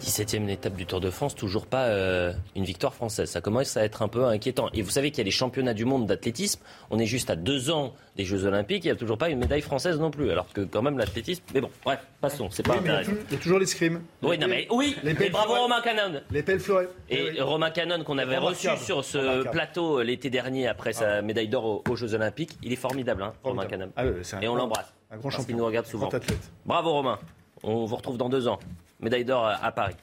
17e 0.00 0.48
étape 0.48 0.74
du 0.74 0.86
Tour 0.86 1.00
de 1.00 1.10
France, 1.10 1.34
toujours 1.34 1.66
pas 1.66 1.84
euh, 1.86 2.32
une 2.54 2.64
victoire 2.64 2.94
française. 2.94 3.30
Ça 3.30 3.40
commence 3.40 3.76
à 3.76 3.84
être 3.84 4.02
un 4.02 4.08
peu 4.08 4.24
inquiétant. 4.26 4.68
Et 4.74 4.82
vous 4.82 4.90
savez 4.90 5.10
qu'il 5.10 5.18
y 5.18 5.20
a 5.22 5.24
les 5.24 5.30
championnats 5.30 5.74
du 5.74 5.84
monde 5.84 6.06
d'athlétisme. 6.06 6.60
On 6.90 6.98
est 6.98 7.06
juste 7.06 7.30
à 7.30 7.36
deux 7.36 7.70
ans 7.70 7.94
des 8.16 8.24
Jeux 8.24 8.44
Olympiques. 8.44 8.84
Il 8.84 8.88
n'y 8.88 8.92
a 8.92 8.96
toujours 8.96 9.18
pas 9.18 9.28
une 9.30 9.38
médaille 9.38 9.62
française 9.62 9.98
non 9.98 10.10
plus. 10.10 10.30
Alors 10.30 10.52
que 10.52 10.60
quand 10.62 10.82
même 10.82 10.98
l'athlétisme. 10.98 11.42
Mais 11.54 11.60
bon, 11.60 11.70
bref, 11.84 12.00
passons. 12.20 12.48
C'est 12.50 12.62
pas 12.62 12.74
Oui, 12.74 12.80
mais 12.82 12.88
il 12.88 12.92
y 12.92 12.96
a 12.96 12.98
intéressant. 13.00 13.20
il 13.30 13.32
y 13.34 13.36
a 13.36 13.42
toujours 13.42 13.58
l'escrime. 13.58 14.02
Oui, 14.22 14.38
non, 14.38 14.48
mais, 14.48 14.66
oui, 14.70 14.96
Les 15.02 15.14
mais 15.14 15.30
bravo. 15.30 15.54
Romain 15.54 15.80
Canon. 15.82 16.20
Les 16.30 16.42
pelles 16.42 16.60
fleurettes. 16.60 16.90
Et 17.08 17.40
Romain 17.40 17.70
Canon 17.70 18.04
qu'on 18.04 18.18
avait 18.18 18.38
reçu 18.38 18.68
sur 18.82 19.04
ce 19.04 19.48
plateau 19.50 20.00
euh, 20.00 20.04
l'été 20.04 20.30
dernier 20.30 20.66
après 20.68 20.92
sa 20.92 21.22
médaille 21.22 21.48
d'or 21.48 21.64
aux, 21.64 21.82
aux 21.88 21.96
Jeux 21.96 22.14
Olympiques, 22.14 22.56
il 22.62 22.72
est 22.72 22.76
formidable, 22.76 23.22
hein, 23.22 23.32
Romain 23.42 23.66
Canon. 23.66 23.90
Ah 23.96 24.04
oui, 24.06 24.12
Et 24.42 24.48
on 24.48 24.54
l'embrasse. 24.54 24.92
un 25.10 25.16
grand 25.16 25.30
champion. 25.30 25.46
qu'il 25.46 25.56
nous 25.56 25.66
regarde 25.66 25.86
souvent. 25.86 26.06
Grand 26.08 26.16
athlète. 26.16 26.38
Bravo 26.64 26.92
Romain. 26.92 27.18
On 27.62 27.84
vous 27.86 27.96
retrouve 27.96 28.18
dans 28.18 28.28
deux 28.28 28.48
ans. 28.48 28.58
Médaille 29.00 29.24
d'or 29.24 29.46
à, 29.46 29.72
Paris. 29.72 29.94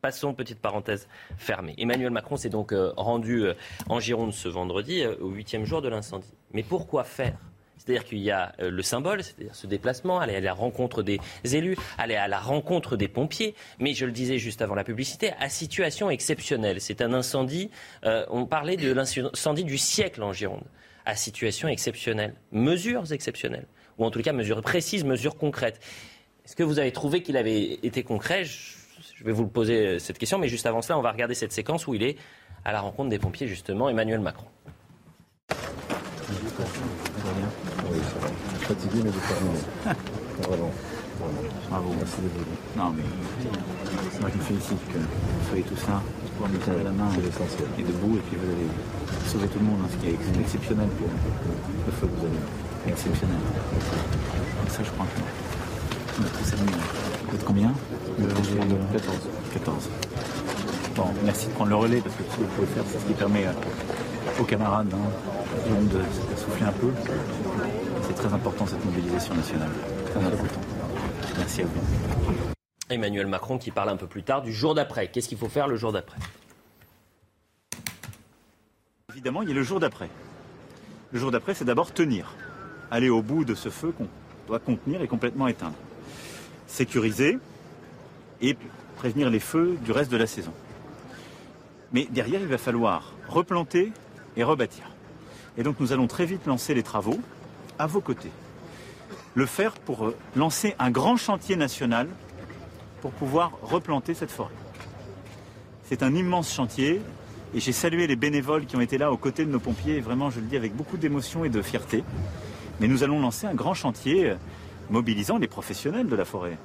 Passons, 0.00 0.34
petite 0.34 0.60
parenthèse 0.60 1.08
fermée. 1.36 1.74
Emmanuel 1.78 2.10
Macron 2.10 2.36
s'est 2.36 2.48
donc 2.48 2.72
euh, 2.72 2.92
rendu 2.96 3.44
euh, 3.44 3.54
en 3.88 3.98
Gironde 4.00 4.32
ce 4.32 4.48
vendredi, 4.48 5.02
euh, 5.02 5.14
au 5.20 5.28
huitième 5.30 5.64
jour 5.64 5.82
de 5.82 5.88
l'incendie. 5.88 6.32
Mais 6.52 6.62
pourquoi 6.62 7.04
faire? 7.04 7.36
C'est-à-dire 7.76 8.04
qu'il 8.04 8.18
y 8.18 8.32
a 8.32 8.52
le 8.58 8.82
symbole, 8.82 9.22
c'est-à-dire 9.22 9.54
ce 9.54 9.68
déplacement, 9.68 10.18
aller 10.18 10.34
à 10.34 10.40
la 10.40 10.54
rencontre 10.54 11.02
des 11.02 11.20
élus, 11.44 11.76
aller 11.98 12.16
à 12.16 12.26
la 12.26 12.40
rencontre 12.40 12.96
des 12.96 13.06
pompiers, 13.06 13.54
mais 13.78 13.94
je 13.94 14.06
le 14.06 14.12
disais 14.12 14.38
juste 14.38 14.60
avant 14.60 14.74
la 14.74 14.82
publicité, 14.82 15.32
à 15.38 15.48
situation 15.48 16.10
exceptionnelle. 16.10 16.80
C'est 16.80 17.00
un 17.00 17.12
incendie, 17.12 17.70
on 18.02 18.44
parlait 18.46 18.76
de 18.76 18.92
l'incendie 18.92 19.62
du 19.62 19.78
siècle 19.78 20.24
en 20.24 20.32
Gironde, 20.32 20.64
à 21.04 21.14
situation 21.14 21.68
exceptionnelle, 21.68 22.34
mesures 22.50 23.12
exceptionnelles, 23.12 23.66
ou 23.98 24.04
en 24.04 24.10
tout 24.10 24.22
cas 24.22 24.32
mesures 24.32 24.62
précises, 24.62 25.04
mesures 25.04 25.36
concrètes. 25.36 25.78
Est-ce 26.46 26.54
que 26.56 26.62
vous 26.62 26.78
avez 26.78 26.92
trouvé 26.92 27.22
qu'il 27.22 27.36
avait 27.36 27.78
été 27.82 28.02
concret? 28.04 28.44
Je, 28.44 28.76
je 29.18 29.24
vais 29.24 29.32
vous 29.32 29.42
le 29.42 29.48
poser 29.48 29.86
euh, 29.86 29.98
cette 29.98 30.18
question, 30.18 30.38
mais 30.38 30.48
juste 30.48 30.64
avant 30.66 30.80
cela, 30.80 30.96
on 30.98 31.02
va 31.02 31.10
regarder 31.12 31.34
cette 31.34 31.52
séquence 31.52 31.86
où 31.88 31.94
il 31.94 32.02
est 32.04 32.16
à 32.64 32.72
la 32.72 32.80
rencontre 32.80 33.10
des 33.10 33.18
pompiers, 33.18 33.48
justement, 33.48 33.88
Emmanuel 33.88 34.20
Macron. 34.20 34.46
Oui, 36.28 37.98
ça 38.02 38.18
va. 38.20 38.28
Fatigué, 38.66 39.02
mais 39.04 39.10
déterminé. 39.10 39.58
Vraiment. 40.42 40.70
Bravo. 41.70 41.94
Merci 41.98 42.16
d'être 42.20 42.34
venu. 42.34 42.56
Non, 42.76 42.90
mais 42.96 43.02
c'est 44.12 44.20
moi 44.20 44.30
qui 44.30 44.38
me 44.38 44.42
félicite 44.42 44.86
que 44.92 44.98
vous 44.98 45.48
soyez 45.48 45.62
tout 45.64 45.76
ça, 45.76 46.02
pour 46.38 46.48
me 46.48 46.60
serrer 46.60 46.84
la 46.84 46.90
main 46.90 47.08
C'est 47.14 47.22
l'essentiel. 47.22 47.68
et 47.78 47.82
debout, 47.82 48.16
et 48.16 48.20
puis 48.20 48.36
vous 48.36 48.50
allez 48.52 48.68
sauver 49.30 49.48
tout 49.48 49.58
le 49.58 49.64
monde, 49.64 49.80
hein, 49.84 49.88
ce 49.90 49.96
qui 49.96 50.10
est 50.10 50.14
ex- 50.14 50.38
exceptionnel 50.40 50.88
pour 50.98 51.08
le 51.08 51.92
feu 51.92 52.06
que 52.06 52.20
vous 52.20 52.26
avez. 52.26 52.92
Exceptionnel. 52.92 53.36
Et 54.66 54.70
ça, 54.70 54.82
je 54.84 54.90
crois 54.90 55.06
que 55.06 55.20
on 55.20 55.24
a 55.24 55.30
tous 55.30 55.56
admiré. 55.56 56.05
Vous 56.18 57.34
êtes 57.34 57.44
combien 57.44 57.72
Le- 58.18 58.26
14. 58.26 59.28
14. 59.52 59.88
Bon, 60.94 61.04
merci 61.24 61.46
de 61.48 61.52
prendre 61.52 61.70
le 61.70 61.76
relais, 61.76 62.00
parce 62.00 62.14
que 62.16 62.22
ce 62.22 62.36
que 62.36 62.40
vous 62.42 62.46
pouvez 62.54 62.66
faire, 62.68 62.84
c'est 62.90 62.98
ce 62.98 63.04
qui 63.04 63.12
permet 63.12 63.46
euh, 63.46 63.52
aux 64.40 64.44
camarades 64.44 64.92
hein, 64.94 65.74
de, 65.82 65.98
de 65.98 66.36
souffler 66.38 66.66
un 66.66 66.72
peu. 66.72 66.90
C'est 68.06 68.14
très 68.14 68.32
important, 68.32 68.66
cette 68.66 68.82
mobilisation 68.84 69.34
nationale. 69.34 69.70
Très 70.06 70.24
important. 70.24 70.60
Merci 71.36 71.62
à 71.62 71.64
vous. 71.66 71.80
Emmanuel 72.88 73.26
Macron 73.26 73.58
qui 73.58 73.70
parle 73.70 73.90
un 73.90 73.96
peu 73.96 74.06
plus 74.06 74.22
tard 74.22 74.40
du 74.42 74.52
jour 74.52 74.74
d'après. 74.74 75.08
Qu'est-ce 75.08 75.28
qu'il 75.28 75.36
faut 75.38 75.48
faire 75.48 75.68
le 75.68 75.76
jour 75.76 75.92
d'après? 75.92 76.18
Évidemment, 79.12 79.42
il 79.42 79.48
y 79.48 79.52
a 79.52 79.54
le 79.54 79.62
jour 79.62 79.80
d'après. 79.80 80.08
Le 81.12 81.18
jour 81.18 81.30
d'après, 81.30 81.52
c'est 81.54 81.64
d'abord 81.64 81.92
tenir. 81.92 82.32
Aller 82.90 83.08
au 83.10 83.22
bout 83.22 83.44
de 83.44 83.54
ce 83.54 83.68
feu 83.68 83.92
qu'on 83.92 84.06
doit 84.46 84.60
contenir 84.60 85.02
et 85.02 85.08
complètement 85.08 85.48
éteindre. 85.48 85.74
Sécuriser 86.66 87.38
et 88.40 88.56
prévenir 88.96 89.30
les 89.30 89.40
feux 89.40 89.76
du 89.84 89.92
reste 89.92 90.10
de 90.10 90.16
la 90.16 90.26
saison. 90.26 90.52
Mais 91.92 92.08
derrière, 92.10 92.40
il 92.40 92.48
va 92.48 92.58
falloir 92.58 93.12
replanter 93.28 93.92
et 94.36 94.42
rebâtir. 94.42 94.84
Et 95.58 95.62
donc 95.62 95.80
nous 95.80 95.92
allons 95.92 96.06
très 96.06 96.26
vite 96.26 96.46
lancer 96.46 96.74
les 96.74 96.82
travaux 96.82 97.18
à 97.78 97.86
vos 97.86 98.00
côtés. 98.00 98.30
Le 99.34 99.46
faire 99.46 99.72
pour 99.72 100.06
euh, 100.06 100.16
lancer 100.34 100.74
un 100.78 100.90
grand 100.90 101.16
chantier 101.16 101.56
national 101.56 102.08
pour 103.00 103.10
pouvoir 103.12 103.52
replanter 103.62 104.14
cette 104.14 104.30
forêt. 104.30 104.52
C'est 105.84 106.02
un 106.02 106.14
immense 106.14 106.52
chantier 106.52 107.00
et 107.54 107.60
j'ai 107.60 107.72
salué 107.72 108.06
les 108.06 108.16
bénévoles 108.16 108.66
qui 108.66 108.76
ont 108.76 108.80
été 108.80 108.98
là 108.98 109.12
aux 109.12 109.16
côtés 109.16 109.44
de 109.44 109.50
nos 109.50 109.60
pompiers, 109.60 110.00
vraiment 110.00 110.30
je 110.30 110.40
le 110.40 110.46
dis 110.46 110.56
avec 110.56 110.74
beaucoup 110.74 110.96
d'émotion 110.96 111.44
et 111.44 111.48
de 111.48 111.62
fierté. 111.62 112.02
Mais 112.80 112.88
nous 112.88 113.02
allons 113.02 113.20
lancer 113.20 113.46
un 113.46 113.54
grand 113.54 113.74
chantier 113.74 114.30
euh, 114.30 114.34
mobilisant 114.90 115.38
les 115.38 115.48
professionnels 115.48 116.08
de 116.08 116.16
la 116.16 116.24
forêt, 116.24 116.58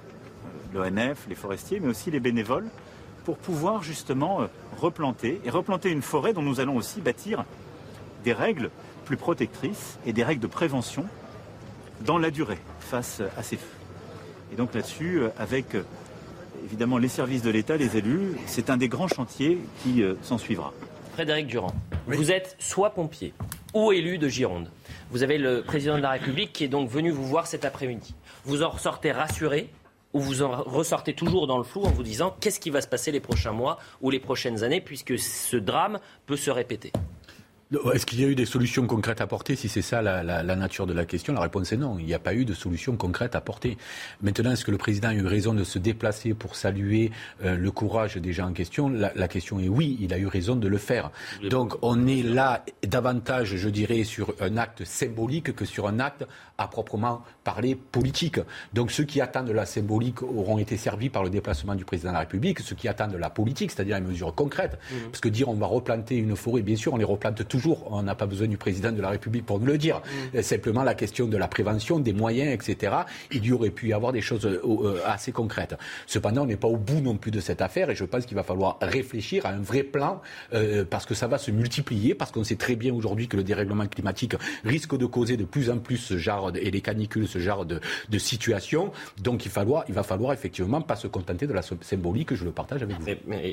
Euh, 0.73 0.89
l'ONF, 0.89 1.27
les 1.29 1.35
forestiers, 1.35 1.79
mais 1.79 1.89
aussi 1.89 2.11
les 2.11 2.19
bénévoles, 2.19 2.67
pour 3.25 3.37
pouvoir 3.37 3.83
justement 3.83 4.41
euh, 4.41 4.47
replanter 4.79 5.39
et 5.45 5.49
replanter 5.49 5.91
une 5.91 6.01
forêt 6.01 6.33
dont 6.33 6.41
nous 6.41 6.59
allons 6.59 6.75
aussi 6.75 7.01
bâtir 7.01 7.45
des 8.23 8.33
règles 8.33 8.69
plus 9.05 9.17
protectrices 9.17 9.99
et 10.05 10.13
des 10.13 10.23
règles 10.23 10.41
de 10.41 10.47
prévention 10.47 11.05
dans 12.05 12.17
la 12.17 12.31
durée 12.31 12.59
face 12.79 13.21
à 13.37 13.43
ces 13.43 13.57
feux. 13.57 13.77
Et 14.51 14.55
donc 14.55 14.73
là-dessus, 14.73 15.19
euh, 15.19 15.29
avec 15.37 15.75
euh, 15.75 15.83
évidemment 16.65 16.97
les 16.97 17.07
services 17.07 17.41
de 17.41 17.49
l'État, 17.49 17.77
les 17.77 17.97
élus, 17.97 18.35
c'est 18.45 18.69
un 18.69 18.77
des 18.77 18.87
grands 18.89 19.07
chantiers 19.07 19.59
qui 19.81 20.03
euh, 20.03 20.15
s'en 20.21 20.37
suivra. 20.37 20.73
Frédéric 21.13 21.47
Durand, 21.47 21.73
vous 22.07 22.31
êtes 22.31 22.55
soit 22.59 22.91
pompier 22.91 23.33
ou 23.73 23.91
élu 23.91 24.17
de 24.17 24.27
Gironde. 24.27 24.69
Vous 25.11 25.23
avez 25.23 25.37
le 25.37 25.61
président 25.61 25.97
de 25.97 26.01
la 26.01 26.11
République 26.11 26.53
qui 26.53 26.63
est 26.63 26.69
donc 26.69 26.89
venu 26.89 27.11
vous 27.11 27.25
voir 27.25 27.47
cet 27.47 27.65
après-midi. 27.65 28.13
Vous 28.45 28.63
en 28.63 28.69
ressortez 28.69 29.11
rassuré 29.11 29.69
ou 30.13 30.19
vous 30.19 30.41
en 30.41 30.63
ressortez 30.63 31.13
toujours 31.13 31.47
dans 31.47 31.57
le 31.57 31.63
flou 31.63 31.83
en 31.83 31.91
vous 31.91 32.03
disant 32.03 32.35
qu'est-ce 32.39 32.59
qui 32.59 32.69
va 32.69 32.81
se 32.81 32.87
passer 32.87 33.11
les 33.11 33.19
prochains 33.19 33.53
mois 33.53 33.79
ou 34.01 34.09
les 34.09 34.19
prochaines 34.19 34.63
années 34.63 34.81
puisque 34.81 35.17
ce 35.17 35.57
drame 35.57 35.99
peut 36.25 36.37
se 36.37 36.51
répéter 36.51 36.91
Est-ce 37.93 38.05
qu'il 38.05 38.19
y 38.19 38.25
a 38.25 38.27
eu 38.27 38.35
des 38.35 38.45
solutions 38.45 38.85
concrètes 38.85 39.21
à 39.21 39.23
apporter 39.23 39.55
Si 39.55 39.69
c'est 39.69 39.81
ça 39.81 40.01
la, 40.01 40.23
la, 40.23 40.55
nature 40.57 40.85
de 40.87 40.93
la 40.93 41.05
question, 41.05 41.33
la 41.33 41.39
réponse 41.39 41.71
est 41.71 41.77
non. 41.77 41.97
Il 41.99 42.05
n'y 42.05 42.13
a 42.13 42.19
pas 42.19 42.33
eu 42.33 42.43
de 42.43 42.53
solution 42.53 42.97
concrète 42.97 43.33
à 43.33 43.37
apporter. 43.37 43.77
Maintenant, 44.21 44.51
est-ce 44.51 44.65
que 44.65 44.71
le 44.71 44.77
président 44.77 45.07
a 45.07 45.13
eu 45.13 45.25
raison 45.25 45.53
de 45.53 45.63
se 45.63 45.79
déplacer 45.79 46.33
pour 46.33 46.57
saluer 46.57 47.11
euh, 47.45 47.55
le 47.55 47.71
courage 47.71 48.17
des 48.17 48.33
gens 48.33 48.49
en 48.49 48.53
question? 48.53 48.89
La, 48.89 49.13
la, 49.15 49.27
question 49.29 49.59
est 49.59 49.69
oui, 49.69 49.97
il 50.01 50.13
a 50.13 50.17
eu 50.17 50.27
raison 50.27 50.57
de 50.57 50.67
le 50.67 50.77
faire. 50.77 51.11
Donc 51.49 51.75
on 51.81 52.07
est 52.07 52.23
là 52.23 52.65
davantage, 52.85 53.55
je 53.55 53.69
dirais, 53.69 54.03
sur 54.03 54.33
un 54.41 54.57
acte 54.57 54.83
symbolique 54.83 55.55
que 55.55 55.63
sur 55.63 55.87
un 55.87 56.01
acte 56.01 56.25
à 56.61 56.67
proprement 56.67 57.23
parler 57.43 57.75
politique. 57.75 58.39
Donc 58.73 58.91
ceux 58.91 59.03
qui 59.03 59.21
attendent 59.21 59.49
la 59.49 59.65
symbolique 59.65 60.21
auront 60.21 60.57
été 60.57 60.77
servis 60.77 61.09
par 61.09 61.23
le 61.23 61.29
déplacement 61.29 61.75
du 61.75 61.85
président 61.85 62.09
de 62.09 62.15
la 62.15 62.19
République. 62.21 62.59
Ceux 62.59 62.75
qui 62.75 62.87
attendent 62.87 63.15
la 63.15 63.29
politique, 63.29 63.71
c'est-à-dire 63.71 63.99
les 63.99 64.05
mesures 64.05 64.33
concrètes, 64.35 64.77
mmh. 64.91 64.95
parce 65.11 65.21
que 65.21 65.29
dire 65.29 65.49
on 65.49 65.53
va 65.53 65.67
replanter 65.67 66.15
une 66.17 66.35
forêt, 66.35 66.61
bien 66.61 66.75
sûr, 66.75 66.93
on 66.93 66.97
les 66.97 67.03
replante 67.03 67.47
toujours 67.47 67.81
on 67.91 68.03
n'a 68.03 68.15
pas 68.15 68.25
besoin 68.25 68.47
du 68.47 68.57
président 68.57 68.91
de 68.91 69.01
la 69.01 69.09
République 69.09 69.45
pour 69.45 69.59
nous 69.59 69.65
le 69.65 69.77
dire. 69.77 70.01
Mm. 70.33 70.41
Simplement 70.41 70.83
la 70.83 70.93
question 70.93 71.27
de 71.27 71.37
la 71.37 71.47
prévention, 71.47 71.99
des 71.99 72.13
moyens, 72.13 72.53
etc. 72.53 72.93
Il 73.31 73.45
y 73.45 73.51
aurait 73.51 73.69
pu 73.69 73.89
y 73.89 73.93
avoir 73.93 74.11
des 74.11 74.21
choses 74.21 74.45
euh, 74.45 74.61
euh, 74.65 75.01
assez 75.05 75.31
concrètes. 75.31 75.75
Cependant, 76.07 76.43
on 76.43 76.45
n'est 76.45 76.57
pas 76.57 76.67
au 76.67 76.77
bout 76.77 77.01
non 77.01 77.17
plus 77.17 77.31
de 77.31 77.39
cette 77.39 77.61
affaire 77.61 77.89
et 77.89 77.95
je 77.95 78.05
pense 78.05 78.25
qu'il 78.25 78.35
va 78.35 78.43
falloir 78.43 78.77
réfléchir 78.81 79.45
à 79.45 79.49
un 79.49 79.59
vrai 79.59 79.83
plan 79.83 80.21
euh, 80.53 80.85
parce 80.89 81.05
que 81.05 81.13
ça 81.13 81.27
va 81.27 81.37
se 81.37 81.51
multiplier, 81.51 82.15
parce 82.15 82.31
qu'on 82.31 82.43
sait 82.43 82.55
très 82.55 82.75
bien 82.75 82.93
aujourd'hui 82.93 83.27
que 83.27 83.37
le 83.37 83.43
dérèglement 83.43 83.87
climatique 83.87 84.35
risque 84.63 84.97
de 84.97 85.05
causer 85.05 85.37
de 85.37 85.45
plus 85.45 85.69
en 85.69 85.77
plus 85.77 85.97
ce 85.97 86.17
genre 86.17 86.50
et 86.55 86.71
les 86.71 86.81
canicules, 86.81 87.27
ce 87.27 87.39
genre 87.39 87.65
de, 87.65 87.79
situation. 88.17 88.91
Donc 89.21 89.45
il, 89.45 89.51
va 89.51 90.03
falloir 90.03 90.33
effectivement 90.33 90.81
pas 90.81 90.95
se 90.95 91.07
contenter 91.07 91.47
de 91.47 91.53
la 91.53 91.61
symbolique, 91.61 92.33
je 92.33 92.45
le 92.45 92.51
partage 92.51 92.83
avec 92.83 92.97
vous. 92.99 93.07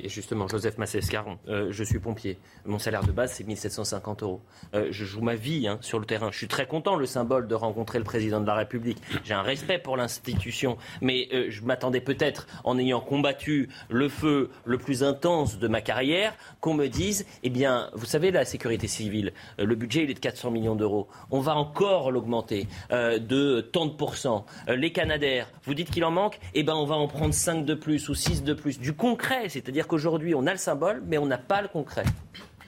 Justement, 0.05 0.47
Joseph 0.47 0.77
Massescaron, 0.79 1.39
je 1.47 1.85
suis 1.85 1.99
pompier. 1.99 2.39
Mon 2.67 2.79
salaire 2.79 3.05
de 3.05 3.13
base, 3.13 3.33
c'est 3.33 3.45
1750 3.45 4.23
euros. 4.23 4.41
Euh, 4.75 4.89
je 4.91 5.05
joue 5.05 5.21
ma 5.21 5.35
vie 5.35 5.67
hein, 5.69 5.79
sur 5.81 5.99
le 5.99 6.05
terrain. 6.05 6.31
Je 6.31 6.37
suis 6.37 6.49
très 6.49 6.67
content, 6.67 6.97
le 6.97 7.07
symbole, 7.07 7.49
de 7.49 7.55
rencontrer 7.55 7.99
le 7.99 8.05
président 8.05 8.41
de 8.41 8.47
la 8.47 8.55
République. 8.55 8.99
J'ai 9.25 9.35
un 9.35 9.43
respect 9.43 9.79
pour 9.79 9.97
l'institution, 9.97 10.77
mais 11.01 11.29
euh, 11.33 11.47
je 11.49 11.63
m'attendais 11.63 12.01
peut-être, 12.01 12.47
en 12.65 12.79
ayant 12.79 13.01
combattu 13.01 13.69
le 13.89 14.09
feu 14.09 14.51
le 14.65 14.79
plus 14.79 15.03
intense 15.03 15.59
de 15.59 15.69
ma 15.69 15.81
carrière, 15.81 16.35
qu'on 16.61 16.75
me 16.75 16.89
dise, 16.89 17.27
eh 17.43 17.51
bien, 17.51 17.91
vous 17.95 18.07
savez, 18.07 18.31
la 18.31 18.45
sécurité 18.45 18.89
civile, 18.89 19.33
euh, 19.59 19.65
le 19.65 19.75
budget, 19.75 20.05
il 20.05 20.11
est 20.11 20.15
de 20.15 20.21
400 20.21 20.51
millions 20.51 20.77
d'euros. 20.77 21.09
On 21.31 21.41
va 21.41 21.57
encore 21.57 22.11
l'augmenter 22.11 22.67
de 22.91 23.61
tant 23.61 23.86
de 23.86 23.93
pourcents. 23.93 24.47
les 24.66 24.93
Canadaires, 24.93 25.51
vous 25.64 25.74
dites 25.74 25.91
qu'il 25.91 26.05
en 26.05 26.11
manque, 26.11 26.39
eh 26.55 26.62
bien, 26.62 26.74
on 26.74 26.86
va 26.86 26.97
en 26.97 27.09
prendre 27.09 27.34
5 27.34 27.64
de 27.64 27.74
plus 27.74 28.09
ou 28.09 28.14
6 28.14 28.43
de 28.45 28.55
plus. 28.55 28.78
Du 28.78 28.95
concret, 28.95 29.49
c'est-à-dire 29.49 29.86
qu'aujourd'hui, 29.86 30.34
on 30.34 30.47
a 30.47 30.53
le 30.53 30.59
symbole, 30.59 31.03
mais 31.07 31.18
on 31.18 31.26
n'a 31.26 31.39
pas 31.39 31.62
le 31.62 31.68
concret. 31.68 32.05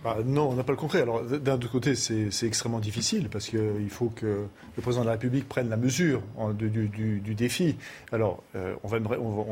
Bah, 0.03 0.17
non, 0.25 0.49
on 0.49 0.55
n'a 0.55 0.65
pas 0.65 0.73
le 0.73 0.79
concret. 0.79 1.03
Alors, 1.03 1.23
d'un 1.23 1.57
autre 1.57 1.71
côté, 1.71 1.95
c'est 1.95 2.47
extrêmement 2.47 2.79
difficile 2.79 3.29
parce 3.29 3.49
qu'il 3.49 3.91
faut 3.91 4.09
que 4.09 4.47
le 4.77 4.83
président 4.83 5.03
de 5.03 5.07
la 5.07 5.13
République 5.13 5.47
prenne 5.47 5.69
la 5.69 5.77
mesure 5.77 6.23
du, 6.55 7.35
défi. 7.35 7.77
Alors, 8.11 8.43
euh, 8.57 8.75
on, 8.83 8.89
va, 8.89 8.99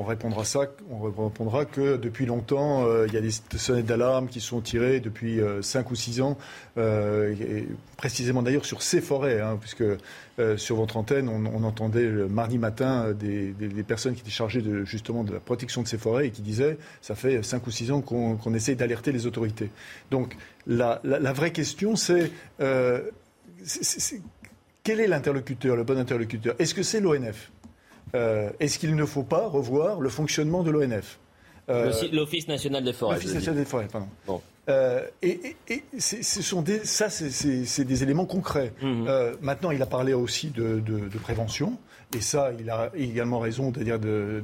répondra 0.06 0.44
ça, 0.44 0.60
on 0.90 1.02
répondra 1.02 1.66
que 1.66 1.98
depuis 1.98 2.24
longtemps, 2.24 2.86
euh, 2.86 3.06
il 3.06 3.12
y 3.12 3.18
a 3.18 3.20
des 3.20 3.30
sonnettes 3.30 3.84
d'alarme 3.84 4.28
qui 4.28 4.40
sont 4.40 4.62
tirées 4.62 5.00
depuis 5.00 5.38
5 5.60 5.86
euh, 5.86 5.90
ou 5.90 5.94
6 5.94 6.22
ans, 6.22 6.38
précisément 7.98 8.42
d'ailleurs 8.42 8.64
sur 8.64 8.80
ces 8.80 9.02
forêts, 9.02 9.42
hein, 9.42 9.58
puisque 9.60 9.84
sur 10.56 10.76
votre 10.76 10.96
antenne, 10.96 11.28
on, 11.28 11.64
entendait 11.64 12.04
le 12.04 12.28
mardi 12.28 12.58
matin 12.58 13.12
des, 13.12 13.52
personnes 13.86 14.14
qui 14.14 14.20
étaient 14.20 14.30
chargées 14.30 14.62
de, 14.62 14.84
justement 14.84 15.24
de 15.24 15.32
la 15.32 15.40
protection 15.40 15.82
de 15.82 15.88
ces 15.88 15.98
forêts 15.98 16.28
et 16.28 16.30
qui 16.30 16.42
disaient 16.42 16.78
ça 17.00 17.14
fait 17.14 17.42
5 17.42 17.66
ou 17.66 17.70
6 17.70 17.90
ans 17.90 18.00
qu'on 18.00 18.54
essaye 18.54 18.76
d'alerter 18.76 19.12
les 19.12 19.26
autorités. 19.26 19.70
Donc, 20.10 20.36
la, 20.66 21.00
vraie 21.32 21.52
question, 21.52 21.94
euh, 22.60 23.00
c'est 23.64 24.20
quel 24.88 25.00
est 25.00 25.06
l'interlocuteur, 25.06 25.76
le 25.76 25.84
bon 25.84 25.98
interlocuteur? 25.98 26.54
Est-ce 26.58 26.74
que 26.74 26.82
c'est 26.82 27.00
l'ONF 27.00 27.50
euh, 28.14 28.50
Est-ce 28.60 28.78
qu'il 28.78 28.94
ne 28.96 29.04
faut 29.04 29.22
pas 29.22 29.46
revoir 29.46 30.00
le 30.00 30.08
fonctionnement 30.08 30.62
de 30.62 30.70
l'ONF 30.70 31.18
euh, 31.68 31.92
L'Office 32.12 32.48
national 32.48 32.84
des 32.84 32.92
forêts. 32.92 33.16
L'Office 33.16 33.34
national 33.34 33.56
des 33.56 33.68
forêts, 33.68 33.88
pardon. 33.90 34.08
Et, 35.22 35.56
ce 35.98 36.42
sont 36.42 36.62
des, 36.62 36.84
ça, 36.84 37.08
c'est 37.08 37.84
des 37.84 38.02
éléments 38.02 38.26
concrets. 38.26 38.72
Mmh. 38.82 39.06
maintenant, 39.40 39.70
il 39.70 39.82
a 39.82 39.86
parlé 39.86 40.12
aussi 40.14 40.50
de 40.50 41.18
prévention. 41.22 41.78
Et 42.16 42.22
ça, 42.22 42.52
il 42.58 42.70
a 42.70 42.90
également 42.96 43.38
raison, 43.38 43.70
c'est-à-dire 43.74 43.98
de, 43.98 44.42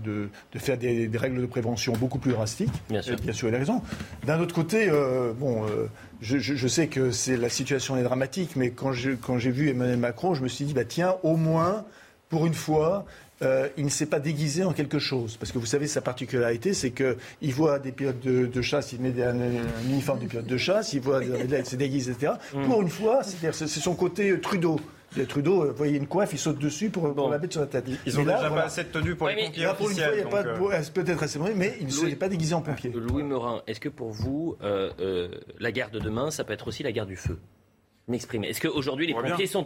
faire 0.57 0.77
des, 0.77 1.09
règles 1.15 1.41
de 1.41 1.47
prévention 1.47 1.95
beaucoup 1.95 2.19
plus 2.19 2.33
drastiques. 2.33 2.73
Bien 2.91 3.01
sûr, 3.01 3.17
bien 3.17 3.33
sûr 3.33 3.49
il 3.49 3.55
a 3.55 3.59
raison. 3.59 3.81
D'un 4.27 4.39
autre 4.41 4.55
côté, 4.55 4.89
euh, 4.91 5.33
bon, 5.33 5.65
euh, 5.65 5.87
je, 6.21 6.69
sais 6.69 6.89
que 6.89 7.11
la 7.31 7.49
situation 7.49 7.97
est 7.97 8.03
dramatique, 8.03 8.51
mais 8.57 8.71
quand 8.71 8.93
j'ai 8.93 9.17
quand 9.17 9.37
vu 9.37 9.71
Emmanuel 9.71 9.97
Macron, 9.99 10.35
je 10.35 10.43
me 10.43 10.49
suis 10.49 10.67
dit, 10.67 10.75
bah 10.75 10.85
tiens, 10.85 11.15
au 11.23 11.37
moins, 11.37 11.87
pour 12.29 12.45
une 12.45 12.55
fois, 12.55 13.07
euh, 13.43 13.69
il 13.77 13.85
ne 13.85 13.91
s'est 13.91 14.07
pas 14.07 14.21
déguisé 14.21 14.65
en 14.65 14.73
quelque 14.73 14.99
chose. 14.99 15.37
Parce 15.37 15.53
que 15.53 15.59
vous 15.59 15.67
savez, 15.67 15.87
sa 15.87 16.01
particularité, 16.01 16.75
c'est 16.75 16.91
qu'il 16.91 17.55
voit 17.55 17.79
des 17.79 17.93
pilotes 17.93 18.21
de, 18.21 18.63
chasse, 18.63 18.93
il 18.93 19.01
met 19.01 19.23
un, 19.23 19.37
uniforme 19.87 20.21
de 20.21 20.27
pilote 20.27 20.47
de 20.47 20.57
chasse, 20.57 20.93
il 20.93 21.01
voit, 21.01 21.23
il 21.25 21.67
se 21.67 21.77
déguise, 21.77 22.09
etc. 22.11 22.35
Mm. 22.55 22.65
Pour 22.65 22.83
une 22.83 22.91
fois, 22.91 23.23
c'est 23.23 23.67
son 23.67 23.95
côté 23.95 24.41
Trudeau. 24.41 24.81
Trudeau, 25.23 25.67
vous 25.67 25.77
voyez 25.77 25.97
une 25.97 26.09
coiffe, 26.09 26.33
il 26.33 26.39
saute 26.39 26.59
dessus 26.59 26.91
pour, 26.91 27.31
la 27.31 27.39
mettre 27.39 27.53
sur 27.53 27.61
la 27.61 27.69
tête. 27.69 27.85
Ils 28.05 28.19
ont 28.19 28.25
déjà 28.25 28.51
pas 28.51 28.65
assez 28.65 28.83
de 28.83 28.89
tenue 28.89 29.15
pour 29.15 29.29
les 29.29 29.45
pompiers. 29.45 29.69
pour 29.77 29.91
une 29.91 29.97
fois, 29.97 30.07
il 30.13 30.17
n'y 30.17 30.23
a 30.23 30.27
pas 30.27 30.45
euh, 30.45 30.83
peut-être 30.93 31.23
assez 31.23 31.39
de 31.39 31.45
mais 31.55 31.77
il 31.81 31.87
ne 31.87 31.91
s'est 31.93 32.17
pas 32.17 32.29
déguisé 32.29 32.55
en 32.55 32.63
pompier. 32.63 32.91
Louis 32.91 33.23
Morin, 33.23 33.63
est-ce 33.67 33.81
que 33.81 33.89
pour 33.89 34.11
vous, 34.11 34.57
euh, 34.63 34.91
euh, 35.01 35.29
la 35.61 35.71
guerre 35.71 35.91
de 35.91 36.01
demain, 36.01 36.31
ça 36.31 36.43
peut 36.43 36.53
être 36.53 36.67
aussi 36.67 36.83
la 36.83 36.91
guerre 36.91 37.07
du 37.07 37.17
feu? 37.17 37.39
M'exprimer. 38.09 38.49
Est-ce 38.49 38.61
qu'aujourd'hui 38.61 39.07
les 39.07 39.15
pompiers 39.15 39.47
sont, 39.47 39.65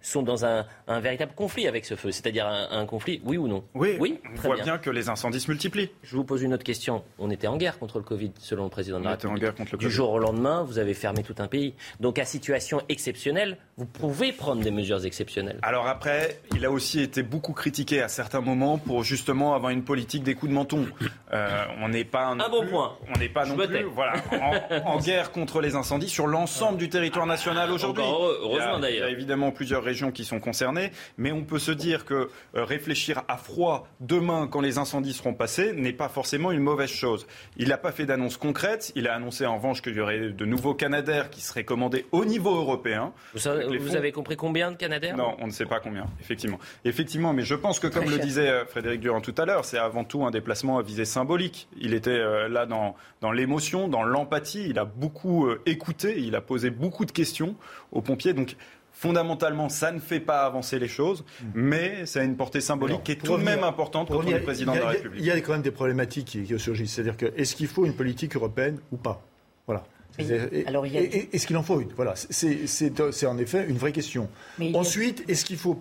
sont 0.00 0.22
dans 0.22 0.44
un, 0.44 0.64
véritable 1.00 1.32
conflit 1.34 1.66
avec 1.66 1.84
ce 1.84 1.96
feu? 1.96 2.10
C'est-à-dire 2.10 2.46
un, 2.46 2.86
conflit, 2.86 3.20
oui 3.24 3.36
ou 3.36 3.48
non? 3.48 3.64
Oui, 3.74 3.96
oui 4.00 4.20
on 4.34 4.40
voit 4.40 4.56
bien. 4.56 4.78
que 4.78 4.90
les 4.90 5.08
incendies 5.08 5.40
se 5.40 5.50
multiplient. 5.50 5.90
Je 6.02 6.16
vous 6.16 6.24
pose 6.24 6.42
une 6.42 6.54
autre 6.54 6.64
question. 6.64 7.02
On 7.18 7.30
était 7.30 7.46
en 7.46 7.56
guerre 7.56 7.78
contre 7.78 7.98
le 7.98 8.04
Covid, 8.04 8.32
selon 8.38 8.64
le 8.64 8.70
président 8.70 8.98
de 8.98 9.04
la 9.04 9.10
République. 9.10 9.36
en 9.36 9.40
guerre 9.40 9.54
contre 9.54 9.72
le 9.72 9.78
Covid. 9.78 9.88
Du 9.88 9.92
jour 9.92 10.10
au 10.10 10.18
lendemain, 10.18 10.62
vous 10.62 10.78
avez 10.78 10.94
fermé 10.94 11.22
tout 11.22 11.34
un 11.38 11.48
pays. 11.48 11.74
Donc 12.00 12.18
à 12.18 12.24
situation 12.24 12.80
exceptionnelle, 12.88 13.58
vous 13.76 13.86
pouvez 13.86 14.32
prendre 14.32 14.62
des 14.62 14.70
mesures 14.70 15.04
exceptionnelles. 15.04 15.58
Alors 15.62 15.86
après, 15.86 16.40
il 16.54 16.64
a 16.64 16.70
aussi 16.70 17.00
été 17.00 17.22
beaucoup 17.22 17.52
critiqué 17.52 18.00
à 18.00 18.08
certains 18.08 18.40
moments 18.40 18.78
pour 18.78 19.04
justement 19.04 19.54
avoir 19.54 19.72
une 19.72 19.84
politique 19.84 20.22
des 20.22 20.34
coups 20.34 20.50
de 20.50 20.54
menton. 20.54 20.86
Euh, 21.30 21.64
on 21.82 21.90
n'est 21.90 22.06
pas 22.06 22.28
un 22.28 22.36
bon 22.36 22.66
point. 22.66 22.96
On 23.14 23.18
n'est 23.18 23.28
pas 23.28 23.44
non 23.44 23.54
plus 23.54 23.82
voilà, 23.82 24.14
en, 24.32 24.94
en 24.94 24.98
guerre 24.98 25.30
contre 25.30 25.60
les 25.60 25.74
incendies 25.74 26.08
sur 26.08 26.26
l'ensemble 26.26 26.78
du 26.78 26.88
territoire 26.88 27.26
national 27.26 27.57
aujourd'hui. 27.66 28.04
Heureusement 28.04 28.78
d'ailleurs. 28.78 29.08
Il 29.08 29.10
y 29.10 29.14
a 29.14 29.16
évidemment 29.16 29.50
plusieurs 29.50 29.82
régions 29.82 30.10
qui 30.10 30.24
sont 30.24 30.40
concernées, 30.40 30.90
mais 31.16 31.32
on 31.32 31.42
peut 31.42 31.58
se 31.58 31.72
dire 31.72 32.04
que 32.04 32.28
euh, 32.54 32.64
réfléchir 32.64 33.22
à 33.28 33.36
froid 33.36 33.86
demain, 34.00 34.48
quand 34.50 34.60
les 34.60 34.78
incendies 34.78 35.12
seront 35.12 35.34
passés, 35.34 35.72
n'est 35.72 35.92
pas 35.92 36.08
forcément 36.08 36.50
une 36.52 36.60
mauvaise 36.60 36.90
chose. 36.90 37.26
Il 37.56 37.68
n'a 37.68 37.78
pas 37.78 37.92
fait 37.92 38.06
d'annonce 38.06 38.36
concrète. 38.36 38.92
Il 38.94 39.08
a 39.08 39.14
annoncé 39.14 39.46
en 39.46 39.56
revanche 39.56 39.82
qu'il 39.82 39.94
y 39.94 40.00
aurait 40.00 40.30
de 40.30 40.44
nouveaux 40.44 40.74
Canadaires 40.74 41.30
qui 41.30 41.40
seraient 41.40 41.64
commandés 41.64 42.06
au 42.12 42.24
niveau 42.24 42.54
européen. 42.54 43.12
Vous, 43.34 43.96
avez 43.96 44.12
compris 44.12 44.36
combien 44.36 44.70
de 44.70 44.76
Canadaires 44.76 45.16
Non, 45.16 45.36
on 45.40 45.46
ne 45.46 45.52
sait 45.52 45.66
pas 45.66 45.80
combien, 45.80 46.06
effectivement. 46.20 46.58
Effectivement, 46.84 47.32
mais 47.32 47.42
je 47.42 47.54
pense 47.54 47.80
que, 47.80 47.86
comme 47.86 48.10
le 48.10 48.18
disait 48.18 48.48
euh, 48.48 48.64
Frédéric 48.66 49.00
Durand 49.00 49.20
tout 49.20 49.34
à 49.38 49.44
l'heure, 49.44 49.64
c'est 49.64 49.78
avant 49.78 50.04
tout 50.04 50.24
un 50.24 50.30
déplacement 50.30 50.78
à 50.78 50.82
visée 50.82 51.04
symbolique. 51.04 51.68
Il 51.80 51.94
était 51.94 52.10
euh, 52.10 52.48
là 52.48 52.66
dans, 52.66 52.94
dans 53.20 53.32
l'émotion, 53.32 53.88
dans 53.88 54.02
l'empathie. 54.02 54.66
Il 54.68 54.78
a 54.78 54.84
beaucoup 54.84 55.48
écouté, 55.66 56.18
il 56.18 56.34
a 56.34 56.40
posé 56.40 56.70
beaucoup 56.70 57.04
de 57.04 57.12
questions 57.12 57.47
aux 57.92 58.02
pompiers. 58.02 58.32
Donc, 58.32 58.56
fondamentalement, 58.92 59.68
ça 59.68 59.92
ne 59.92 60.00
fait 60.00 60.20
pas 60.20 60.44
avancer 60.44 60.78
les 60.78 60.88
choses, 60.88 61.24
mm. 61.40 61.46
mais 61.54 62.06
ça 62.06 62.20
a 62.20 62.24
une 62.24 62.36
portée 62.36 62.60
symbolique 62.60 63.04
qui 63.04 63.12
est 63.12 63.22
tout 63.22 63.36
de 63.36 63.42
même 63.42 63.64
importante 63.64 64.08
pour, 64.08 64.22
le 64.22 64.42
président 64.42 64.74
de 64.74 64.80
la 64.80 64.88
République. 64.88 65.20
Il 65.20 65.26
y 65.26 65.30
a 65.30 65.40
quand 65.40 65.52
même 65.52 65.62
des 65.62 65.70
problématiques 65.70 66.26
qui, 66.26 66.58
surgissent. 66.58 66.94
C'est-à-dire 66.94 67.16
que 67.16 67.32
est-ce 67.36 67.54
qu'il 67.54 67.68
faut 67.68 67.84
une 67.84 67.94
politique 67.94 68.34
européenne 68.34 68.78
ou 68.90 68.96
pas? 68.96 69.22
Voilà. 69.66 69.84
Est-ce 70.18 71.46
qu'il 71.46 71.56
en 71.56 71.62
faut 71.62 71.80
une 71.80 71.88
Voilà, 71.96 72.14
c'est 72.16 73.26
en 73.26 73.38
effet 73.38 73.66
une 73.68 73.78
vraie 73.78 73.92
question. 73.92 74.28
Ensuite, 74.74 75.24
est-ce 75.28 75.44
qu'il 75.44 75.56
faut, 75.56 75.80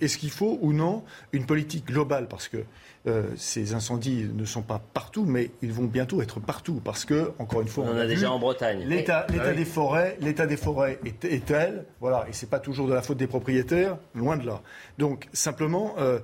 est-ce 0.00 0.18
qu'il 0.18 0.30
faut 0.30 0.58
ou 0.60 0.72
non 0.72 1.02
une 1.32 1.46
politique 1.46 1.86
globale? 1.86 2.28
Parce 2.28 2.48
que 2.48 2.58
euh, 3.06 3.22
ces 3.36 3.72
incendies 3.72 4.26
ne 4.34 4.44
sont 4.44 4.62
pas 4.62 4.80
partout, 4.92 5.24
mais 5.24 5.50
ils 5.62 5.72
vont 5.72 5.84
bientôt 5.84 6.22
être 6.22 6.40
partout 6.40 6.80
parce 6.84 7.04
que, 7.04 7.32
encore 7.38 7.60
une 7.60 7.68
fois, 7.68 7.84
on, 7.84 7.92
en 7.92 7.98
a, 7.98 8.06
déjà 8.06 8.32
en 8.32 8.38
Bretagne. 8.40 8.84
L'état 8.84 9.26
ah 9.28 9.52
des 9.52 9.64
forêts, 9.64 10.16
l'état 10.20 10.46
des 10.46 10.56
forêts 10.56 10.98
est, 11.04 11.44
tel, 11.44 11.84
voilà, 12.00 12.26
et 12.28 12.32
c'est 12.32 12.50
pas 12.50 12.58
toujours 12.58 12.88
de 12.88 12.94
la 12.94 13.02
faute 13.02 13.18
des 13.18 13.28
propriétaires, 13.28 13.96
loin 14.14 14.36
de 14.36 14.44
là. 14.44 14.60
Donc 14.98 15.28
simplement, 15.32 15.94
euh, 15.98 16.18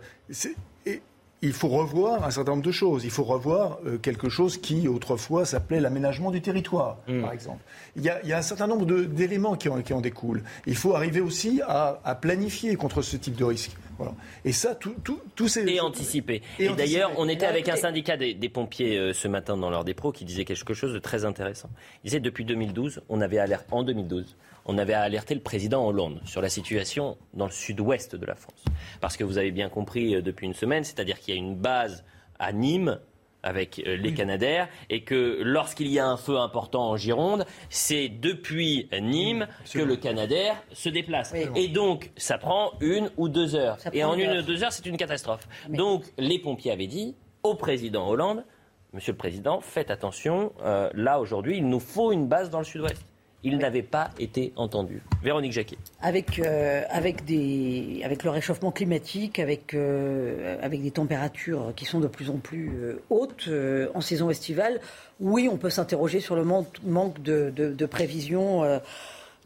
il 1.42 1.52
faut 1.52 1.68
revoir 1.68 2.24
un 2.24 2.30
certain 2.30 2.52
nombre 2.52 2.62
de 2.62 2.70
choses. 2.70 3.04
Il 3.04 3.10
faut 3.10 3.24
revoir 3.24 3.78
euh, 3.84 3.98
quelque 3.98 4.28
chose 4.28 4.58
qui 4.58 4.86
autrefois 4.86 5.44
s'appelait 5.44 5.80
l'aménagement 5.80 6.30
du 6.30 6.40
territoire, 6.40 6.98
mm. 7.08 7.20
par 7.20 7.32
exemple. 7.32 7.62
Il 7.96 8.02
y, 8.02 8.08
a, 8.08 8.38
un 8.38 8.42
certain 8.42 8.68
nombre 8.68 8.86
d'éléments 8.86 9.56
qui 9.56 9.68
en, 9.68 9.82
qui 9.82 9.92
en, 9.92 10.00
découlent. 10.00 10.42
Il 10.66 10.76
faut 10.76 10.94
arriver 10.94 11.20
aussi 11.20 11.60
à, 11.66 12.00
à 12.04 12.14
planifier 12.14 12.74
contre 12.76 13.02
ce 13.02 13.16
type 13.16 13.34
de 13.36 13.44
risque. 13.44 13.72
Voilà. 14.02 14.16
Et 14.44 14.52
ça, 14.52 14.74
tout, 14.74 15.48
ces... 15.48 15.68
Et 15.68 15.80
anticipé. 15.80 16.42
Et 16.58 16.64
Et, 16.64 16.68
d'ailleurs, 16.70 17.12
on 17.18 17.28
était 17.28 17.46
avec 17.46 17.68
un 17.68 17.76
syndicat 17.76 18.16
des, 18.16 18.34
des 18.34 18.48
pompiers 18.48 18.98
euh, 18.98 19.12
ce 19.12 19.28
matin 19.28 19.56
dans 19.56 19.70
l'heure 19.70 19.84
des 19.84 19.94
pros 19.94 20.12
qui 20.12 20.24
disait 20.24 20.44
quelque 20.44 20.74
chose 20.74 20.92
de 20.92 20.98
très 20.98 21.24
intéressant. 21.24 21.70
Il 22.02 22.08
disait 22.08 22.20
depuis 22.20 22.44
2012, 22.44 23.02
on 23.08 23.20
avait 23.20 23.38
alerté, 23.38 23.66
en 23.70 23.82
2012, 23.84 24.36
on 24.66 24.78
avait 24.78 24.94
alerté 24.94 25.34
le 25.34 25.40
président 25.40 25.86
Hollande 25.86 26.20
sur 26.24 26.40
la 26.40 26.48
situation 26.48 27.16
dans 27.34 27.46
le 27.46 27.52
sud-ouest 27.52 28.16
de 28.16 28.26
la 28.26 28.34
France. 28.34 28.64
Parce 29.00 29.16
que 29.16 29.24
vous 29.24 29.38
avez 29.38 29.52
bien 29.52 29.68
compris 29.68 30.16
euh, 30.16 30.22
depuis 30.22 30.46
une 30.46 30.54
semaine, 30.54 30.84
c'est-à-dire 30.84 31.18
qu'il 31.20 31.34
y 31.34 31.36
a 31.36 31.40
une 31.40 31.56
base 31.56 32.04
à 32.38 32.52
Nîmes 32.52 32.98
avec 33.42 33.82
euh, 33.86 33.96
les 33.96 34.14
Canadaires 34.14 34.68
et 34.90 35.02
que 35.04 35.40
lorsqu'il 35.42 35.88
y 35.88 35.98
a 35.98 36.06
un 36.06 36.16
feu 36.16 36.38
important 36.38 36.90
en 36.90 36.96
Gironde, 36.96 37.44
c'est 37.68 38.08
depuis 38.08 38.88
Nîmes 39.00 39.46
que 39.72 39.80
le 39.80 39.96
Canadair 39.96 40.62
se 40.72 40.88
déplace. 40.88 41.34
Et 41.54 41.68
donc, 41.68 42.10
ça 42.16 42.38
prend 42.38 42.72
une 42.80 43.10
ou 43.16 43.28
deux 43.28 43.54
heures. 43.54 43.80
Ça 43.80 43.90
Et 43.92 44.04
en 44.04 44.14
une 44.14 44.30
heure. 44.30 44.42
ou 44.42 44.46
deux 44.46 44.62
heures, 44.64 44.72
c'est 44.72 44.86
une 44.86 44.96
catastrophe. 44.96 45.48
Donc, 45.68 46.04
les 46.18 46.38
pompiers 46.38 46.72
avaient 46.72 46.86
dit 46.86 47.16
au 47.42 47.54
président 47.54 48.08
Hollande, 48.08 48.44
Monsieur 48.92 49.12
le 49.12 49.18
Président, 49.18 49.62
faites 49.62 49.90
attention, 49.90 50.52
euh, 50.62 50.90
là 50.92 51.18
aujourd'hui, 51.18 51.56
il 51.56 51.66
nous 51.66 51.80
faut 51.80 52.12
une 52.12 52.28
base 52.28 52.50
dans 52.50 52.58
le 52.58 52.64
sud-ouest. 52.64 53.02
Il 53.44 53.58
n'avait 53.58 53.82
pas 53.82 54.10
été 54.20 54.52
entendu. 54.54 55.02
Véronique 55.22 55.52
Jacquet. 55.52 55.76
Avec, 56.00 56.38
euh, 56.38 56.82
avec, 56.90 57.22
le 57.26 58.30
réchauffement 58.30 58.70
climatique, 58.70 59.40
avec, 59.40 59.74
euh, 59.74 60.56
avec 60.62 60.80
des 60.80 60.92
températures 60.92 61.72
qui 61.74 61.84
sont 61.84 61.98
de 61.98 62.06
plus 62.06 62.30
en 62.30 62.36
plus 62.36 62.70
euh, 62.76 63.02
hautes 63.10 63.48
en 63.94 64.00
saison 64.00 64.30
estivale, 64.30 64.80
oui, 65.20 65.48
on 65.50 65.56
peut 65.56 65.70
s'interroger 65.70 66.20
sur 66.20 66.36
le 66.36 66.44
manque, 66.44 67.20
de, 67.22 67.50
de, 67.50 67.72
de 67.72 67.86
prévision 67.86 68.62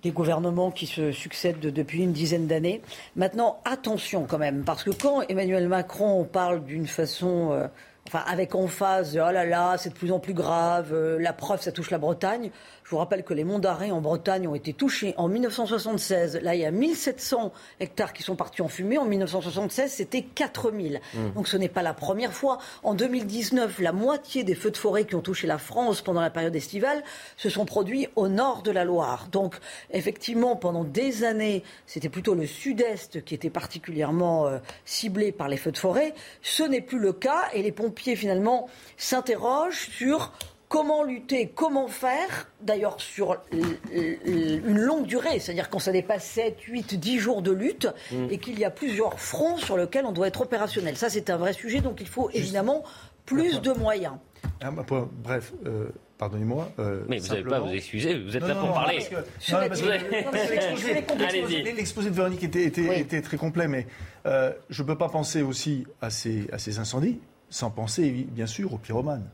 des 0.03 0.11
gouvernements 0.11 0.71
qui 0.71 0.87
se 0.87 1.11
succèdent 1.11 1.61
de- 1.61 1.71
depuis 1.71 2.03
une 2.03 2.13
dizaine 2.13 2.47
d'années. 2.47 2.83
Maintenant, 3.17 3.61
attention 3.65 4.27
quand 4.29 4.39
même, 4.39 4.63
parce 4.65 4.85
que 4.85 4.91
quand 4.91 5.23
Emmanuel 5.23 5.69
Macron 5.69 6.25
parle 6.25 6.65
d'une 6.65 6.87
façon... 6.87 7.69
Enfin, 8.09 8.23
avec 8.29 8.55
emphase, 8.55 9.17
oh 9.21 9.33
là 9.33 9.45
là, 9.45 9.75
c'est 9.79 9.89
de 9.91 9.95
plus 9.95 10.13
en 10.13 10.21
plus 10.21 10.33
grave, 10.33 10.95
la 11.19 11.33
preuve, 11.33 11.61
ça 11.61 11.73
touche 11.73 11.91
la 11.91 11.99
Bretagne. 11.99 12.53
Je 12.87 12.93
vous 12.93 12.99
rappelle 12.99 13.25
que 13.25 13.35
les 13.35 13.43
monts 13.43 13.59
d'arrêt 13.59 13.91
en 13.91 14.01
Bretagne 14.01 14.47
ont 14.47 14.55
été 14.55 14.73
touchés 14.73 15.13
en 15.17 15.27
1976. 15.27 16.39
Là, 16.41 16.55
il 16.55 16.61
y 16.61 16.65
a 16.65 16.71
1700 16.71 17.53
hectares 17.81 18.13
qui 18.13 18.23
sont 18.23 18.37
partis 18.37 18.63
en 18.63 18.69
fumée. 18.69 18.97
En 18.97 19.07
1976, 19.07 19.91
c'était 19.91 20.23
4000. 20.23 21.01
Mm. 21.13 21.33
Donc 21.35 21.49
ce 21.49 21.57
n'est 21.57 21.69
pas 21.69 21.83
la 21.83 21.95
première 21.95 22.33
fois. 22.33 22.59
En 22.85 22.95
2019, 22.95 23.81
la 23.81 23.91
moitié 23.91 24.45
des 24.45 24.55
feux 24.55 24.71
de 24.71 24.77
forêt 24.77 25.05
qui 25.05 25.17
ont 25.17 25.21
touché 25.21 25.49
la 25.49 25.59
France 25.59 26.01
pendant 26.01 26.21
la 26.21 26.31
période 26.31 26.55
estivale 26.55 27.03
se 27.37 27.51
sont 27.51 27.65
produits 27.65 28.07
au 28.15 28.29
nord 28.29 28.63
de 28.63 28.71
la 28.71 28.85
Loire. 28.85 29.27
Donc 29.33 29.57
effectivement, 29.91 30.55
pendant 30.55 30.85
des 30.85 31.25
années, 31.25 31.65
c'était 31.87 32.09
plutôt 32.09 32.37
le 32.37 32.47
sud-est 32.47 33.25
qui 33.25 33.35
était 33.35 33.51
particulièrement 33.51 34.47
euh, 34.47 34.59
ciblé 34.85 35.33
par 35.33 35.49
les 35.49 35.57
feux 35.57 35.73
de 35.73 35.79
forêt. 35.79 36.15
Ce 36.41 36.63
n'est 36.63 36.83
plus 36.83 37.01
le 37.01 37.13
cas 37.13 37.49
et 37.53 37.63
les 37.63 37.73
pompiers 37.73 38.15
finalement 38.15 38.69
s'interrogent 38.97 39.89
sur 39.91 40.31
Comment 40.69 41.05
lutter 41.05 41.49
Comment 41.55 41.87
faire 41.87 42.51
D'ailleurs, 42.61 43.01
sur 43.01 43.37
une 43.93 44.79
longue 44.79 45.07
durée, 45.07 45.39
c'est-à-dire 45.39 45.71
quand 45.71 45.79
ça 45.79 45.93
dépasse 45.93 46.25
7, 46.25 46.61
8, 46.63 46.95
10 46.99 47.19
jours 47.19 47.43
de 47.43 47.53
lutte 47.53 47.89
Mm. 48.13 48.27
et 48.31 48.39
qu'il 48.39 48.59
y 48.59 48.65
a 48.65 48.71
plusieurs 48.71 49.19
fronts 49.21 49.57
sur 49.59 49.77
lesquels 49.77 50.05
on 50.07 50.13
doit 50.13 50.27
être 50.27 50.41
opérationnel. 50.41 50.97
Ça, 50.97 51.09
c'est 51.09 51.31
un 51.31 51.37
vrai 51.37 51.53
sujet, 51.53 51.81
donc 51.81 52.01
il 52.01 52.09
faut 52.09 52.31
évidemment 52.31 52.83
plus 53.27 53.61
de 53.61 53.73
moyens. 53.73 54.15
Ah, 54.61 54.71
bah, 54.71 54.85
bref, 55.23 55.53
euh, 55.67 55.89
pardonnez-moi. 56.19 56.71
euh, 56.79 57.05
Mais 57.09 57.19
vous 57.19 57.29
n'avez 57.29 57.43
pas 57.45 57.61
vous 57.61 57.71
excuser, 57.73 58.19
vous 58.19 58.37
êtes 58.37 58.43
Non, 58.43 58.49
là 58.49 58.55
non, 58.55 58.61
pour 58.61 58.69
non, 58.71 58.75
parler. 58.75 58.99
l'exposé- 61.75 62.11
de 62.11 62.15
Véronique 62.15 62.43
était, 62.45 62.65
était- 62.65 62.83
était- 62.85 63.01
était 63.01 63.23
très 63.23 63.37
complet, 63.37 63.69
mais 63.69 63.87
euh, 64.27 64.53
je 64.71 64.83
ne 64.83 64.87
peux 64.89 64.97
pas 64.99 65.09
penser 65.09 65.43
aussi 65.43 65.87
à 66.01 66.11
ces, 66.11 66.49
à 66.53 66.59
ces 66.59 66.79
incendies 66.79 67.21
sans 67.51 67.71
penser, 67.71 68.11
bien 68.31 68.47
sûr, 68.47 68.73
aux 68.73 68.79
pyromanes. 68.79 69.29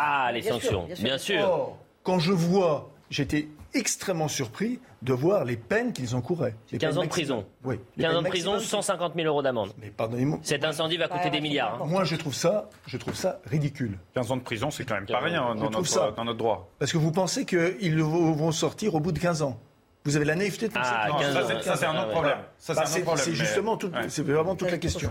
Ah, 0.00 0.30
les 0.32 0.40
Bien 0.40 0.52
sûr, 0.52 0.60
sanctions, 0.62 0.84
bien 0.86 0.94
bien 1.02 1.18
sûr. 1.18 1.38
sûr. 1.40 1.48
Or, 1.48 1.78
quand 2.02 2.18
je 2.18 2.32
vois, 2.32 2.88
j'étais 3.10 3.48
extrêmement 3.74 4.28
surpris 4.28 4.80
de 5.02 5.12
voir 5.12 5.44
les 5.44 5.56
peines 5.56 5.92
qu'ils 5.92 6.14
encouraient. 6.14 6.54
Les 6.72 6.78
15 6.78 6.90
peines 6.90 6.98
ans 6.98 7.04
de 7.04 7.08
prison. 7.08 7.44
Oui. 7.64 7.78
les 7.96 8.04
15 8.04 8.16
ans 8.16 8.22
de 8.22 8.28
prison, 8.28 8.52
maximum. 8.52 8.82
150 8.82 9.12
000 9.14 9.26
euros 9.26 9.42
d'amende. 9.42 9.70
Mais 9.80 9.90
pardonnez-moi. 9.90 10.38
Cet 10.42 10.64
incendie 10.64 10.96
va 10.96 11.08
coûter 11.08 11.30
des 11.30 11.40
milliards. 11.40 11.80
hein. 11.82 11.86
Moi, 11.86 12.04
je 12.04 12.16
trouve 12.16 12.34
ça, 12.34 12.68
je 12.86 12.96
trouve 12.96 13.14
ça 13.14 13.40
ridicule. 13.46 13.98
15 14.14 14.32
ans 14.32 14.36
de 14.36 14.42
prison, 14.42 14.70
c'est 14.70 14.84
quand 14.84 14.94
même 14.94 15.06
pas 15.06 15.18
rien 15.20 15.48
Je 15.54 15.58
dans 15.60 15.66
trouve 15.70 15.72
notre, 15.82 15.86
ça. 15.88 16.10
dans 16.16 16.24
notre 16.24 16.38
droit. 16.38 16.68
Parce 16.78 16.92
que 16.92 16.98
vous 16.98 17.12
pensez 17.12 17.44
qu'ils 17.44 18.02
vont 18.02 18.52
sortir 18.52 18.94
au 18.94 19.00
bout 19.00 19.12
de 19.12 19.18
15 19.18 19.42
ans. 19.42 19.58
Vous 20.04 20.16
avez 20.16 20.24
la 20.24 20.36
naïveté 20.36 20.68
de 20.68 20.72
penser 20.72 20.90
Ah, 20.92 21.06
que- 21.08 21.12
Non, 21.12 21.18
15 21.18 21.34
ça, 21.62 21.76
c'est- 21.76 21.84
un 21.86 21.94
ah, 21.94 22.00
autre 22.02 22.10
problème. 22.12 22.38
Ça, 22.56 22.74
c'est 22.86 23.04
Bah, 23.04 23.12
justement, 23.16 23.76
tout- 23.76 23.88
Ouais. 23.88 24.08
c'est 24.08 24.22
vraiment 24.22 24.54
toute 24.56 24.70
la 24.70 24.78
question. 24.78 25.10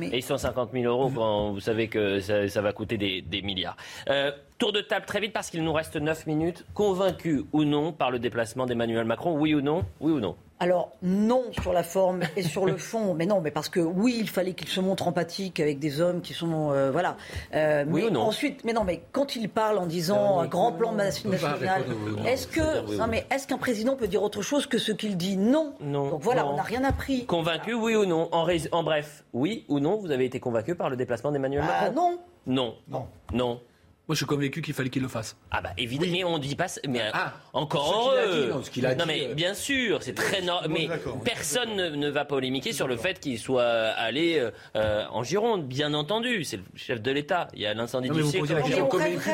Et 0.00 0.20
150 0.20 0.70
000 0.72 0.84
euros 0.84 1.10
quand 1.14 1.52
vous 1.52 1.60
savez 1.60 1.88
que 1.88 2.20
ça, 2.20 2.60
va 2.60 2.72
coûter 2.72 2.96
des, 2.96 3.22
des 3.22 3.42
milliards. 3.42 3.76
Euh, 4.08 4.32
tour 4.58 4.72
de 4.72 4.80
table 4.80 5.06
très 5.06 5.20
vite 5.20 5.32
parce 5.32 5.50
qu'il 5.50 5.62
nous 5.62 5.72
reste 5.72 5.96
9 5.96 6.26
minutes. 6.26 6.64
Convaincu 6.74 7.44
ou 7.52 7.64
non 7.64 7.92
par 7.92 8.10
le 8.10 8.18
déplacement 8.18 8.66
d'Emmanuel 8.66 9.04
Macron 9.04 9.36
Oui 9.38 9.54
ou 9.54 9.60
non 9.60 9.84
Oui 10.00 10.12
ou 10.12 10.20
non 10.20 10.36
Alors 10.62 10.92
non 11.02 11.42
sur 11.60 11.72
la 11.72 11.82
forme 11.82 12.20
et 12.36 12.42
sur 12.42 12.66
le 12.66 12.76
fond, 12.76 13.14
mais 13.14 13.26
non, 13.26 13.40
mais 13.40 13.50
parce 13.50 13.68
que 13.68 13.80
oui, 13.80 14.16
il 14.20 14.28
fallait 14.28 14.52
qu'il 14.54 14.68
se 14.68 14.78
montre 14.80 15.08
empathique 15.08 15.58
avec 15.58 15.80
des 15.80 16.00
hommes 16.00 16.20
qui 16.20 16.34
sont 16.34 16.70
euh, 16.70 16.92
voilà. 16.92 17.16
Euh, 17.52 17.84
Oui 17.88 18.02
mais 18.02 18.08
ou 18.08 18.10
non 18.12 18.20
ensuite, 18.22 18.62
mais 18.64 18.72
non, 18.72 18.84
mais 18.84 19.02
quand 19.10 19.34
il 19.34 19.48
parle 19.48 19.78
en 19.78 19.86
disant 19.86 20.38
un 20.38 20.46
grand 20.46 20.70
plan 20.70 20.92
national, 20.92 21.84
est-ce 22.26 22.46
que 22.46 22.96
non, 22.96 23.06
mais 23.08 23.26
est-ce 23.32 23.48
qu'un 23.48 23.58
président 23.58 23.96
peut 23.96 24.06
dire 24.06 24.22
autre 24.22 24.42
chose 24.42 24.66
que 24.66 24.78
ce 24.78 24.92
qu'il 24.92 25.16
dit 25.16 25.36
Non. 25.36 25.74
Non. 25.80 26.10
Donc 26.10 26.20
voilà, 26.22 26.42
Non. 26.44 26.50
on 26.52 26.56
n'a 26.56 26.62
rien 26.62 26.84
appris. 26.84 27.26
Convaincu, 27.26 27.74
oui 27.74 27.96
ou 27.96 28.06
non 28.06 28.28
en, 28.30 28.44
rés- 28.44 28.68
en 28.70 28.84
bref, 28.84 29.24
oui 29.32 29.64
ou 29.68 29.80
non, 29.80 29.96
vous 29.96 30.12
avez 30.12 30.26
été 30.26 30.38
convaincu 30.38 30.76
par 30.76 30.90
le 30.90 30.96
déplacement 30.96 31.32
d'Emmanuel 31.32 31.64
Ah 31.66 31.88
Macron 31.88 31.94
non. 31.94 32.18
Non. 32.46 32.74
Non. 32.88 33.06
Non. 33.32 33.60
Moi, 34.08 34.14
je 34.14 34.16
suis 34.16 34.26
convaincu 34.26 34.60
qu'il 34.62 34.74
fallait 34.74 34.90
qu'il 34.90 35.00
le 35.00 35.06
fasse. 35.08 35.36
Ah 35.52 35.60
bah 35.62 35.70
évidemment, 35.78 36.12
mais 36.12 36.24
on 36.24 36.38
dit 36.38 36.56
pas, 36.56 36.66
ça- 36.66 36.80
mais 36.88 37.02
Ah, 37.12 37.34
encore 37.52 37.86
ce 37.86 37.92
qu'il 37.92 38.18
a 38.18 38.24
heureux. 38.26 38.42
dit, 38.42 38.48
non, 38.50 38.62
ce 38.64 38.70
qu'il 38.70 38.86
a 38.86 38.94
non 38.96 39.04
dit, 39.04 39.08
mais 39.12 39.26
euh, 39.28 39.34
bien 39.34 39.54
sûr, 39.54 40.02
c'est 40.02 40.12
très 40.14 40.42
normal. 40.42 40.70
Mais 40.70 40.88
personne 41.24 41.76
ne, 41.76 41.88
ne 41.90 42.10
va 42.10 42.24
polémiquer 42.24 42.72
sur 42.72 42.88
le 42.88 42.96
fait 42.96 43.20
qu'il 43.20 43.38
soit 43.38 43.62
allé 43.62 44.38
euh, 44.40 44.50
euh, 44.74 45.04
en 45.12 45.22
Gironde, 45.22 45.66
bien 45.68 45.94
entendu. 45.94 46.42
C'est 46.42 46.56
le 46.56 46.64
chef 46.74 47.00
de 47.00 47.10
l'État. 47.12 47.46
Il 47.54 47.60
y 47.60 47.66
a 47.66 47.74
l'incendie 47.74 48.08
Non, 48.08 48.16
du 48.16 48.24
siècle. 48.24 48.48
convaincu 48.48 48.60
par 48.60 48.72
suis 48.72 48.82
Convaincu 48.88 49.30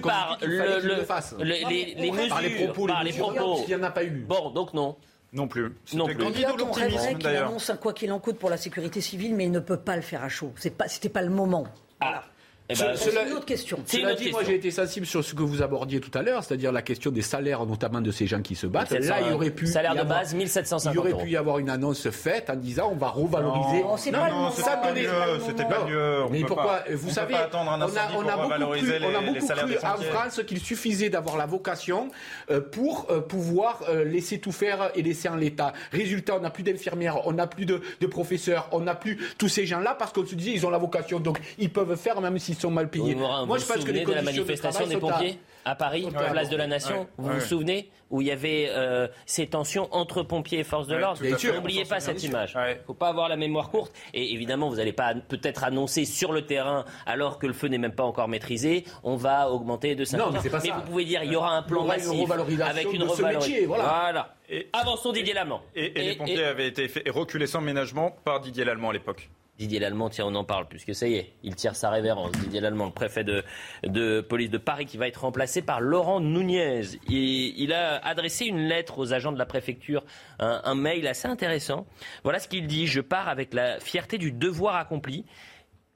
par 0.00 0.38
les, 0.40 1.94
les 1.96 2.10
mesures, 2.12 2.28
Par 2.28 3.02
les 3.02 3.12
propos, 3.12 3.64
il 3.66 3.74
n'y 3.74 3.74
en 3.74 3.82
a 3.82 3.90
pas 3.90 4.04
eu. 4.04 4.24
Bon, 4.28 4.50
donc 4.50 4.74
non. 4.74 4.96
Non 5.32 5.48
plus. 5.48 5.72
Non 5.94 6.06
plus. 6.06 6.16
candidat 6.16 6.48
Là, 6.48 6.54
ou 6.54 6.60
on 6.68 6.72
rêverait 6.72 6.88
l'optimisme 6.90 7.08
qu'il 7.14 7.18
d'ailleurs 7.24 7.48
annonce 7.48 7.70
un 7.70 7.76
quoi 7.76 7.92
qu'il 7.92 8.10
en 8.12 8.18
coûte 8.20 8.38
pour 8.38 8.50
la 8.50 8.56
sécurité 8.56 9.00
civile, 9.00 9.34
mais 9.34 9.44
il 9.44 9.52
ne 9.52 9.60
peut 9.60 9.76
pas 9.76 9.96
le 9.96 10.02
faire 10.02 10.22
à 10.24 10.28
chaud. 10.28 10.52
C'est 10.56 10.76
pas, 10.76 10.88
c'était 10.88 11.08
pas 11.08 11.22
le 11.22 11.30
moment. 11.30 11.66
Voilà. 12.00 12.24
Eh 12.70 12.74
ben, 12.78 12.92
C'est 12.96 13.10
une 13.26 13.32
autre 13.32 13.44
question. 13.46 13.78
C'est 13.86 13.98
une 14.00 14.06
autre 14.06 14.16
dit, 14.16 14.30
moi 14.30 14.40
question. 14.40 14.52
j'ai 14.52 14.58
été 14.58 14.70
sensible 14.70 15.06
sur 15.06 15.24
ce 15.24 15.34
que 15.34 15.42
vous 15.42 15.62
abordiez 15.62 16.00
tout 16.00 16.16
à 16.16 16.22
l'heure, 16.22 16.44
c'est-à-dire 16.44 16.72
la 16.72 16.82
question 16.82 17.10
des 17.10 17.22
salaires, 17.22 17.64
notamment 17.66 18.00
de 18.00 18.10
ces 18.10 18.26
gens 18.26 18.40
qui 18.42 18.54
se 18.54 18.66
battent. 18.66 18.90
1700, 18.92 19.14
Là, 19.14 19.20
il 19.26 19.30
y 19.30 19.34
aurait 19.34 19.50
pu. 19.50 19.66
salaire 19.66 19.92
y 19.92 19.96
de 19.96 20.00
avoir- 20.00 20.18
base, 20.20 20.34
1750 20.34 20.92
Il 20.92 20.96
y 20.96 20.98
aurait 20.98 21.10
euros. 21.12 21.22
pu 21.22 21.30
y 21.30 21.36
avoir 21.36 21.58
une 21.58 21.70
annonce 21.70 22.08
faite 22.10 22.50
en 22.50 22.56
disant 22.56 22.90
on 22.92 22.96
va 22.96 23.08
revaloriser. 23.08 23.82
Non, 23.82 23.96
c'est 23.96 24.12
pas 24.12 24.28
le 24.28 24.34
moment. 24.34 24.50
ça 24.50 24.56
C'était 24.62 24.70
pas 24.80 24.88
donnait- 24.88 25.02
mieux, 25.02 25.40
c'était 25.46 25.64
pas 25.64 25.78
Non. 25.80 25.86
mieux. 25.88 26.22
On 26.26 26.30
Mais 26.30 26.40
pourquoi 26.44 26.66
pas- 26.66 26.84
Vous 26.94 27.08
on 27.08 27.12
savez, 27.12 27.34
on 27.34 27.38
a, 27.38 27.40
on 27.74 27.78
beaucoup 27.78 27.90
cru, 27.90 28.16
on 28.16 28.28
a 28.28 29.20
beaucoup 29.20 29.46
en. 29.84 30.02
France 30.12 30.40
qu'il 30.46 30.60
suffisait 30.60 31.10
d'avoir 31.10 31.36
la 31.36 31.46
vocation 31.46 32.08
euh, 32.50 32.60
pour 32.60 33.06
euh, 33.10 33.20
pouvoir 33.20 33.80
euh, 33.88 34.04
laisser 34.04 34.38
tout 34.38 34.52
faire 34.52 34.90
et 34.94 35.02
laisser 35.02 35.28
en 35.28 35.36
l'état. 35.36 35.72
Résultat, 35.92 36.36
on 36.36 36.40
n'a 36.40 36.50
plus 36.50 36.62
d'infirmières, 36.62 37.26
on 37.26 37.32
n'a 37.32 37.46
plus 37.46 37.66
de, 37.66 37.80
de 38.00 38.06
professeurs, 38.06 38.68
on 38.72 38.80
n'a 38.80 38.94
plus 38.94 39.18
tous 39.38 39.48
ces 39.48 39.66
gens-là 39.66 39.94
parce 39.98 40.12
qu'on 40.12 40.26
se 40.26 40.34
disait 40.34 40.52
ils 40.52 40.66
ont 40.66 40.70
la 40.70 40.78
vocation, 40.78 41.20
donc 41.20 41.38
ils 41.58 41.70
peuvent 41.70 41.96
faire 41.96 42.20
même 42.20 42.38
s'ils 42.38 42.56
sont 42.60 42.70
mal 42.70 42.88
payés. 42.90 43.14
Morin, 43.14 43.46
Moi, 43.46 43.56
vous 43.56 43.62
je 43.62 43.66
vous 43.68 43.74
pense 43.74 43.84
que 43.84 43.90
les 43.90 44.00
souvenez 44.00 44.04
de 44.06 44.12
la 44.14 44.20
de 44.20 44.24
manifestation 44.26 44.86
des 44.86 44.94
à- 44.96 44.98
pompiers 44.98 45.38
à 45.64 45.74
Paris, 45.74 46.04
Ouais. 46.06 46.30
place 46.30 46.48
de 46.48 46.56
la 46.56 46.66
Nation? 46.66 47.00
Ouais. 47.00 47.06
Vous 47.18 47.28
Ouais. 47.28 47.34
vous 47.34 47.40
souvenez 47.40 47.90
Où 48.12 48.20
il 48.20 48.26
y 48.26 48.32
avait 48.32 48.66
euh, 48.70 49.06
ces 49.24 49.46
tensions 49.46 49.86
entre 49.92 50.24
pompiers 50.24 50.58
et 50.58 50.64
forces 50.64 50.88
de 50.88 50.96
Ouais, 50.96 51.00
l'ordre? 51.00 51.20
N'oubliez 51.54 51.84
pas 51.84 52.00
cette 52.00 52.20
image. 52.24 52.50
sûr. 52.50 52.58
Ouais. 52.60 52.80
faut 52.84 52.92
pas 52.92 53.06
avoir 53.06 53.28
la 53.28 53.36
mémoire 53.36 53.70
courte. 53.70 53.92
Et 54.12 54.32
évidemment, 54.32 54.68
vous 54.68 54.74
n'allez 54.78 54.92
pas 54.92 55.14
peut-être 55.14 55.62
annoncer 55.62 56.04
sur 56.04 56.32
le 56.32 56.44
terrain, 56.44 56.84
alors 57.06 57.38
que 57.38 57.46
le 57.46 57.52
feu 57.52 57.68
n'est 57.68 57.78
même 57.78 57.94
pas 57.94 58.02
encore 58.02 58.26
maîtrisé, 58.26 58.82
on 59.04 59.14
va 59.14 59.48
augmenter 59.48 59.94
de 59.94 60.04
5 60.04 60.18
Non, 60.18 60.30
mais 60.32 60.40
c'est 60.42 60.50
pas 60.50 60.58
ça. 60.58 60.74
vous 60.74 60.82
pouvez 60.90 61.04
dire 61.04 61.22
il 61.22 61.30
y 61.32 61.36
aura 61.36 61.52
un 61.56 61.62
plan 61.62 61.82
Il 61.82 61.86
aura 61.86 61.96
massif 61.98 62.30
avec 62.62 62.92
une 62.92 63.04
revalorisation. 63.04 63.66
voilà. 63.68 64.34
Et- 64.48 64.68
Avançons 64.72 65.12
Didier 65.12 65.32
Lallemand. 65.34 65.60
Et, 65.76 65.96
et 66.00 66.02
les 66.08 66.16
pompiers 66.16 66.42
avaient 66.42 66.66
été 66.66 66.90
reculés 67.10 67.46
sans 67.46 67.60
ménagement 67.60 68.10
par 68.24 68.40
Didier 68.40 68.64
Lallemand 68.64 68.90
à 68.90 68.94
l'époque. 68.94 69.30
Didier 69.60 69.78
Lallemand, 69.78 70.08
tiens, 70.08 70.24
on 70.24 70.34
en 70.36 70.44
parle, 70.44 70.66
puisque 70.68 70.94
ça 70.94 71.06
y 71.06 71.16
est, 71.16 71.34
il 71.42 71.54
tire 71.54 71.76
sa 71.76 71.90
révérence. 71.90 72.32
Didier 72.32 72.62
Lallemand, 72.62 72.86
le 72.86 72.92
préfet 72.92 73.24
de, 73.24 74.22
police 74.22 74.48
de 74.48 74.56
Paris, 74.56 74.86
qui 74.86 74.96
va 74.96 75.06
être 75.06 75.20
remplacé 75.20 75.60
par 75.60 75.82
Laurent 75.82 76.18
Nunez. 76.18 76.80
Et 77.10 77.52
il 77.62 77.74
a 77.74 77.98
adressé 77.98 78.46
une 78.46 78.60
lettre 78.60 78.98
aux 78.98 79.12
agents 79.12 79.32
de 79.32 79.38
la 79.38 79.44
préfecture, 79.44 80.02
un 80.38 80.74
mail 80.74 81.06
assez 81.06 81.28
intéressant. 81.28 81.86
Voilà 82.24 82.38
ce 82.38 82.48
qu'il 82.48 82.66
dit. 82.66 82.86
Je 82.86 83.02
pars 83.02 83.28
avec 83.28 83.52
la 83.52 83.78
fierté 83.80 84.16
du 84.16 84.32
devoir 84.32 84.76
accompli, 84.76 85.26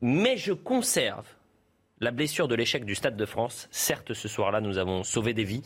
mais 0.03 0.37
je 0.37 0.53
conserve 0.53 1.25
La 2.05 2.11
blessure 2.11 2.49
de 2.49 2.55
l'échec 2.55 2.85
du 2.85 2.95
Stade 2.95 3.17
de 3.17 3.25
France, 3.25 3.67
certes 3.71 4.13
ce 4.13 4.29
soir-là 4.29 4.61
nous 4.61 4.77
avons 4.77 5.05
sauvé 5.05 5.33
des 5.33 5.45
vies, 5.45 5.63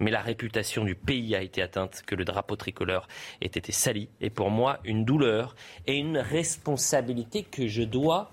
mais 0.00 0.10
la 0.10 0.22
réputation 0.22 0.86
du 0.86 0.94
pays 0.94 1.36
a 1.36 1.42
été 1.42 1.60
atteinte, 1.60 2.02
que 2.06 2.14
le 2.14 2.24
drapeau 2.24 2.56
tricolore 2.56 3.06
ait 3.42 3.46
été 3.48 3.72
sali. 3.72 4.08
Et 4.22 4.30
pour 4.30 4.48
moi, 4.48 4.78
une 4.84 5.04
douleur 5.04 5.54
et 5.86 5.98
une 5.98 6.16
responsabilité 6.16 7.42
que 7.42 7.68
je 7.68 7.82
dois 7.82 8.30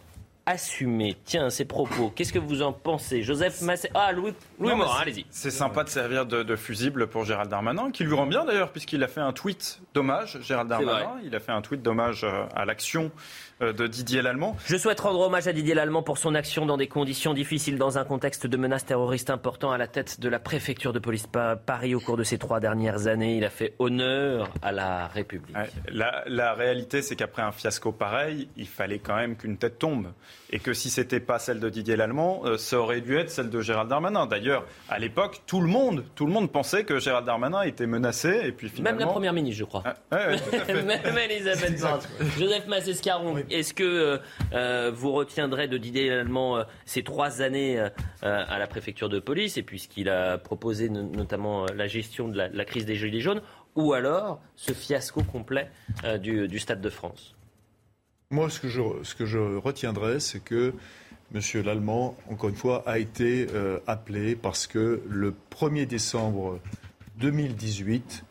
assumer. 0.49 1.15
Tiens, 1.25 1.49
ces 1.49 1.65
propos, 1.65 2.11
qu'est-ce 2.15 2.33
que 2.33 2.39
vous 2.39 2.61
en 2.61 2.73
pensez? 2.73 3.21
Joseph 3.23 3.61
Massé. 3.61 3.89
Ah, 3.93 4.11
Louis, 4.11 4.33
Louis 4.59 4.73
Morin, 4.75 4.95
c'est- 4.95 5.01
allez-y. 5.01 5.25
C'est 5.29 5.51
sympa 5.51 5.83
de 5.83 5.89
servir 5.89 6.25
de, 6.25 6.43
de 6.43 6.55
fusible 6.55 7.07
pour 7.07 7.23
Gérald 7.25 7.49
Darmanin, 7.49 7.91
qui 7.91 8.03
lui 8.03 8.13
rend 8.15 8.25
bien 8.25 8.45
d'ailleurs, 8.45 8.71
puisqu'il 8.71 9.03
a 9.03 9.07
fait 9.07 9.21
un 9.21 9.31
tweet 9.33 9.79
d'hommage, 9.93 10.39
Gérald 10.41 10.69
Darmanin. 10.69 11.17
Il 11.23 11.35
a 11.35 11.39
fait 11.39 11.51
un 11.51 11.61
tweet 11.61 11.81
d'hommage 11.81 12.23
euh, 12.23 12.45
à 12.55 12.65
l'action 12.65 13.11
euh, 13.61 13.73
de 13.73 13.87
Didier 13.87 14.21
Lallemand. 14.21 14.55
Je 14.65 14.75
souhaite 14.77 14.99
rendre 15.01 15.19
hommage 15.19 15.47
à 15.47 15.53
Didier 15.53 15.75
Lallemand 15.75 16.01
pour 16.03 16.17
son 16.17 16.33
action 16.33 16.65
dans 16.65 16.77
des 16.77 16.87
conditions 16.87 17.33
difficiles 17.33 17.77
dans 17.77 17.97
un 17.97 18.03
contexte 18.05 18.47
de 18.47 18.57
menaces 18.57 18.85
terroristes 18.85 19.29
important 19.29 19.71
à 19.71 19.77
la 19.77 19.87
tête 19.87 20.19
de 20.19 20.29
la 20.29 20.39
préfecture 20.39 20.93
de 20.93 20.99
police 20.99 21.27
Pa- 21.27 21.55
Paris 21.57 21.93
au 21.93 21.99
cours 21.99 22.17
de 22.17 22.23
ces 22.23 22.37
trois 22.37 22.59
dernières 22.59 23.07
années. 23.07 23.37
Il 23.37 23.45
a 23.45 23.49
fait 23.49 23.75
honneur 23.79 24.49
à 24.61 24.71
la 24.71 25.07
République. 25.07 25.55
Ouais, 25.55 25.69
La, 25.91 26.23
la 26.27 26.53
réalité, 26.53 27.01
c'est 27.01 27.15
qu'après 27.15 27.41
un 27.41 27.51
fiasco 27.51 27.91
pareil, 27.91 28.47
il 28.57 28.67
fallait 28.67 28.99
quand 28.99 29.15
même 29.15 29.35
qu'une 29.35 29.57
tête 29.57 29.77
tombe. 29.77 30.07
Et 30.51 30.57
que 30.57 30.73
si 30.73 30.89
c'était 30.89 31.19
pas 31.19 31.37
celle 31.37 31.59
de 31.59 31.69
Didier 31.69 31.95
Lallemand, 31.95 32.41
euh, 32.45 32.57
ça 32.57 32.79
aurait 32.79 33.01
dû 33.01 33.15
être 33.17 33.29
celle 33.29 33.51
de 33.51 33.61
Gérald 33.61 33.87
Darmanin. 33.87 34.25
D'ailleurs, 34.25 34.65
à 34.89 34.97
l'époque, 34.97 35.41
tout 35.45 35.61
le 35.61 35.67
monde, 35.67 36.03
tout 36.15 36.25
le 36.25 36.31
monde 36.33 36.51
pensait 36.51 36.85
que 36.85 36.97
Gérald 36.99 37.25
Darmanin 37.27 37.61
était 37.61 37.85
menacé. 37.85 38.29
Et 38.45 38.51
puis 38.51 38.67
finalement, 38.69 38.97
Même 38.97 39.07
la 39.07 39.11
première 39.13 39.33
ministre, 39.33 39.59
je 39.59 39.65
crois. 39.65 39.83
Tout 39.83 40.15
à 40.15 40.19
fait. 40.37 40.81
Même 40.81 41.17
Elisabeth 41.29 41.79
Borne. 41.79 41.99
Joseph 42.39 42.65
Massescaron, 42.67 43.37
est-ce 43.51 43.75
que 43.75 43.83
euh, 43.83 44.17
euh, 44.53 44.91
vous 44.91 45.11
retiendrez 45.11 45.67
de 45.67 45.77
Didier 45.77 46.09
Lallemand 46.09 46.57
euh, 46.57 46.63
ces 46.85 47.03
trois 47.03 47.43
années 47.43 47.79
à 48.23 48.57
la 48.57 48.65
préfecture 48.67 49.07
de 49.09 49.19
police, 49.19 49.57
et 49.57 49.63
puisqu'il 49.63 50.09
a 50.09 50.39
proposé 50.39 50.89
no- 50.89 51.03
notamment 51.03 51.65
la 51.75 51.85
gestion 51.85 52.27
de 52.27 52.35
la, 52.37 52.47
la 52.49 52.65
crise 52.65 52.85
des 52.85 52.95
Gilets 52.95 53.19
jaunes, 53.21 53.41
ou 53.75 53.93
alors 53.93 54.41
ce 54.55 54.73
fiasco 54.73 55.21
complet 55.23 55.69
euh, 56.05 56.17
du, 56.17 56.47
du 56.47 56.57
Stade 56.57 56.81
de 56.81 56.89
France? 56.89 57.35
Moi, 58.31 58.51
ce 58.51 58.59
que 58.59 58.67
je, 58.67 58.81
ce 59.01 59.15
que 59.15 59.25
je 59.25 59.39
retiendrai, 59.39 60.19
c'est 60.19 60.39
que 60.39 60.75
M. 61.33 61.41
Lallemand, 61.65 62.15
encore 62.29 62.49
une 62.51 62.55
fois, 62.55 62.83
a 62.85 62.99
été 62.99 63.47
euh, 63.55 63.79
appelé 63.87 64.35
parce 64.35 64.67
que 64.67 65.01
le 65.09 65.33
1er 65.51 65.87
décembre 65.87 66.59
2018, 67.17 68.23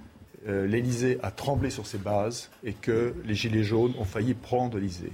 euh, 0.46 0.68
l'Élysée 0.68 1.18
a 1.24 1.32
tremblé 1.32 1.70
sur 1.70 1.88
ses 1.88 1.98
bases 1.98 2.48
et 2.62 2.74
que 2.74 3.12
les 3.24 3.34
Gilets 3.34 3.64
jaunes 3.64 3.92
ont 3.98 4.04
failli 4.04 4.34
prendre 4.34 4.76
l'Élysée. 4.76 5.10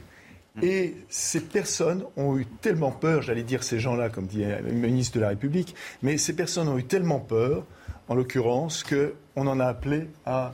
Et 0.60 0.94
ces 1.08 1.40
personnes 1.40 2.04
ont 2.18 2.36
eu 2.36 2.44
tellement 2.44 2.92
peur, 2.92 3.22
j'allais 3.22 3.42
dire 3.42 3.64
ces 3.64 3.80
gens-là, 3.80 4.10
comme 4.10 4.26
dit 4.26 4.44
le 4.44 4.70
ministre 4.70 5.16
de 5.16 5.22
la 5.22 5.30
République, 5.30 5.74
mais 6.02 6.18
ces 6.18 6.36
personnes 6.36 6.68
ont 6.68 6.76
eu 6.76 6.84
tellement 6.84 7.20
peur, 7.20 7.64
en 8.08 8.14
l'occurrence, 8.14 8.84
qu'on 8.84 9.46
en 9.46 9.58
a 9.60 9.66
appelé 9.66 10.08
à, 10.26 10.52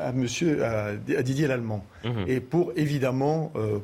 à, 0.00 0.12
monsieur, 0.12 0.64
à, 0.64 0.86
à 1.16 1.22
Didier 1.22 1.46
Lallemand. 1.46 1.84
Et 2.26 2.40
pour 2.40 2.72
évidemment 2.76 3.52
euh, 3.56 3.78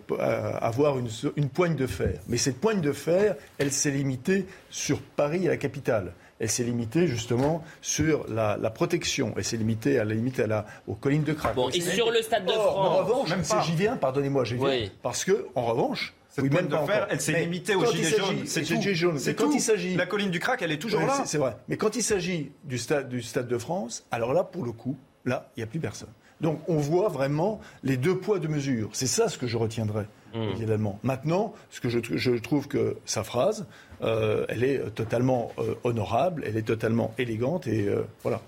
avoir 0.60 0.98
une, 0.98 1.08
une 1.36 1.48
poigne 1.48 1.74
de 1.74 1.86
fer. 1.86 2.20
Mais 2.28 2.36
cette 2.36 2.60
poigne 2.60 2.80
de 2.80 2.92
fer, 2.92 3.34
elle 3.58 3.72
s'est 3.72 3.90
limitée 3.90 4.46
sur 4.70 5.00
Paris 5.00 5.46
et 5.46 5.48
la 5.48 5.56
capitale. 5.56 6.12
Elle 6.38 6.48
s'est 6.48 6.64
limitée 6.64 7.06
justement 7.06 7.62
sur 7.82 8.26
la, 8.28 8.56
la 8.56 8.70
protection. 8.70 9.34
Elle 9.36 9.44
s'est 9.44 9.58
limitée 9.58 9.98
à 9.98 10.04
la 10.04 10.14
limite 10.14 10.40
à 10.40 10.46
la, 10.46 10.64
aux 10.86 10.94
collines 10.94 11.22
de 11.24 11.34
Crac. 11.34 11.54
Bon, 11.54 11.68
et 11.68 11.80
sur 11.80 12.10
le 12.10 12.22
Stade 12.22 12.46
de 12.46 12.52
Or, 12.52 12.78
En 12.78 12.84
France 12.84 12.98
revanche, 13.10 13.28
Même 13.30 13.44
c'est- 13.44 13.54
pas. 13.56 13.62
j'y 13.62 13.74
viens, 13.74 13.96
pardonnez-moi, 13.96 14.44
j'y 14.44 14.54
viens. 14.54 14.64
Oui. 14.68 14.90
Parce 15.02 15.24
que, 15.24 15.46
en 15.54 15.66
revanche, 15.66 16.14
Cette 16.30 16.44
oui, 16.44 16.50
même 16.50 16.68
de 16.68 16.74
encore. 16.76 16.88
elle 17.10 17.20
s'est 17.20 17.40
limitée 17.40 17.74
aux 17.74 17.84
gilets 17.84 18.10
jaunes. 18.16 18.42
C'est 18.46 18.64
gilets 18.64 18.94
jaunes. 18.94 19.18
C'est 19.18 19.30
Mais 19.30 19.34
quand 19.36 19.46
tout. 19.50 19.54
il 19.56 19.60
s'agit 19.60 19.96
La 19.96 20.06
colline 20.06 20.30
du 20.30 20.38
crack, 20.38 20.62
elle 20.62 20.70
est 20.72 20.78
toujours 20.78 21.00
Ouais, 21.00 21.06
là. 21.06 21.22
c'est- 21.26 21.38
vrai. 21.38 21.56
Mais 21.68 21.76
quand 21.76 21.96
il 21.96 22.02
s'agit 22.02 22.52
du 22.64 22.78
stade, 22.78 23.08
du 23.08 23.20
stade 23.20 23.48
de 23.48 23.58
France, 23.58 24.04
alors 24.12 24.32
là, 24.32 24.44
pour 24.44 24.64
le 24.64 24.70
coup, 24.72 24.96
là, 25.24 25.50
il 25.56 25.60
n'y 25.60 25.64
a 25.64 25.66
plus 25.66 25.80
personne. 25.80 26.08
Donc 26.40 26.60
on 26.68 26.76
voit 26.76 27.08
vraiment 27.08 27.60
les 27.82 27.96
deux 27.96 28.16
poids, 28.16 28.38
deux 28.38 28.48
mesures. 28.48 28.88
C'est 28.92 29.06
ça 29.08 29.28
ce 29.28 29.36
que 29.36 29.46
je 29.46 29.58
retiendrai, 29.58 30.04
évidemment. 30.34 30.98
Maintenant, 31.02 31.52
ce 31.68 31.80
que 31.80 31.88
je, 31.90 31.98
je 32.16 32.30
trouve 32.32 32.66
que 32.68 32.96
sa 33.04 33.24
phrase, 33.24 33.66
euh, 34.02 34.46
elle 34.48 34.64
est 34.64 34.78
totalement 34.94 35.52
euh, 35.58 35.74
honorable, 35.84 36.44
elle 36.46 36.56
est 36.56 36.62
totalement 36.62 37.12
élégante 37.18 37.66
et 37.66 37.88
euh, 37.88 38.04
voilà. 38.22 38.40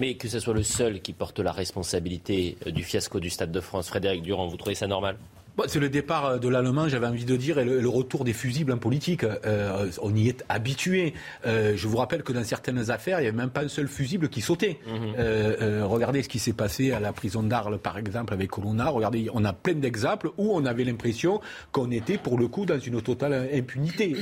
Mais 0.00 0.14
que 0.16 0.26
ce 0.28 0.40
soit 0.40 0.54
le 0.54 0.62
seul 0.64 1.00
qui 1.00 1.12
porte 1.12 1.38
la 1.40 1.52
responsabilité 1.52 2.56
euh, 2.66 2.70
du 2.72 2.82
fiasco 2.82 3.20
du 3.20 3.30
Stade 3.30 3.52
de 3.52 3.60
France, 3.60 3.88
Frédéric 3.88 4.22
Durand, 4.22 4.48
vous 4.48 4.56
trouvez 4.56 4.74
ça 4.74 4.86
normal? 4.88 5.16
Bon, 5.58 5.64
c'est 5.66 5.80
le 5.80 5.88
départ 5.88 6.24
euh, 6.24 6.38
de 6.38 6.48
l'allemand, 6.48 6.88
j'avais 6.88 7.08
envie 7.08 7.24
de 7.24 7.34
dire, 7.34 7.58
et 7.58 7.64
le, 7.64 7.80
le 7.80 7.88
retour 7.88 8.22
des 8.22 8.32
fusibles 8.32 8.70
en 8.70 8.78
politique. 8.78 9.24
Euh, 9.24 9.90
on 10.00 10.14
y 10.14 10.28
est 10.28 10.44
habitué. 10.48 11.14
Euh, 11.46 11.72
je 11.74 11.88
vous 11.88 11.96
rappelle 11.96 12.22
que 12.22 12.32
dans 12.32 12.44
certaines 12.44 12.92
affaires, 12.92 13.18
il 13.18 13.22
n'y 13.22 13.28
avait 13.28 13.36
même 13.36 13.50
pas 13.50 13.62
un 13.62 13.68
seul 13.68 13.88
fusible 13.88 14.28
qui 14.28 14.40
sautait. 14.40 14.78
Euh, 15.18 15.82
regardez 15.84 16.22
ce 16.22 16.28
qui 16.28 16.38
s'est 16.38 16.52
passé 16.52 16.92
à 16.92 17.00
la 17.00 17.12
prison 17.12 17.42
d'Arles, 17.42 17.78
par 17.78 17.98
exemple, 17.98 18.32
avec 18.34 18.50
Colonna. 18.50 18.88
Regardez, 18.88 19.30
on 19.34 19.44
a 19.44 19.52
plein 19.52 19.74
d'exemples 19.74 20.30
où 20.38 20.52
on 20.54 20.64
avait 20.64 20.84
l'impression 20.84 21.40
qu'on 21.72 21.90
était, 21.90 22.18
pour 22.18 22.38
le 22.38 22.46
coup, 22.46 22.64
dans 22.64 22.78
une 22.78 23.02
totale 23.02 23.48
impunité. 23.52 24.14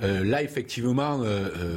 Là, 0.00 0.42
effectivement, 0.42 1.20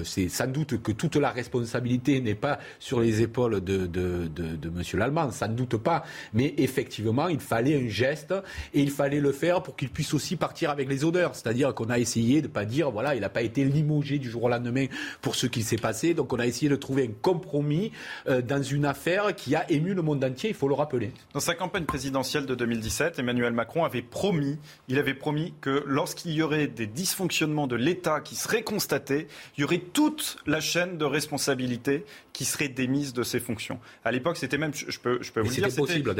c'est 0.06 0.30
sans 0.30 0.48
doute 0.48 0.82
que 0.82 0.94
toute 0.94 1.18
la 1.18 1.32
responsabilité 1.32 2.22
n'est 2.22 2.34
pas 2.34 2.60
sur 2.80 3.02
les 3.02 3.22
épaules 3.22 3.62
de, 3.62 3.88
de, 3.88 4.30
de, 4.34 4.56
de 4.56 4.70
Monsieur 4.70 4.98
l'Allemand, 4.98 5.32
sans 5.32 5.50
doute 5.50 5.76
pas. 5.76 6.06
Mais 6.34 6.54
effectivement, 6.60 7.28
il 7.28 7.42
fallait 7.42 7.76
un 7.76 7.90
geste 7.90 8.34
et 8.74 8.85
il 8.86 8.92
fallait 8.92 9.20
le 9.20 9.32
faire 9.32 9.64
pour 9.64 9.76
qu'il 9.76 9.90
puisse 9.90 10.14
aussi 10.14 10.36
partir 10.36 10.70
avec 10.70 10.88
les 10.88 11.04
odeurs. 11.04 11.36
C'est-à-dire 11.36 11.74
qu'on 11.74 11.90
a 11.90 11.98
essayé 11.98 12.42
de 12.44 12.48
pas 12.48 12.66
dire, 12.66 12.92
voilà, 12.92 13.16
il 13.16 13.22
n'a 13.22 13.30
pas 13.30 13.42
été 13.42 13.64
limogé 13.64 14.20
du 14.20 14.30
jour 14.30 14.44
au 14.44 14.50
lendemain 14.50 14.86
pour 15.22 15.36
ce 15.36 15.48
qui 15.48 15.64
s'est 15.64 15.78
passé. 15.78 16.14
Donc 16.14 16.32
on 16.34 16.40
a 16.40 16.46
essayé 16.46 16.70
de 16.70 16.76
trouver 16.76 17.04
un 17.04 17.14
compromis 17.22 17.92
euh, 18.28 18.42
dans 18.44 18.62
une 18.62 18.86
affaire 18.86 19.36
qui 19.36 19.56
a 19.56 19.70
ému 19.72 19.96
le 19.96 20.04
monde 20.04 20.24
entier, 20.24 20.52
il 20.52 20.56
faut 20.56 20.68
le 20.68 20.76
rappeler. 20.76 21.12
Dans 21.34 21.40
sa 21.40 21.56
campagne 21.56 21.86
présidentielle 21.86 22.46
de 22.46 22.54
2017, 22.54 23.18
Emmanuel 23.18 23.54
Macron 23.54 23.84
avait 23.86 24.04
promis, 24.04 24.60
il 24.88 25.00
avait 25.00 25.16
promis 25.16 25.54
que 25.62 25.84
lorsqu'il 25.88 26.32
y 26.34 26.44
aurait 26.44 26.68
des 26.68 26.88
dysfonctionnements 26.88 27.68
de 27.68 27.76
l'État 27.76 28.22
qui 28.22 28.36
seraient 28.36 28.64
constatés, 28.64 29.28
il 29.58 29.62
y 29.62 29.64
aurait 29.64 29.80
toute 29.80 30.38
la 30.46 30.60
chaîne 30.60 31.00
de 31.00 31.06
responsabilité 31.06 32.06
qui 32.36 32.44
serait 32.44 32.68
démise 32.68 33.14
de 33.14 33.24
ses 33.24 33.40
fonctions. 33.40 33.80
À 34.04 34.12
l'époque, 34.12 34.36
c'était 34.36 34.58
même, 34.58 34.74
je 34.74 35.00
peux, 35.00 35.20
je 35.22 35.32
peux 35.32 35.40
vous 35.40 35.48
le 35.50 35.56
dire, 35.56 35.72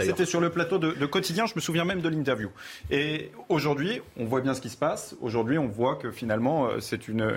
c'était 0.06 0.26
sur 0.26 0.40
le 0.40 0.50
plateau 0.50 0.78
de, 0.78 0.94
de 0.94 1.06
quotidien. 1.06 1.46
Je 1.46 1.54
me 1.56 1.60
souviens 1.60 1.84
même 1.84 2.00
de 2.02 2.08
l'interview. 2.08 2.50
Et 2.90 3.32
aujourd'hui, 3.50 4.00
on 4.16 4.24
voit 4.26 4.40
bien 4.40 4.54
ce 4.54 4.62
qui 4.62 4.70
se 4.70 4.78
passe. 4.78 5.16
Aujourd'hui, 5.20 5.58
on 5.58 5.68
voit 5.68 5.98
que 5.98 6.12
finalement, 6.12 6.68
euh, 6.68 6.80
c'est 6.80 7.10
une, 7.10 7.30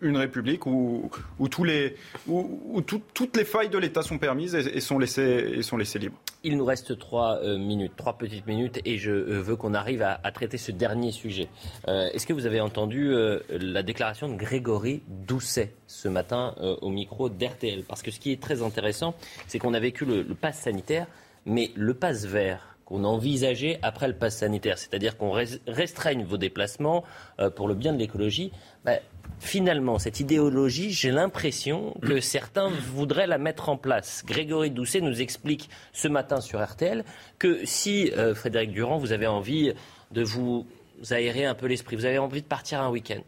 une 0.00 0.16
république 0.16 0.64
où, 0.66 1.10
où, 1.38 1.48
tous 1.48 1.64
les, 1.64 1.96
où, 2.26 2.60
où 2.72 2.80
tout- 2.80 3.02
toutes 3.12 3.36
les 3.36 3.44
failles 3.44 3.68
de 3.68 3.78
l'État 3.78 4.02
sont 4.02 4.18
permises 4.18 4.54
et, 4.54 4.76
et 4.78 4.80
sont 4.80 4.98
laissées, 4.98 5.52
et 5.56 5.62
sont 5.62 5.76
laissées 5.76 5.98
libres. 5.98 6.16
Il 6.44 6.56
nous 6.56 6.64
reste 6.64 6.98
trois 6.98 7.40
euh, 7.42 7.58
minutes, 7.58 7.92
trois 7.96 8.16
petites 8.16 8.46
minutes, 8.46 8.80
et 8.86 8.96
je 8.96 9.10
euh, 9.12 9.40
veux 9.42 9.56
qu'on 9.56 9.74
arrive 9.74 10.00
à, 10.02 10.18
à 10.24 10.32
traiter 10.32 10.56
ce 10.56 10.72
dernier 10.72 11.12
sujet. 11.12 11.48
Euh, 11.88 12.08
Est-ce 12.14 12.26
que 12.26 12.32
vous 12.32 12.46
avez 12.46 12.60
entendu 12.60 13.12
euh, 13.12 13.38
la 13.50 13.82
déclaration 13.82 14.28
de 14.28 14.36
Grégory 14.36 15.02
Doucet? 15.08 15.74
Ce 15.92 16.08
matin 16.08 16.54
euh, 16.60 16.76
au 16.80 16.88
micro 16.90 17.28
d'RTL 17.28 17.84
Parce 17.84 18.02
que 18.02 18.10
ce 18.10 18.18
qui 18.18 18.32
est 18.32 18.40
très 18.42 18.62
intéressant, 18.62 19.14
c'est 19.46 19.58
qu'on 19.58 19.74
a 19.74 19.80
vécu 19.80 20.04
le, 20.04 20.22
le 20.22 20.34
pass 20.34 20.58
sanitaire, 20.58 21.06
mais 21.46 21.70
le 21.74 21.94
pass 21.94 22.24
vert 22.24 22.76
qu'on 22.84 23.04
a 23.04 23.06
envisagé 23.06 23.78
après 23.82 24.08
le 24.08 24.14
pass 24.14 24.38
sanitaire, 24.38 24.76
c'est-à-dire 24.78 25.16
qu'on 25.16 25.32
res- 25.36 25.60
restreigne 25.68 26.24
vos 26.24 26.36
déplacements 26.36 27.04
euh, 27.40 27.48
pour 27.50 27.68
le 27.68 27.74
bien 27.74 27.92
de 27.92 27.98
l'écologie, 27.98 28.50
bah, 28.84 28.96
finalement, 29.38 29.98
cette 29.98 30.18
idéologie, 30.20 30.90
j'ai 30.90 31.10
l'impression 31.10 31.94
que 32.02 32.20
certains 32.20 32.68
voudraient 32.68 33.26
la 33.28 33.38
mettre 33.38 33.68
en 33.68 33.76
place. 33.76 34.24
Grégory 34.26 34.70
Doucet 34.70 35.00
nous 35.00 35.20
explique 35.20 35.68
ce 35.92 36.08
matin 36.08 36.40
sur 36.40 36.62
RTL 36.62 37.04
que 37.38 37.64
si, 37.64 38.10
euh, 38.16 38.34
Frédéric 38.34 38.72
Durand, 38.72 38.98
vous 38.98 39.12
avez 39.12 39.26
envie 39.26 39.72
de 40.10 40.22
vous 40.22 40.66
aérer 41.10 41.44
un 41.46 41.54
peu 41.54 41.66
l'esprit, 41.66 41.96
vous 41.96 42.04
avez 42.04 42.18
envie 42.18 42.42
de 42.42 42.46
partir 42.46 42.80
un 42.82 42.90
week-end, 42.90 43.20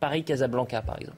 Paris-Casablanca 0.00 0.82
par 0.82 0.98
exemple, 0.98 1.16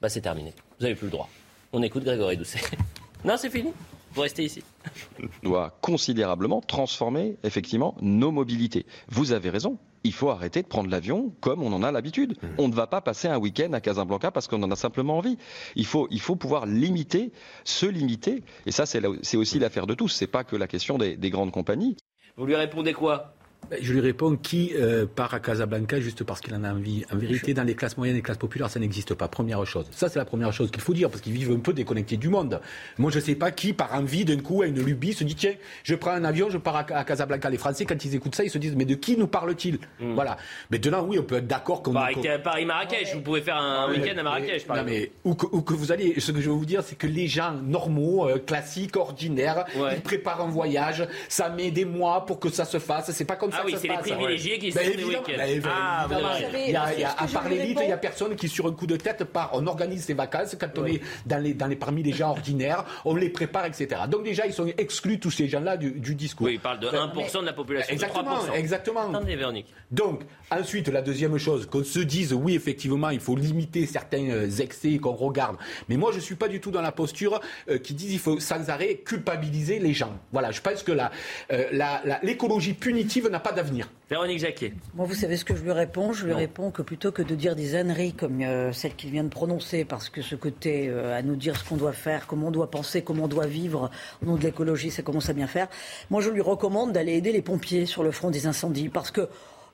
bah, 0.00 0.08
c'est 0.08 0.20
terminé. 0.20 0.54
Vous 0.78 0.84
n'avez 0.84 0.94
plus 0.94 1.06
le 1.06 1.10
droit. 1.10 1.28
On 1.72 1.82
écoute 1.82 2.04
Grégory 2.04 2.36
Doucet. 2.36 2.60
non, 3.24 3.36
c'est 3.36 3.50
fini. 3.50 3.72
Vous 4.12 4.22
restez 4.22 4.44
ici. 4.44 4.62
doit 5.42 5.76
considérablement 5.80 6.60
transformer 6.60 7.36
effectivement 7.44 7.94
nos 8.00 8.30
mobilités. 8.30 8.86
Vous 9.08 9.32
avez 9.32 9.50
raison. 9.50 9.78
Il 10.04 10.12
faut 10.12 10.30
arrêter 10.30 10.62
de 10.62 10.68
prendre 10.68 10.88
l'avion 10.88 11.34
comme 11.40 11.62
on 11.62 11.72
en 11.72 11.82
a 11.82 11.90
l'habitude. 11.90 12.36
On 12.56 12.68
ne 12.68 12.74
va 12.74 12.86
pas 12.86 13.00
passer 13.00 13.26
un 13.28 13.36
week-end 13.36 13.72
à 13.72 13.80
Casablanca 13.80 14.30
parce 14.30 14.46
qu'on 14.46 14.62
en 14.62 14.70
a 14.70 14.76
simplement 14.76 15.18
envie. 15.18 15.36
Il 15.74 15.84
faut, 15.84 16.06
il 16.10 16.20
faut 16.20 16.36
pouvoir 16.36 16.66
limiter, 16.66 17.32
se 17.64 17.84
limiter. 17.84 18.44
Et 18.64 18.70
ça, 18.70 18.86
c'est 18.86 19.36
aussi 19.36 19.58
l'affaire 19.58 19.86
de 19.86 19.94
tous. 19.94 20.08
C'est 20.08 20.28
pas 20.28 20.44
que 20.44 20.54
la 20.54 20.68
question 20.68 20.98
des, 20.98 21.16
des 21.16 21.30
grandes 21.30 21.50
compagnies. 21.50 21.96
Vous 22.36 22.46
lui 22.46 22.54
répondez 22.54 22.92
quoi? 22.92 23.34
Je 23.80 23.92
lui 23.92 24.00
réponds 24.00 24.36
qui 24.36 24.72
euh, 24.74 25.06
part 25.06 25.34
à 25.34 25.40
Casablanca 25.40 26.00
juste 26.00 26.24
parce 26.24 26.40
qu'il 26.40 26.54
en 26.54 26.64
a 26.64 26.72
envie. 26.72 27.04
En 27.12 27.16
vérité, 27.16 27.54
dans 27.54 27.64
les 27.64 27.74
classes 27.74 27.96
moyennes 27.96 28.16
et 28.16 28.18
les 28.18 28.22
classes 28.22 28.38
populaires, 28.38 28.70
ça 28.70 28.80
n'existe 28.80 29.14
pas. 29.14 29.28
Première 29.28 29.64
chose. 29.66 29.86
Ça, 29.90 30.08
c'est 30.08 30.18
la 30.18 30.24
première 30.24 30.52
chose 30.52 30.70
qu'il 30.70 30.80
faut 30.80 30.94
dire 30.94 31.10
parce 31.10 31.20
qu'ils 31.20 31.32
vivent 31.32 31.52
un 31.52 31.58
peu 31.58 31.72
déconnectés 31.72 32.16
du 32.16 32.28
monde. 32.28 32.60
Moi, 32.96 33.10
je 33.10 33.18
ne 33.18 33.22
sais 33.22 33.34
pas 33.34 33.50
qui, 33.50 33.72
par 33.72 33.94
envie, 33.94 34.24
d'un 34.24 34.38
coup, 34.38 34.62
a 34.62 34.66
une 34.66 34.82
lubie, 34.82 35.12
se 35.12 35.24
dit 35.24 35.34
tiens, 35.34 35.54
je 35.82 35.94
prends 35.94 36.12
un 36.12 36.24
avion, 36.24 36.48
je 36.50 36.58
pars 36.58 36.76
à, 36.76 37.04
Casablanca. 37.04 37.50
Les 37.50 37.58
Français, 37.58 37.84
quand 37.84 38.02
ils 38.04 38.14
écoutent 38.14 38.34
ça, 38.34 38.44
ils 38.44 38.50
se 38.50 38.58
disent 38.58 38.74
mais 38.74 38.84
de 38.84 38.94
qui 38.94 39.16
nous 39.16 39.26
parle-t-il? 39.26 39.78
Hmm. 40.00 40.14
Voilà. 40.14 40.38
Maintenant, 40.70 41.04
oui, 41.04 41.18
on 41.18 41.24
peut 41.24 41.36
être 41.36 41.46
d'accord 41.46 41.82
qu'on. 41.82 41.92
Paris-Marrakech, 41.92 43.14
vous 43.14 43.20
pouvez 43.20 43.42
faire 43.42 43.56
un 43.56 43.90
week-end 43.90 44.16
à 44.16 44.22
Marrakech, 44.22 44.66
par 44.66 44.76
non, 44.76 44.84
mais 44.84 45.12
où 45.24 45.34
que, 45.34 45.74
vous 45.74 45.92
allez, 45.92 46.18
ce 46.20 46.32
que 46.32 46.40
je 46.40 46.48
veux 46.48 46.56
vous 46.56 46.64
dire, 46.64 46.82
c'est 46.82 46.96
que 46.96 47.06
les 47.06 47.26
gens 47.26 47.52
normaux, 47.52 48.28
euh, 48.28 48.38
classiques, 48.38 48.96
ordinaires, 48.96 49.66
ils 49.92 50.00
préparent 50.00 50.40
un 50.40 50.50
voyage. 50.50 51.06
Ça 51.28 51.50
met 51.50 51.70
des 51.70 51.84
mois 51.84 52.24
pour 52.24 52.40
que 52.40 52.48
ça 52.48 52.64
se 52.64 52.78
fasse. 52.78 53.10
C'est 53.10 53.24
pas 53.24 53.36
comme 53.36 53.47
ça 53.50 53.58
ah, 53.60 53.64
oui, 53.66 53.74
c'est 53.78 53.88
les 53.88 53.96
privilégiés 53.96 54.58
qui 54.58 54.70
ben, 54.70 54.84
sont 54.84 54.96
des 54.96 55.04
week-ends. 55.04 55.68
ah, 55.68 56.06
il 56.52 56.72
y 56.72 56.76
a, 56.76 56.94
il 56.94 57.00
y 57.00 57.04
a, 57.04 57.10
à 57.10 57.26
part 57.26 57.48
l'élite, 57.48 57.78
il 57.82 57.88
y 57.88 57.92
a 57.92 57.96
personne 57.96 58.34
qui, 58.36 58.48
sur 58.48 58.66
un 58.66 58.72
coup 58.72 58.86
de 58.86 58.96
tête, 58.96 59.24
part. 59.24 59.50
On 59.52 59.66
organise 59.66 60.04
ses 60.04 60.14
vacances 60.14 60.56
quand 60.58 60.78
on 60.78 60.86
est 60.86 61.00
dans 61.26 61.38
les, 61.38 61.54
dans 61.54 61.66
les, 61.66 61.76
parmi 61.76 62.02
les 62.02 62.12
gens 62.12 62.30
ordinaires, 62.30 62.84
on 63.04 63.14
les 63.14 63.28
prépare, 63.28 63.66
etc. 63.66 64.02
Donc 64.08 64.24
déjà, 64.24 64.46
ils 64.46 64.52
sont 64.52 64.66
exclus, 64.78 65.18
tous 65.18 65.30
ces 65.30 65.48
gens-là, 65.48 65.76
du, 65.76 65.92
du, 65.92 66.14
discours. 66.14 66.46
Oui, 66.46 66.54
il 66.54 66.60
parle 66.60 66.80
de 66.80 66.88
1% 66.88 67.40
de 67.40 67.46
la 67.46 67.52
population. 67.52 67.92
Exactement, 67.92 68.42
de 68.42 68.48
3%. 68.48 68.54
exactement. 68.54 69.08
Attendez, 69.08 69.36
Véronique. 69.36 69.72
Donc, 69.90 70.22
ensuite, 70.50 70.88
la 70.88 71.02
deuxième 71.02 71.38
chose, 71.38 71.66
qu'on 71.66 71.84
se 71.84 72.00
dise, 72.00 72.32
oui, 72.32 72.54
effectivement, 72.54 73.10
il 73.10 73.20
faut 73.20 73.36
limiter 73.36 73.86
certains 73.86 74.28
euh, 74.28 74.50
excès 74.58 74.98
qu'on 74.98 75.12
regarde. 75.12 75.56
Mais 75.88 75.96
moi, 75.96 76.10
je 76.12 76.16
ne 76.16 76.22
suis 76.22 76.34
pas 76.34 76.48
du 76.48 76.60
tout 76.60 76.70
dans 76.70 76.82
la 76.82 76.92
posture 76.92 77.40
euh, 77.68 77.78
qui 77.78 77.94
dit 77.94 78.08
qu'il 78.08 78.18
faut 78.18 78.40
sans 78.40 78.68
arrêt 78.70 78.96
culpabiliser 78.96 79.78
les 79.78 79.94
gens. 79.94 80.18
Voilà, 80.32 80.50
je 80.50 80.60
pense 80.60 80.82
que 80.82 80.92
euh, 80.92 82.18
l'écologie 82.22 82.74
punitive 82.74 83.28
n'a 83.28 83.37
pas 83.38 83.52
d'avenir. 83.52 83.90
Véronique 84.10 84.38
Jacquet. 84.38 84.72
Moi, 84.94 85.06
vous 85.06 85.14
savez 85.14 85.36
ce 85.36 85.44
que 85.44 85.54
je 85.54 85.62
lui 85.62 85.72
réponds? 85.72 86.12
Je 86.12 86.26
lui 86.26 86.32
réponds 86.32 86.70
que 86.70 86.82
plutôt 86.82 87.12
que 87.12 87.22
de 87.22 87.34
dire 87.34 87.54
des 87.56 87.74
âneries 87.74 88.12
comme 88.12 88.42
celle 88.72 88.94
qu'il 88.94 89.10
vient 89.10 89.24
de 89.24 89.28
prononcer, 89.28 89.84
parce 89.84 90.08
que 90.08 90.22
ce 90.22 90.34
côté 90.34 90.90
à 90.90 91.22
nous 91.22 91.36
dire 91.36 91.56
ce 91.56 91.68
qu'on 91.68 91.76
doit 91.76 91.92
faire, 91.92 92.26
comment 92.26 92.48
on 92.48 92.50
doit 92.50 92.70
penser, 92.70 93.02
comment 93.02 93.24
on 93.24 93.28
doit 93.28 93.46
vivre 93.46 93.90
au 94.22 94.26
nom 94.26 94.36
de 94.36 94.42
l'écologie, 94.42 94.90
ça 94.90 95.02
commence 95.02 95.28
à 95.28 95.32
bien 95.32 95.46
faire. 95.46 95.68
Moi, 96.10 96.20
je 96.22 96.30
lui 96.30 96.40
recommande 96.40 96.92
d'aller 96.92 97.14
aider 97.14 97.32
les 97.32 97.42
pompiers 97.42 97.86
sur 97.86 98.02
le 98.02 98.10
front 98.10 98.30
des 98.30 98.46
incendies, 98.46 98.88
parce 98.88 99.10
que 99.10 99.28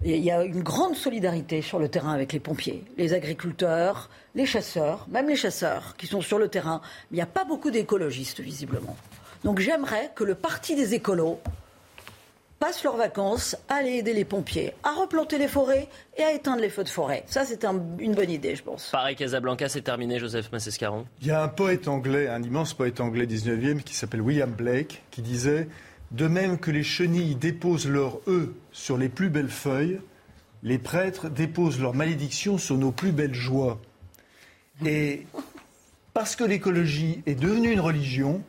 il 0.05 0.25
y 0.25 0.31
a 0.31 0.43
une 0.43 0.63
grande 0.63 0.97
solidarité 0.97 1.63
sur 1.63 1.79
le 1.79 1.89
terrain 1.89 2.13
avec 2.13 2.33
les 2.33 2.41
pompiers, 2.41 2.85
les 2.99 3.15
agriculteurs, 3.15 4.11
les 4.35 4.45
chasseurs, 4.45 5.07
même 5.09 5.29
les 5.29 5.37
chasseurs 5.37 5.95
qui 5.97 6.07
sont 6.07 6.21
sur 6.21 6.39
le 6.39 6.49
terrain. 6.49 6.83
Il 7.11 7.15
n'y 7.15 7.23
a 7.23 7.27
pas 7.27 7.45
beaucoup 7.45 7.71
d'écologistes, 7.71 8.41
visiblement. 8.41 8.97
Donc 9.45 9.61
j'aimerais 9.61 10.11
que 10.15 10.25
le 10.25 10.35
parti 10.35 10.75
des 10.75 10.95
écolos 10.95 11.39
passe 12.65 12.83
leurs 12.83 12.97
vacances 12.97 13.57
à 13.69 13.75
aller 13.75 13.97
aider 13.97 14.15
les 14.15 14.25
pompiers 14.25 14.73
à 14.85 14.93
replanter 14.93 15.37
les 15.37 15.49
forêts 15.49 15.87
et 16.17 16.23
à 16.23 16.33
éteindre 16.33 16.63
les 16.63 16.71
feux 16.71 16.83
de 16.83 16.89
forêt. 16.89 17.23
Ça, 17.27 17.45
c'est 17.45 17.63
une 17.63 18.15
bonne 18.15 18.31
idée, 18.31 18.57
je 18.57 18.63
pense. 18.63 18.89
Pareil, 18.91 19.17
Casablanca, 19.17 19.69
c'est 19.69 19.83
terminé, 19.83 20.19
Joseph 20.19 20.51
Massescaron. 20.51 21.05
Il 21.21 21.27
y 21.27 21.31
a 21.31 21.43
un 21.43 21.49
poète 21.49 21.89
anglais, 21.89 22.27
un 22.27 22.43
immense 22.43 22.73
poète 22.73 23.03
anglais 23.03 23.27
19e 23.27 23.83
qui 23.83 23.95
s'appelle 23.95 24.23
William 24.23 24.51
Blake, 24.51 25.03
qui 25.11 25.21
disait 25.21 25.69
de 26.11 26.27
même 26.27 26.57
que 26.57 26.71
les 26.71 26.83
chenilles 26.83 27.35
déposent 27.35 27.87
leurs 27.87 28.27
œufs 28.29 28.49
sur 28.73 28.97
les 28.97 29.11
plus 29.11 29.29
belles 29.29 29.51
feuilles, 29.51 30.01
les 30.63 30.79
prêtres 30.79 31.29
déposent 31.29 31.79
leur 31.79 31.93
malédiction 31.93 32.57
sur 32.57 32.79
nos 32.79 32.93
plus 32.93 33.13
belles 33.13 33.35
joies. 33.35 33.79
Et 34.87 35.27
parce 36.15 36.35
que 36.35 36.45
l'écologie 36.45 37.23
est 37.27 37.35
devenue 37.35 37.73
une 37.73 37.81
religion, 37.81 38.43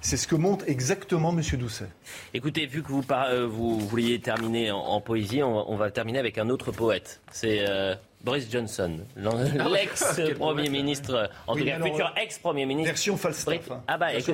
c'est 0.00 0.16
ce 0.16 0.26
que 0.26 0.36
montre 0.36 0.64
exactement 0.68 1.30
M. 1.30 1.42
Doucet. 1.58 1.88
Écoutez, 2.34 2.66
vu 2.66 2.82
que 2.82 2.88
vous, 2.88 3.04
euh, 3.10 3.46
vouliez 3.46 4.20
terminer 4.20 4.70
en, 4.70 5.00
poésie, 5.00 5.42
on, 5.42 5.76
va 5.76 5.90
terminer 5.90 6.18
avec 6.18 6.38
un 6.38 6.48
autre 6.48 6.72
poète. 6.72 7.20
C'est 7.30 7.68
euh, 7.68 7.94
Boris 8.24 8.50
Johnson, 8.50 8.98
ah 9.24 9.68
l'ex-premier 9.72 10.68
ministre, 10.70 11.30
en 11.46 11.54
tout 11.54 11.64
cas 11.64 11.80
futur 11.80 12.12
ex-premier 12.16 12.66
ministre. 12.66 12.90
Version 12.90 13.16
Falstaff. 13.16 13.70
Hein. 13.70 13.82
Ah 13.86 13.96
bah, 13.96 14.08
bah 14.12 14.20
c'est 14.20 14.32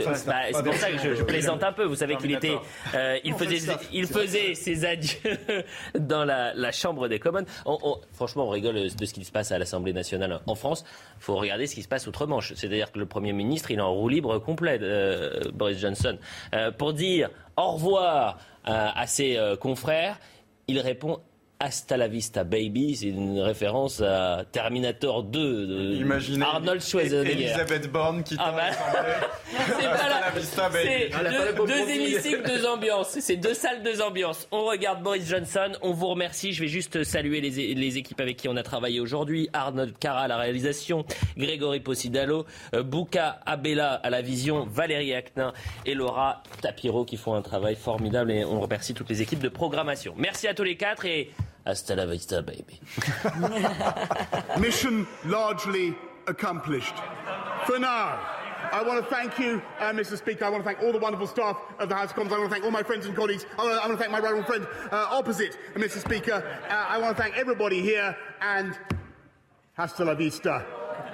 pour 0.65 0.75
ça 0.75 0.91
que 0.91 1.15
je, 1.15 1.23
plaisante 1.23 1.63
un 1.63 1.73
peu. 1.73 1.85
Vous 1.85 1.97
savez 1.97 2.17
qu'il 2.17 2.33
était, 2.33 2.57
euh, 2.95 3.19
il 3.25 3.35
faisait, 3.35 3.77
il 3.93 4.07
faisait 4.07 4.55
ses 4.55 4.87
adieux 4.87 5.39
dans 5.99 6.25
la, 6.25 6.73
Chambre 6.73 7.09
des 7.09 7.19
Commons. 7.19 7.45
franchement, 8.13 8.47
on 8.47 8.51
rigole 8.51 8.75
de 8.75 9.05
ce 9.05 9.13
qui 9.13 9.25
se 9.25 9.31
passe 9.31 9.53
à 9.53 9.59
l'Assemblée 9.59 9.93
nationale 9.93 10.41
en 10.47 10.55
France. 10.55 10.85
Il 11.19 11.23
faut 11.23 11.37
regarder 11.37 11.67
ce 11.67 11.75
qui 11.75 11.83
se 11.83 11.89
passe 11.89 12.07
outre-Manche. 12.07 12.55
C'est-à-dire 12.55 12.91
que 12.91 12.99
le 12.99 13.07
Premier 13.07 13.35
ministre, 13.35 13.71
il 13.71 13.79
est 13.79 13.83
en 13.83 13.93
roue 13.93 14.09
libre 14.09 14.39
complet, 14.39 14.79
euh, 14.81 15.41
Boris 15.53 15.79
Johnson, 15.79 16.19
euh, 16.55 16.71
pour 16.71 16.95
dire 16.95 17.29
au 17.57 17.73
revoir 17.73 18.39
à 18.65 19.07
ses 19.07 19.39
confrères. 19.61 20.19
Il 20.69 20.81
répond 20.81 21.21
Hasta 21.65 21.97
la 21.97 22.09
vista 22.09 22.45
baby, 22.45 22.95
c'est 22.95 23.07
une 23.07 23.41
référence 23.41 24.03
à 24.03 24.45
Terminator 24.53 25.23
2 25.23 25.67
de 25.67 26.43
Arnold 26.43 26.83
Schwarzenegger. 26.83 27.33
Elisabeth 27.33 27.91
Borne 27.91 28.23
qui 28.23 28.37
ah 28.39 28.53
bah. 28.53 28.77
C'est 29.49 29.87
pas 29.87 30.09
la... 30.11 30.39
vista 30.39 30.69
baby. 30.69 31.11
Deux, 31.57 31.67
deux 31.67 31.89
hémicycles, 31.89 32.43
deux 32.47 32.67
ambiances. 32.67 33.19
C'est 33.19 33.37
deux 33.37 33.55
salles, 33.55 33.83
deux 33.83 34.03
ambiances. 34.03 34.47
On 34.53 34.67
regarde 34.67 35.03
Boris 35.03 35.27
Johnson. 35.27 35.73
On 35.81 35.93
vous 35.93 36.09
remercie. 36.09 36.53
Je 36.53 36.61
vais 36.61 36.69
juste 36.69 37.03
saluer 37.03 37.41
les, 37.41 37.75
les 37.75 37.97
équipes 37.97 38.21
avec 38.21 38.37
qui 38.37 38.47
on 38.51 38.57
a 38.57 38.63
travaillé 38.63 39.01
aujourd'hui. 39.01 39.49
Arnold 39.55 39.97
Cara 39.99 40.21
à 40.21 40.29
la 40.29 40.37
réalisation, 40.37 41.07
Grégory 41.39 41.81
Possidalo, 41.81 42.45
euh, 42.75 42.83
Bouka 42.83 43.41
Abella 43.47 43.95
à 43.95 44.11
la 44.11 44.21
vision, 44.21 44.67
Valérie 44.67 45.15
Acnin 45.15 45.55
et 45.87 45.95
Laura 45.95 46.43
Tapiro 46.61 47.07
qui 47.07 47.17
font 47.17 47.33
un 47.33 47.43
travail 47.43 47.75
formidable 47.75 48.33
et 48.33 48.45
on 48.45 48.61
remercie 48.61 48.93
toutes 48.93 49.09
les 49.09 49.23
équipes 49.23 49.41
de 49.41 49.49
programmation. 49.49 50.13
Merci 50.19 50.47
à 50.47 50.53
tous 50.53 50.65
les 50.65 50.77
quatre 50.77 51.07
et 51.07 51.31
Hasta 51.67 51.97
la 51.97 52.07
vista, 52.07 52.43
baby. 52.43 52.79
Mission 54.61 55.07
largely 55.25 55.97
accomplished. 56.27 56.95
For 57.67 57.79
now. 57.79 58.21
I 58.73 58.83
want 58.83 59.05
to 59.05 59.15
thank 59.15 59.39
you, 59.39 59.63
uh, 59.79 59.93
Mr. 59.93 60.17
Speaker. 60.17 60.47
I 60.47 60.49
want 60.49 60.65
to 60.65 60.69
thank 60.69 60.83
all 60.83 60.91
the 60.91 60.99
wonderful 60.99 61.27
staff 61.27 61.61
of 61.79 61.89
the 61.89 61.95
House 61.95 62.11
of 62.11 62.17
Commons. 62.17 62.33
I 62.33 62.39
want 62.39 62.49
to 62.51 62.55
thank 62.55 62.65
all 62.65 62.71
my 62.71 62.83
friends 62.83 63.07
and 63.07 63.15
colleagues. 63.15 63.47
I 63.59 63.63
want 63.63 63.75
to, 63.75 63.83
I 63.83 63.87
want 63.87 63.99
to 63.99 64.03
thank 64.03 64.11
my 64.11 64.21
rival 64.21 64.43
friend 64.43 64.67
uh, 64.91 65.09
opposite, 65.11 65.59
Mr. 65.75 65.99
Speaker. 65.99 66.43
Uh, 66.69 66.73
I 66.73 66.99
want 66.99 67.17
to 67.17 67.23
thank 67.23 67.37
everybody 67.37 67.83
here 67.83 68.17
and 68.41 68.77
hasta 69.75 70.05
la 70.05 70.15
vista, 70.15 70.65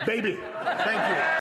baby. 0.07 0.39
Thank 0.63 1.17
you. 1.17 1.41